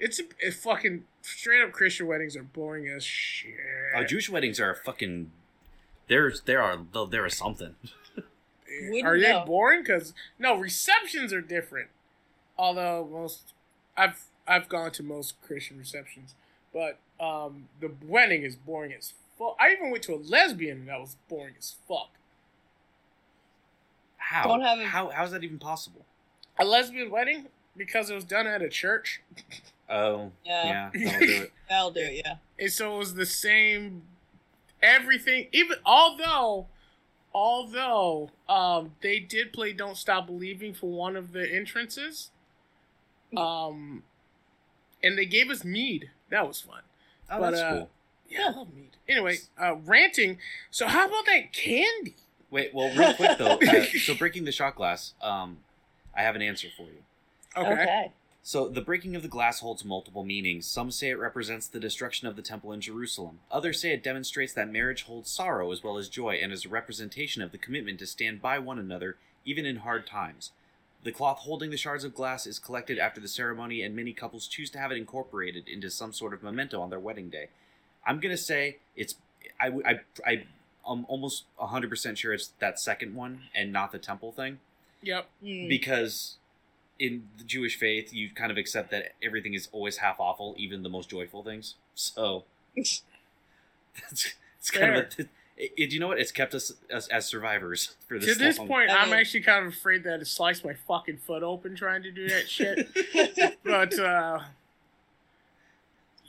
It's 0.00 0.18
a, 0.18 0.24
it 0.40 0.54
fucking 0.54 1.04
straight 1.20 1.62
up 1.62 1.70
Christian 1.70 2.08
weddings 2.08 2.34
are 2.34 2.42
boring 2.42 2.88
as 2.88 3.04
shit. 3.04 3.54
Uh, 3.94 4.02
Jewish 4.02 4.28
weddings 4.28 4.58
are 4.58 4.74
fucking. 4.74 5.30
There's 6.08 6.40
there 6.40 6.60
are 6.60 6.80
there 7.08 7.24
is 7.24 7.36
something. 7.36 7.76
Wouldn't 8.16 9.06
are 9.06 9.16
they 9.16 9.30
know. 9.30 9.44
boring? 9.46 9.82
Because 9.82 10.12
no, 10.40 10.56
receptions 10.56 11.32
are 11.32 11.40
different. 11.40 11.90
Although 12.58 13.08
most, 13.08 13.52
I've 13.96 14.24
I've 14.48 14.68
gone 14.68 14.90
to 14.90 15.04
most 15.04 15.40
Christian 15.40 15.78
receptions, 15.78 16.34
but 16.74 16.98
um, 17.20 17.68
the 17.80 17.92
wedding 18.04 18.42
is 18.42 18.56
boring 18.56 18.92
as 18.92 19.12
fuck. 19.38 19.56
I 19.60 19.70
even 19.70 19.92
went 19.92 20.02
to 20.02 20.14
a 20.14 20.16
lesbian 20.16 20.78
and 20.78 20.88
that 20.88 20.98
was 20.98 21.16
boring 21.28 21.54
as 21.56 21.76
fuck. 21.86 22.10
How? 24.32 24.48
Don't 24.48 24.60
have 24.62 24.78
a- 24.78 24.84
How 24.86 25.08
how 25.10 25.24
is 25.24 25.30
that 25.32 25.44
even 25.44 25.58
possible? 25.58 26.04
A 26.58 26.64
lesbian 26.64 27.10
wedding 27.10 27.46
because 27.76 28.10
it 28.10 28.14
was 28.14 28.24
done 28.24 28.46
at 28.46 28.62
a 28.62 28.68
church, 28.68 29.22
Oh 29.88 30.32
Yeah. 30.44 30.90
yeah, 30.94 31.04
that'll 31.10 31.26
do 31.26 31.42
it. 31.42 31.52
That'll 31.68 31.90
do 31.90 32.00
it. 32.00 32.22
Yeah. 32.24 32.36
and 32.58 32.70
so 32.72 32.94
it 32.94 32.98
was 32.98 33.14
the 33.14 33.26
same 33.26 34.02
everything. 34.82 35.48
Even 35.52 35.76
although, 35.86 36.66
although 37.34 38.30
um, 38.48 38.92
they 39.02 39.18
did 39.18 39.52
play 39.52 39.72
"Don't 39.72 39.96
Stop 39.96 40.26
Believing" 40.26 40.74
for 40.74 40.90
one 40.90 41.16
of 41.16 41.32
the 41.32 41.50
entrances, 41.54 42.30
um, 43.36 44.02
and 45.02 45.16
they 45.18 45.26
gave 45.26 45.50
us 45.50 45.64
mead. 45.64 46.10
That 46.30 46.46
was 46.46 46.60
fun. 46.60 46.80
Oh, 47.30 47.38
But, 47.40 47.50
that's 47.52 47.62
uh, 47.62 47.70
cool. 47.72 47.90
Yeah, 48.28 48.48
I 48.48 48.50
love 48.58 48.74
mead. 48.74 48.90
Anyway, 49.08 49.38
uh, 49.60 49.76
ranting. 49.76 50.38
So 50.70 50.86
how 50.86 51.06
about 51.06 51.26
that 51.26 51.52
candy? 51.52 52.16
Wait, 52.52 52.72
well, 52.74 52.94
real 52.94 53.14
quick 53.14 53.38
though. 53.38 53.58
Uh, 53.66 53.84
so 54.04 54.14
breaking 54.14 54.44
the 54.44 54.52
shot 54.52 54.76
glass. 54.76 55.14
Um, 55.22 55.58
I 56.14 56.22
have 56.22 56.36
an 56.36 56.42
answer 56.42 56.68
for 56.76 56.82
you. 56.82 57.02
Okay. 57.56 58.12
So, 58.44 58.68
the 58.68 58.80
breaking 58.80 59.14
of 59.14 59.22
the 59.22 59.28
glass 59.28 59.60
holds 59.60 59.84
multiple 59.84 60.24
meanings. 60.24 60.66
Some 60.66 60.90
say 60.90 61.10
it 61.10 61.18
represents 61.18 61.68
the 61.68 61.78
destruction 61.78 62.26
of 62.26 62.34
the 62.34 62.42
temple 62.42 62.72
in 62.72 62.80
Jerusalem. 62.80 63.38
Others 63.52 63.80
say 63.80 63.92
it 63.92 64.02
demonstrates 64.02 64.52
that 64.54 64.70
marriage 64.70 65.04
holds 65.04 65.30
sorrow 65.30 65.70
as 65.70 65.84
well 65.84 65.96
as 65.96 66.08
joy 66.08 66.40
and 66.42 66.52
is 66.52 66.64
a 66.64 66.68
representation 66.68 67.40
of 67.40 67.52
the 67.52 67.58
commitment 67.58 68.00
to 68.00 68.06
stand 68.06 68.42
by 68.42 68.58
one 68.58 68.80
another 68.80 69.16
even 69.44 69.64
in 69.64 69.76
hard 69.76 70.06
times. 70.06 70.50
The 71.04 71.12
cloth 71.12 71.38
holding 71.38 71.70
the 71.70 71.76
shards 71.76 72.04
of 72.04 72.14
glass 72.14 72.46
is 72.46 72.58
collected 72.58 72.98
after 72.98 73.20
the 73.20 73.28
ceremony, 73.28 73.82
and 73.82 73.94
many 73.94 74.12
couples 74.12 74.46
choose 74.46 74.70
to 74.70 74.78
have 74.78 74.92
it 74.92 74.98
incorporated 74.98 75.68
into 75.68 75.90
some 75.90 76.12
sort 76.12 76.34
of 76.34 76.42
memento 76.42 76.80
on 76.80 76.90
their 76.90 77.00
wedding 77.00 77.28
day. 77.28 77.48
I'm 78.06 78.20
gonna 78.20 78.36
say 78.36 78.78
it's. 78.96 79.14
I, 79.60 79.66
w- 79.66 79.84
I, 79.86 80.00
I, 80.26 80.44
I'm 80.86 81.04
almost 81.08 81.44
100% 81.60 82.16
sure 82.16 82.32
it's 82.32 82.48
that 82.58 82.78
second 82.80 83.14
one 83.14 83.42
and 83.54 83.72
not 83.72 83.92
the 83.92 83.98
temple 83.98 84.32
thing 84.32 84.58
Yep. 85.02 85.28
Mm. 85.44 85.68
because 85.68 86.36
in 86.98 87.28
the 87.38 87.44
Jewish 87.44 87.76
faith, 87.78 88.12
you 88.12 88.30
kind 88.30 88.50
of 88.52 88.56
accept 88.58 88.90
that 88.92 89.12
everything 89.22 89.54
is 89.54 89.68
always 89.72 89.98
half 89.98 90.20
awful, 90.20 90.54
even 90.58 90.82
the 90.82 90.88
most 90.88 91.08
joyful 91.08 91.42
things. 91.42 91.74
So 91.94 92.44
it's, 92.76 93.02
it's 94.10 94.70
kind 94.70 94.94
of 94.94 94.96
a, 95.18 95.22
it, 95.56 95.72
it- 95.76 95.92
you 95.92 96.00
know 96.00 96.08
what? 96.08 96.18
It's 96.18 96.32
kept 96.32 96.54
us 96.54 96.72
as, 96.90 97.08
as 97.08 97.26
survivors 97.26 97.94
for 98.08 98.18
this. 98.18 98.32
To 98.32 98.38
this 98.38 98.58
long. 98.58 98.68
point, 98.68 98.90
I 98.90 99.02
I'm 99.02 99.12
actually 99.12 99.42
kind 99.42 99.66
of 99.66 99.72
afraid 99.72 100.02
that 100.04 100.20
it 100.20 100.26
sliced 100.26 100.64
my 100.64 100.74
fucking 100.74 101.18
foot 101.18 101.42
open 101.42 101.74
trying 101.76 102.02
to 102.04 102.10
do 102.10 102.28
that 102.28 102.48
shit. 102.48 102.88
but 103.64 103.98
uh, 103.98 104.40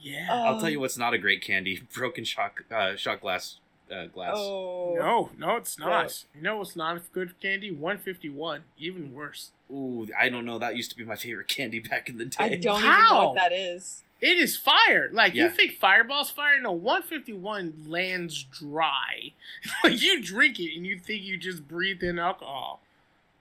yeah. 0.02 0.28
I'll 0.32 0.56
tell 0.58 0.66
Um, 0.66 0.72
you 0.72 0.80
what's 0.80 0.98
not 0.98 1.14
a 1.14 1.18
great 1.18 1.42
candy: 1.42 1.82
broken 1.94 2.24
shot 2.24 2.54
uh, 2.74 2.96
shot 2.96 3.22
glass 3.22 3.58
uh, 3.94 4.06
glass. 4.08 4.34
Oh. 4.36 4.96
no, 4.98 5.30
no, 5.38 5.58
it's 5.58 5.78
not. 5.78 5.88
Right. 5.88 6.26
You 6.36 6.42
know 6.42 6.58
what's 6.58 6.76
not 6.76 7.00
good 7.12 7.40
candy? 7.40 7.72
151. 7.72 8.64
Even 8.78 9.14
worse. 9.14 9.52
Ooh, 9.72 10.08
I 10.20 10.30
don't 10.30 10.46
know. 10.46 10.60
That 10.60 10.76
used 10.76 10.92
to 10.92 10.98
be 10.98 11.06
my 11.06 11.16
favorite 11.16 11.48
candy 11.48 11.80
back 11.80 12.10
in 12.10 12.18
the 12.18 12.26
day. 12.26 12.36
I 12.40 12.56
don't 12.56 12.80
even 12.84 13.04
know 13.10 13.30
what 13.30 13.36
that 13.36 13.52
is. 13.54 14.04
It 14.22 14.38
is 14.38 14.56
fire. 14.56 15.10
Like 15.12 15.36
you 15.36 15.50
think 15.50 15.74
Fireball's 15.74 16.30
fire? 16.30 16.60
No, 16.62 16.72
151 16.72 17.86
lands 17.88 18.44
dry. 18.44 19.34
like 19.84 20.02
you 20.02 20.22
drink 20.24 20.60
it 20.60 20.76
and 20.78 20.86
you 20.86 20.98
think 20.98 21.24
you 21.24 21.38
just 21.38 21.68
breathe 21.68 22.02
in 22.02 22.18
alcohol. 22.20 22.82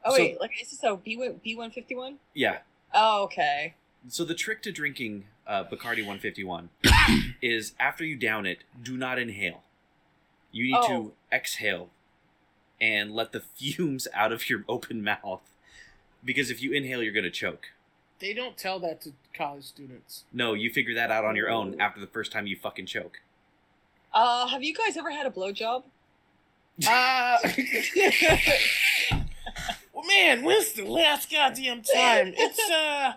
Oh 0.05 0.17
So- 0.17 0.23
wait, 0.23 0.41
like 0.41 0.51
is 0.61 0.71
this 0.71 0.83
a 0.83 0.97
B 0.97 1.31
B 1.43 1.55
one 1.55 1.71
fifty 1.71 1.95
one? 1.95 2.17
Yeah. 2.35 2.59
Oh 2.93 3.23
okay. 3.25 3.75
So 4.09 4.25
the 4.25 4.35
trick 4.35 4.63
to 4.63 4.73
drinking 4.73 5.27
uh, 5.47 5.63
Bacardi 5.65 5.99
151 5.99 6.71
is 7.43 7.75
after 7.79 8.05
you 8.05 8.17
down 8.17 8.47
it, 8.47 8.59
do 8.83 8.97
not 8.97 9.19
inhale. 9.19 9.63
You 10.53 10.65
need 10.65 10.83
to 10.87 10.93
Oh. 10.93 11.13
exhale 11.33 11.91
and 12.81 13.13
let 13.13 13.33
the 13.33 13.41
fumes 13.57 14.07
out 14.15 14.31
of 14.33 14.49
your 14.49 14.65
open 14.69 15.03
mouth. 15.03 15.43
Because 16.25 16.51
if 16.51 16.63
you 16.63 16.73
inhale, 16.73 17.03
you're 17.03 17.13
going 17.13 17.25
to 17.25 17.31
choke. 17.31 17.73
They 18.21 18.33
don't 18.35 18.57
tell 18.57 18.79
that 18.81 19.01
to 19.03 19.13
college 19.37 19.65
students. 19.65 20.23
No, 20.33 20.55
you 20.55 20.71
figure 20.71 20.95
that 20.95 21.11
out 21.11 21.25
on 21.25 21.35
your 21.35 21.51
own 21.51 21.81
after 21.81 22.01
the 22.01 22.07
first 22.07 22.31
time 22.31 22.47
you 22.47 22.57
fucking 22.57 22.87
choke. 22.87 23.21
Uh, 24.15 24.47
have 24.47 24.63
you 24.63 24.73
guys 24.75 24.97
ever 24.97 25.11
had 25.11 25.27
a 25.27 25.31
blowjob? 25.31 25.83
Uh, 26.89 27.37
well, 29.93 30.05
man, 30.07 30.43
when's 30.43 30.73
the 30.73 30.85
last 30.85 31.31
goddamn 31.31 31.83
time? 31.83 32.33
It's 32.37 32.71
uh, 32.71 33.13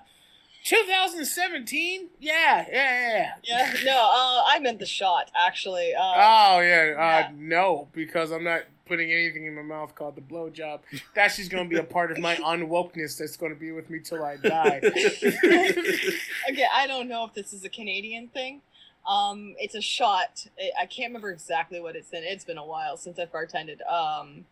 2017? 0.65 2.07
Yeah, 2.19 2.65
yeah, 2.71 2.71
yeah. 2.73 3.33
Yeah, 3.43 3.73
no, 3.85 3.91
uh, 3.97 4.43
I 4.47 4.59
meant 4.61 4.79
the 4.79 4.85
shot 4.87 5.29
actually. 5.37 5.93
Uh, 5.93 6.01
Oh 6.01 6.59
yeah, 6.59 6.93
uh, 6.97 7.01
yeah. 7.01 7.31
no, 7.35 7.87
because 7.93 8.31
I'm 8.31 8.43
not 8.43 8.63
putting 8.87 9.11
anything 9.11 9.45
in 9.45 9.53
my 9.55 9.61
mouth 9.61 9.93
called 9.93 10.15
the 10.15 10.21
blowjob. 10.21 10.79
That's 11.13 11.37
just 11.37 11.51
gonna 11.51 11.69
be 11.69 11.77
a 11.77 11.83
part 11.83 12.11
of 12.11 12.17
my 12.17 12.35
unwokeness 12.43 13.17
that's 13.17 13.37
gonna 13.37 13.53
be 13.53 13.71
with 13.71 13.91
me 13.91 13.99
till 13.99 14.23
I 14.25 14.37
die. 14.37 14.81
again, 16.47 16.69
I 16.73 16.87
don't 16.87 17.07
know 17.07 17.25
if 17.25 17.33
this 17.35 17.53
is 17.53 17.63
a 17.63 17.69
Canadian 17.69 18.27
thing. 18.29 18.61
Um, 19.07 19.53
it's 19.59 19.75
a 19.75 19.81
shot. 19.81 20.47
I 20.59 20.71
I 20.81 20.85
can't 20.87 21.09
remember 21.09 21.29
exactly 21.29 21.79
what 21.79 21.95
it's 21.95 22.11
in. 22.11 22.23
It's 22.23 22.43
been 22.43 22.57
a 22.57 22.65
while 22.65 22.97
since 22.97 23.19
I've 23.19 23.31
bartended. 23.31 23.85
Um, 23.87 24.45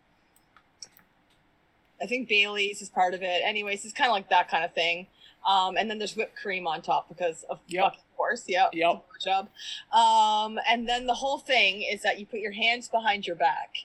I 2.00 2.06
think 2.06 2.30
Bailey's 2.30 2.84
is 2.84 2.90
part 2.90 3.16
of 3.16 3.24
it. 3.24 3.42
Anyways, 3.44 3.84
it's 3.84 3.96
kind 3.96 4.10
of 4.10 4.14
like 4.14 4.30
that 4.30 4.48
kind 4.48 4.64
of 4.64 4.74
thing. 4.74 5.08
Um, 5.46 5.76
and 5.78 5.90
then 5.90 5.98
there's 6.00 6.16
whipped 6.16 6.38
cream 6.38 6.68
on 6.68 6.82
top 6.82 7.10
because 7.10 7.44
of 7.50 7.60
Yep. 7.68 7.84
fucking 7.84 8.00
course. 8.16 8.44
Yep. 8.48 8.70
Yep. 8.74 9.04
Job. 9.22 9.50
Um, 9.92 10.60
and 10.68 10.88
then 10.88 11.06
the 11.06 11.16
whole 11.16 11.38
thing 11.40 11.82
is 11.82 12.02
that 12.02 12.20
you 12.20 12.26
put 12.26 12.40
your 12.40 12.52
hands 12.54 12.88
behind 12.90 13.28
your 13.28 13.36
back, 13.36 13.76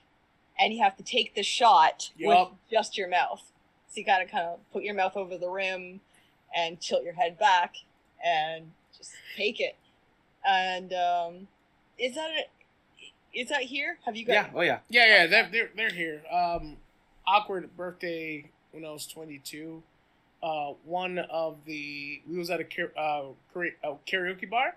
and 0.59 0.73
you 0.73 0.83
have 0.83 0.97
to 0.97 1.03
take 1.03 1.35
the 1.35 1.43
shot 1.43 2.11
with 2.21 2.49
just 2.71 2.97
your 2.97 3.09
mouth. 3.09 3.43
So 3.89 3.95
you 4.01 4.05
gotta 4.05 4.27
kind 4.27 4.45
of 4.47 4.59
put 4.73 4.83
your 4.85 4.95
mouth 4.95 5.17
over 5.17 5.37
the 5.37 5.49
rim, 5.49 6.01
and 6.55 6.81
tilt 6.81 7.03
your 7.05 7.15
head 7.15 7.39
back, 7.39 7.75
and 8.25 8.73
just 8.97 9.13
take 9.37 9.61
it. 9.61 9.77
And 10.47 10.93
um, 10.93 11.49
is 11.99 12.15
that 12.15 12.31
it? 12.33 12.51
Is 13.35 13.49
that 13.51 13.63
here? 13.63 13.99
Have 14.07 14.17
you 14.17 14.25
got? 14.25 14.33
yeah. 14.33 14.51
Oh 14.55 14.61
yeah. 14.63 14.79
Yeah, 14.89 15.07
yeah, 15.07 15.27
they're 15.27 15.49
they're, 15.51 15.71
they're 15.77 15.91
here. 15.91 16.23
Um, 16.33 16.77
awkward 17.27 17.77
birthday 17.77 18.51
when 18.73 18.85
I 18.85 18.91
was 18.91 19.07
22. 19.07 19.83
Uh, 20.43 20.73
one 20.85 21.19
of 21.19 21.57
the 21.67 22.21
we 22.31 22.39
was 22.39 22.49
at 22.51 22.61
a 22.61 22.67
uh, 22.97 23.23
uh, 23.57 23.95
karaoke 24.07 24.49
bar, 24.49 24.77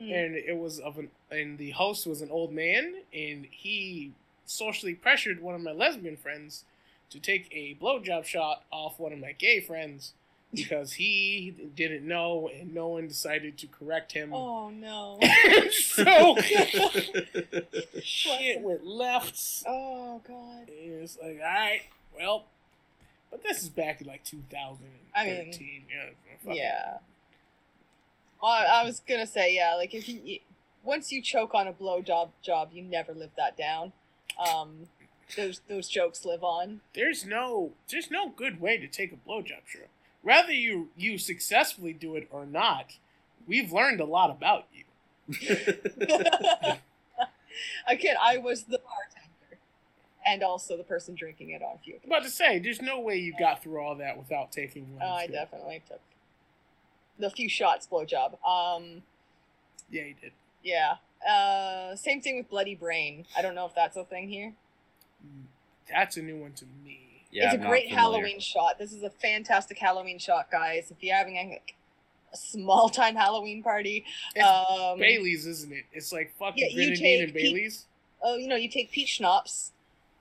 Mm. 0.00 0.12
and 0.26 0.34
it 0.34 0.56
was 0.56 0.78
of 0.80 0.98
an 0.98 1.10
and 1.30 1.58
the 1.58 1.70
host 1.70 2.06
was 2.06 2.22
an 2.22 2.30
old 2.30 2.52
man, 2.52 2.94
and 3.14 3.46
he 3.50 4.12
socially 4.46 4.94
pressured 4.94 5.40
one 5.40 5.54
of 5.54 5.60
my 5.60 5.70
lesbian 5.72 6.16
friends 6.16 6.64
to 7.10 7.20
take 7.20 7.48
a 7.52 7.74
blowjob 7.80 8.24
shot 8.24 8.64
off 8.72 8.98
one 8.98 9.12
of 9.12 9.18
my 9.18 9.32
gay 9.32 9.60
friends 9.60 10.14
because 10.54 10.94
he 10.94 11.54
didn't 11.76 12.06
know, 12.06 12.48
and 12.58 12.74
no 12.74 12.88
one 12.88 13.06
decided 13.08 13.56
to 13.58 13.66
correct 13.68 14.12
him. 14.12 14.32
Oh 14.34 14.70
no. 14.70 15.18
so 15.70 16.36
shit 18.02 18.60
went 18.60 18.86
left. 18.86 19.62
oh 19.66 20.20
god. 20.26 20.68
It's 20.68 21.18
like, 21.22 21.38
all 21.42 21.52
right, 21.54 21.82
well, 22.16 22.44
but 23.32 23.42
this 23.42 23.62
is 23.64 23.68
back 23.68 24.00
in 24.00 24.06
like 24.06 24.22
2013. 24.22 24.86
I 25.16 25.26
mean, 25.26 25.84
yeah. 25.90 26.54
Yeah. 26.54 26.98
Well, 28.40 28.52
I 28.52 28.82
I 28.82 28.84
was 28.84 29.00
gonna 29.00 29.26
say 29.26 29.54
yeah. 29.54 29.74
Like 29.74 29.94
if 29.94 30.08
you, 30.08 30.20
you 30.22 30.38
once 30.84 31.10
you 31.10 31.20
choke 31.22 31.54
on 31.54 31.66
a 31.66 31.72
blowjob 31.72 32.28
job, 32.42 32.70
you 32.72 32.82
never 32.82 33.12
live 33.12 33.30
that 33.36 33.56
down. 33.56 33.92
Um, 34.38 34.88
those 35.36 35.60
those 35.68 35.88
jokes 35.88 36.24
live 36.24 36.44
on. 36.44 36.80
There's 36.94 37.24
no, 37.24 37.72
there's 37.90 38.10
no 38.10 38.28
good 38.28 38.60
way 38.60 38.76
to 38.78 38.86
take 38.86 39.12
a 39.12 39.16
blowjob 39.28 39.66
show. 39.66 39.86
Whether 40.22 40.52
you 40.52 40.90
you 40.96 41.18
successfully 41.18 41.92
do 41.92 42.16
it 42.16 42.28
or 42.30 42.46
not, 42.46 42.98
we've 43.46 43.72
learned 43.72 44.00
a 44.00 44.04
lot 44.04 44.30
about 44.30 44.66
you. 44.72 44.84
Again, 47.86 48.16
I 48.20 48.38
was 48.38 48.64
the 48.64 48.78
bartender, 48.78 49.21
and 50.26 50.42
also 50.42 50.76
the 50.76 50.84
person 50.84 51.14
drinking 51.14 51.50
it 51.50 51.62
on 51.62 51.76
a 51.76 51.78
few. 51.78 51.94
I'm 52.04 52.10
about 52.10 52.22
to 52.24 52.30
say, 52.30 52.58
there's 52.58 52.80
no 52.82 53.00
way 53.00 53.16
you 53.16 53.34
got 53.38 53.62
through 53.62 53.80
all 53.80 53.94
that 53.96 54.16
without 54.16 54.52
taking 54.52 54.92
one. 54.96 55.02
Uh, 55.02 55.12
I 55.12 55.26
shot. 55.26 55.32
definitely 55.32 55.82
took 55.88 56.00
the 57.18 57.30
few 57.30 57.48
shots 57.48 57.86
blowjob. 57.90 58.34
Um, 58.46 59.02
Yeah, 59.90 60.02
you 60.04 60.14
did. 60.20 60.32
yeah. 60.62 60.94
Uh, 61.28 61.94
same 61.94 62.20
thing 62.20 62.36
with 62.36 62.48
bloody 62.50 62.74
brain. 62.74 63.26
I 63.36 63.42
don't 63.42 63.54
know 63.54 63.66
if 63.66 63.74
that's 63.74 63.96
a 63.96 64.04
thing 64.04 64.28
here. 64.28 64.52
Mm, 65.24 65.44
That's 65.88 66.16
a 66.16 66.22
new 66.22 66.36
one 66.36 66.52
to 66.54 66.64
me. 66.84 67.24
Yeah. 67.30 67.44
it's 67.46 67.54
I'm 67.54 67.60
a 67.60 67.62
not 67.64 67.68
great 67.70 67.84
familiar. 67.90 68.00
Halloween 68.00 68.40
shot. 68.40 68.78
This 68.78 68.92
is 68.92 69.02
a 69.04 69.10
fantastic 69.10 69.78
Halloween 69.78 70.18
shot, 70.18 70.50
guys. 70.50 70.90
If 70.90 70.96
you're 71.00 71.14
having 71.16 71.36
a, 71.36 71.60
a 72.32 72.36
small 72.36 72.88
time 72.90 73.14
Halloween 73.14 73.62
party, 73.62 74.04
It's 74.34 74.44
um, 74.44 74.98
Bailey's, 74.98 75.46
isn't 75.46 75.72
it? 75.72 75.84
It's 75.92 76.12
like 76.12 76.32
fucking 76.38 76.58
Yeah, 76.58 76.68
you 76.70 76.74
grenadine 76.86 76.98
take 77.04 77.22
and 77.24 77.32
pe- 77.34 77.42
Bailey's. 77.42 77.86
oh, 78.22 78.36
you 78.36 78.48
know, 78.48 78.56
you 78.56 78.68
take 78.68 78.90
peach 78.90 79.10
schnapps 79.10 79.70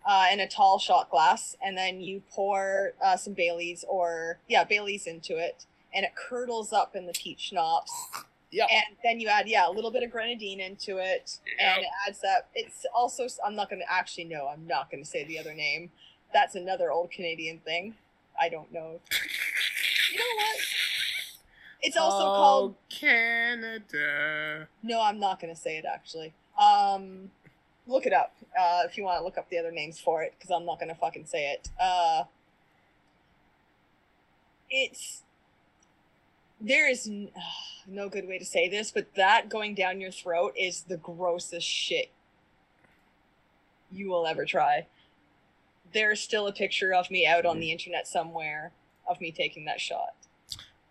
uh, 0.05 0.27
in 0.31 0.39
a 0.39 0.47
tall 0.47 0.79
shot 0.79 1.09
glass, 1.09 1.55
and 1.63 1.77
then 1.77 2.01
you 2.01 2.21
pour 2.31 2.93
uh, 3.03 3.15
some 3.15 3.33
Baileys 3.33 3.85
or 3.87 4.39
yeah, 4.47 4.63
Baileys 4.63 5.07
into 5.07 5.37
it, 5.37 5.65
and 5.93 6.05
it 6.05 6.11
curdles 6.15 6.73
up 6.73 6.95
in 6.95 7.05
the 7.05 7.13
peach 7.13 7.51
schnapps. 7.51 7.91
Yep. 8.51 8.67
And 8.69 8.97
then 9.03 9.19
you 9.19 9.29
add 9.29 9.47
yeah 9.47 9.69
a 9.69 9.71
little 9.71 9.91
bit 9.91 10.03
of 10.03 10.11
grenadine 10.11 10.59
into 10.59 10.97
it, 10.97 11.37
and 11.59 11.83
it 11.83 11.89
adds 12.07 12.21
that. 12.21 12.47
It's 12.53 12.85
also 12.93 13.27
I'm 13.45 13.55
not 13.55 13.69
gonna 13.69 13.85
actually 13.89 14.25
no, 14.25 14.47
I'm 14.47 14.67
not 14.67 14.91
gonna 14.91 15.05
say 15.05 15.23
the 15.23 15.39
other 15.39 15.53
name. 15.53 15.91
That's 16.33 16.55
another 16.55 16.91
old 16.91 17.11
Canadian 17.11 17.59
thing. 17.59 17.95
I 18.39 18.49
don't 18.49 18.71
know. 18.71 18.99
You 20.11 20.17
know 20.17 20.35
what? 20.35 20.57
It's 21.83 21.97
also 21.97 22.23
oh, 22.23 22.35
called 22.35 22.75
Canada. 22.89 24.67
no, 24.83 25.01
I'm 25.01 25.19
not 25.19 25.39
gonna 25.39 25.55
say 25.55 25.77
it 25.77 25.85
actually. 25.85 26.33
Um, 26.59 27.31
look 27.87 28.05
it 28.05 28.13
up 28.13 28.35
uh, 28.59 28.81
if 28.85 28.97
you 28.97 29.03
want 29.03 29.19
to 29.19 29.23
look 29.23 29.37
up 29.37 29.49
the 29.49 29.57
other 29.57 29.71
names 29.71 29.99
for 29.99 30.23
it, 30.23 30.33
because 30.37 30.51
I'm 30.51 30.65
not 30.65 30.79
gonna 30.79 30.95
fucking 30.95 31.25
say 31.25 31.51
it. 31.51 31.69
Uh, 31.79 32.23
it's 34.69 35.23
there 36.59 36.89
is 36.89 37.07
n- 37.07 37.29
no 37.87 38.09
good 38.09 38.27
way 38.27 38.37
to 38.37 38.45
say 38.45 38.69
this, 38.69 38.91
but 38.91 39.15
that 39.15 39.49
going 39.49 39.75
down 39.75 39.99
your 39.99 40.11
throat 40.11 40.53
is 40.57 40.83
the 40.83 40.97
grossest 40.97 41.67
shit 41.67 42.11
you 43.91 44.09
will 44.09 44.25
ever 44.25 44.45
try. 44.45 44.87
There's 45.93 46.21
still 46.21 46.47
a 46.47 46.53
picture 46.53 46.93
of 46.93 47.11
me 47.11 47.27
out 47.27 47.45
on 47.45 47.59
the 47.59 47.71
internet 47.71 48.07
somewhere 48.07 48.71
of 49.07 49.19
me 49.19 49.31
taking 49.31 49.65
that 49.65 49.81
shot. 49.81 50.13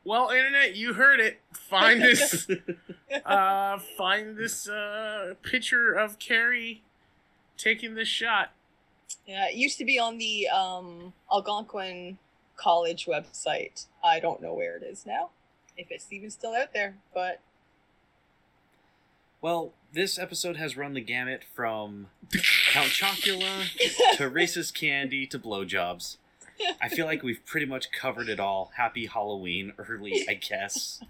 Well, 0.04 0.30
internet, 0.30 0.74
you 0.74 0.94
heard 0.94 1.20
it. 1.20 1.40
Find 1.52 2.00
this. 2.02 2.48
uh, 3.24 3.78
find 3.96 4.36
this 4.36 4.68
uh 4.68 5.34
picture 5.42 5.92
of 5.92 6.18
Carrie 6.18 6.82
taking 7.56 7.94
this 7.94 8.08
shot. 8.08 8.52
Yeah, 9.26 9.48
it 9.48 9.54
used 9.56 9.78
to 9.78 9.84
be 9.84 9.98
on 9.98 10.18
the 10.18 10.48
um, 10.48 11.12
Algonquin 11.32 12.18
College 12.56 13.06
website. 13.06 13.86
I 14.02 14.20
don't 14.20 14.40
know 14.40 14.54
where 14.54 14.76
it 14.76 14.82
is 14.82 15.04
now, 15.06 15.30
if 15.76 15.90
it's 15.90 16.12
even 16.12 16.30
still 16.30 16.54
out 16.54 16.72
there. 16.72 16.96
But 17.14 17.40
Well, 19.40 19.72
this 19.92 20.18
episode 20.18 20.56
has 20.56 20.76
run 20.76 20.94
the 20.94 21.00
gamut 21.00 21.42
from 21.54 22.08
Count 22.72 22.88
Chocula 22.88 24.16
to 24.16 24.30
racist 24.30 24.74
candy 24.74 25.26
to 25.26 25.38
blowjobs. 25.38 26.16
I 26.80 26.88
feel 26.88 27.06
like 27.06 27.22
we've 27.22 27.44
pretty 27.44 27.66
much 27.66 27.92
covered 27.92 28.28
it 28.28 28.40
all. 28.40 28.72
Happy 28.76 29.06
Halloween 29.06 29.72
early, 29.78 30.26
I 30.28 30.34
guess, 30.34 31.02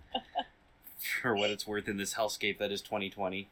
for 0.98 1.34
what 1.34 1.51
it's 1.51 1.66
worth 1.66 1.88
in 1.88 1.96
this 1.96 2.14
hellscape 2.14 2.59
that 2.59 2.72
is 2.72 2.80
2020. 2.80 3.48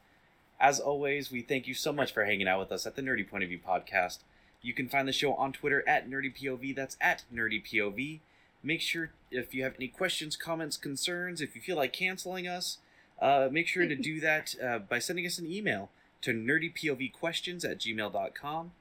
As 0.61 0.80
always, 0.80 1.30
we 1.30 1.42
thank 1.42 1.66
you 1.68 1.74
so 1.74 1.92
much 1.92 2.12
for 2.12 2.24
hanging 2.24 2.49
out 2.49 2.59
with 2.59 2.72
us 2.72 2.86
at 2.86 2.96
the 2.96 3.03
Nerdy 3.03 3.28
Point 3.28 3.44
of 3.44 3.51
View 3.51 3.61
podcast. 3.64 4.18
You 4.61 4.74
can 4.74 4.88
find 4.88 5.07
the 5.07 5.12
show 5.12 5.34
on 5.34 5.53
Twitter 5.53 5.88
at 5.88 6.11
NerdyPOV. 6.11 6.74
That's 6.74 6.96
at 7.01 7.22
NerdyPOV. 7.32 8.20
Make 8.62 8.80
sure 8.80 9.12
if 9.30 9.55
you 9.55 9.62
have 9.62 9.74
any 9.76 9.88
questions, 9.88 10.36
comments, 10.36 10.76
concerns, 10.76 11.40
if 11.40 11.55
you 11.55 11.62
feel 11.62 11.76
like 11.76 11.92
canceling 11.92 12.49
us, 12.49 12.78
uh, 13.20 13.49
make 13.51 13.68
sure 13.68 13.86
to 13.86 13.94
do 13.94 14.20
that 14.20 14.55
uh, 14.62 14.78
by 14.80 14.99
sending 14.99 15.26
us 15.26 15.38
an 15.38 15.51
email 15.51 15.90
to 16.22 16.32
nerdypovquestions 16.32 17.64
at 17.64 17.78
gmail.com. 17.78 18.72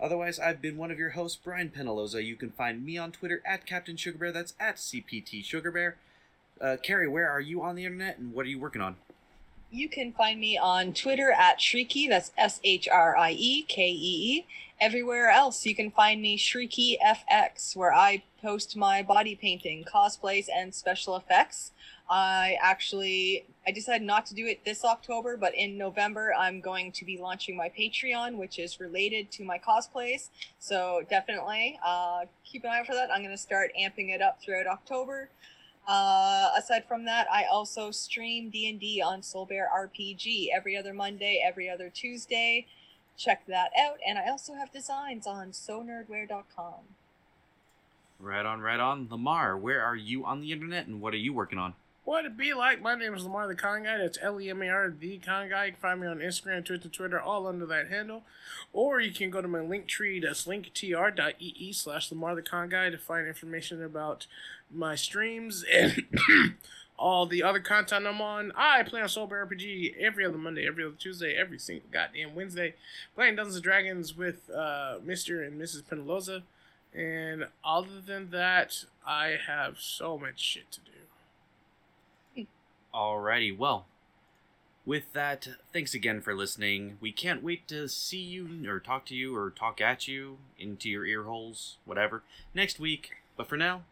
Otherwise, 0.00 0.38
I've 0.38 0.62
been 0.62 0.76
one 0.76 0.90
of 0.90 0.98
your 0.98 1.10
hosts, 1.10 1.38
Brian 1.42 1.70
Penaloza. 1.70 2.24
You 2.24 2.36
can 2.36 2.50
find 2.50 2.84
me 2.84 2.96
on 2.96 3.12
Twitter 3.12 3.42
at 3.44 3.66
Captain 3.66 3.96
Sugarbear. 3.96 4.32
That's 4.32 4.54
at 4.60 4.76
CPT 4.76 5.44
Sugarbear. 5.44 5.94
Uh, 6.60 6.76
Carrie, 6.82 7.08
where 7.08 7.28
are 7.30 7.40
you 7.40 7.62
on 7.62 7.74
the 7.74 7.84
internet 7.84 8.18
and 8.18 8.32
what 8.32 8.46
are 8.46 8.48
you 8.48 8.58
working 8.58 8.82
on? 8.82 8.96
you 9.70 9.88
can 9.88 10.12
find 10.12 10.40
me 10.40 10.56
on 10.56 10.92
Twitter 10.92 11.30
at 11.32 11.58
Shriekee. 11.58 12.08
That's 12.08 12.32
S 12.36 12.60
H 12.64 12.88
R 12.88 13.16
I 13.16 13.32
E 13.32 13.62
K 13.62 13.88
E 13.88 14.38
E. 14.38 14.46
Everywhere 14.80 15.28
else, 15.28 15.66
you 15.66 15.74
can 15.74 15.90
find 15.90 16.22
me 16.22 16.38
Shriekee 16.38 16.96
FX, 17.04 17.74
where 17.74 17.92
I 17.92 18.22
post 18.40 18.76
my 18.76 19.02
body 19.02 19.34
painting, 19.34 19.84
cosplays, 19.84 20.46
and 20.54 20.74
special 20.74 21.16
effects. 21.16 21.72
I 22.08 22.56
actually 22.62 23.44
I 23.68 23.70
decided 23.70 24.00
not 24.00 24.24
to 24.26 24.34
do 24.34 24.46
it 24.46 24.64
this 24.64 24.82
October, 24.82 25.36
but 25.36 25.54
in 25.54 25.76
November 25.76 26.32
I'm 26.32 26.62
going 26.62 26.90
to 26.92 27.04
be 27.04 27.18
launching 27.18 27.54
my 27.54 27.68
Patreon, 27.68 28.38
which 28.38 28.58
is 28.58 28.80
related 28.80 29.30
to 29.32 29.44
my 29.44 29.58
cosplays. 29.58 30.30
So 30.58 31.02
definitely 31.10 31.78
uh, 31.84 32.20
keep 32.46 32.64
an 32.64 32.70
eye 32.70 32.80
out 32.80 32.86
for 32.86 32.94
that. 32.94 33.10
I'm 33.12 33.20
going 33.20 33.36
to 33.36 33.36
start 33.36 33.70
amping 33.78 34.08
it 34.08 34.22
up 34.22 34.40
throughout 34.40 34.66
October. 34.66 35.28
Uh, 35.86 36.48
aside 36.56 36.86
from 36.88 37.04
that, 37.04 37.26
I 37.30 37.44
also 37.44 37.90
stream 37.90 38.48
D 38.48 38.70
and 38.70 38.80
D 38.80 39.02
on 39.02 39.22
Soul 39.22 39.44
Bear 39.44 39.68
RPG 39.70 40.46
every 40.56 40.74
other 40.74 40.94
Monday, 40.94 41.42
every 41.46 41.68
other 41.68 41.90
Tuesday. 41.90 42.66
Check 43.18 43.44
that 43.48 43.72
out, 43.78 43.98
and 44.06 44.18
I 44.18 44.30
also 44.30 44.54
have 44.54 44.72
designs 44.72 45.26
on 45.26 45.50
sonerdwear.com. 45.50 46.84
Right 48.18 48.46
on, 48.46 48.62
right 48.62 48.80
on. 48.80 49.08
Lamar, 49.10 49.58
where 49.58 49.84
are 49.84 49.96
you 49.96 50.24
on 50.24 50.40
the 50.40 50.52
internet 50.52 50.86
and 50.86 51.02
what 51.02 51.12
are 51.12 51.18
you 51.18 51.34
working 51.34 51.58
on? 51.58 51.74
What 52.08 52.24
it 52.24 52.38
be 52.38 52.54
like? 52.54 52.80
My 52.80 52.94
name 52.94 53.12
is 53.12 53.24
Lemar 53.24 53.48
the 53.48 53.54
Con 53.54 53.82
Guy. 53.82 53.98
That's 53.98 54.16
L 54.22 54.40
E 54.40 54.48
M 54.48 54.62
A 54.62 54.68
R 54.70 54.88
the 54.88 55.18
Con 55.18 55.50
Guy. 55.50 55.66
You 55.66 55.72
can 55.72 55.80
find 55.82 56.00
me 56.00 56.06
on 56.06 56.20
Instagram, 56.20 56.64
Twitter, 56.64 56.88
Twitter, 56.88 57.20
all 57.20 57.46
under 57.46 57.66
that 57.66 57.88
handle. 57.88 58.22
Or 58.72 58.98
you 58.98 59.12
can 59.12 59.28
go 59.28 59.42
to 59.42 59.46
my 59.46 59.60
link 59.60 59.88
tree. 59.88 60.18
That's 60.18 60.46
linktr.ee 60.46 61.72
slash 61.74 62.08
Lemar 62.08 62.34
the 62.34 62.40
Con 62.40 62.70
Guy 62.70 62.88
to 62.88 62.96
find 62.96 63.28
information 63.28 63.84
about 63.84 64.26
my 64.72 64.94
streams 64.94 65.66
and 65.70 66.04
all 66.98 67.26
the 67.26 67.42
other 67.42 67.60
content 67.60 68.06
I'm 68.06 68.22
on. 68.22 68.52
I 68.56 68.84
play 68.84 69.02
on 69.02 69.08
Soul 69.10 69.28
RPG 69.28 69.98
every 70.00 70.24
other 70.24 70.38
Monday, 70.38 70.66
every 70.66 70.84
other 70.84 70.96
Tuesday, 70.98 71.34
every 71.34 71.58
single 71.58 71.90
goddamn 71.92 72.34
Wednesday. 72.34 72.72
Playing 73.16 73.36
Dungeons 73.36 73.56
and 73.56 73.64
Dragons 73.64 74.16
with 74.16 74.48
uh, 74.48 74.96
Mr. 75.06 75.46
and 75.46 75.60
Mrs. 75.60 75.82
Penaloza. 75.82 76.40
And 76.94 77.48
other 77.62 78.00
than 78.00 78.30
that, 78.30 78.84
I 79.06 79.36
have 79.46 79.78
so 79.78 80.16
much 80.16 80.40
shit 80.40 80.72
to 80.72 80.80
do. 80.80 80.97
Alrighty, 82.94 83.56
well, 83.56 83.86
with 84.86 85.12
that, 85.12 85.48
thanks 85.72 85.92
again 85.92 86.22
for 86.22 86.34
listening. 86.34 86.96
We 87.00 87.12
can't 87.12 87.42
wait 87.42 87.68
to 87.68 87.88
see 87.88 88.20
you 88.22 88.68
or 88.68 88.80
talk 88.80 89.04
to 89.06 89.14
you 89.14 89.36
or 89.36 89.50
talk 89.50 89.80
at 89.80 90.08
you 90.08 90.38
into 90.58 90.88
your 90.88 91.04
ear 91.04 91.24
holes, 91.24 91.76
whatever, 91.84 92.22
next 92.54 92.80
week. 92.80 93.10
But 93.36 93.48
for 93.48 93.58
now, 93.58 93.82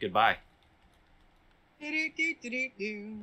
goodbye. 0.00 0.38
Do-do-do-do-do-do. 1.80 3.18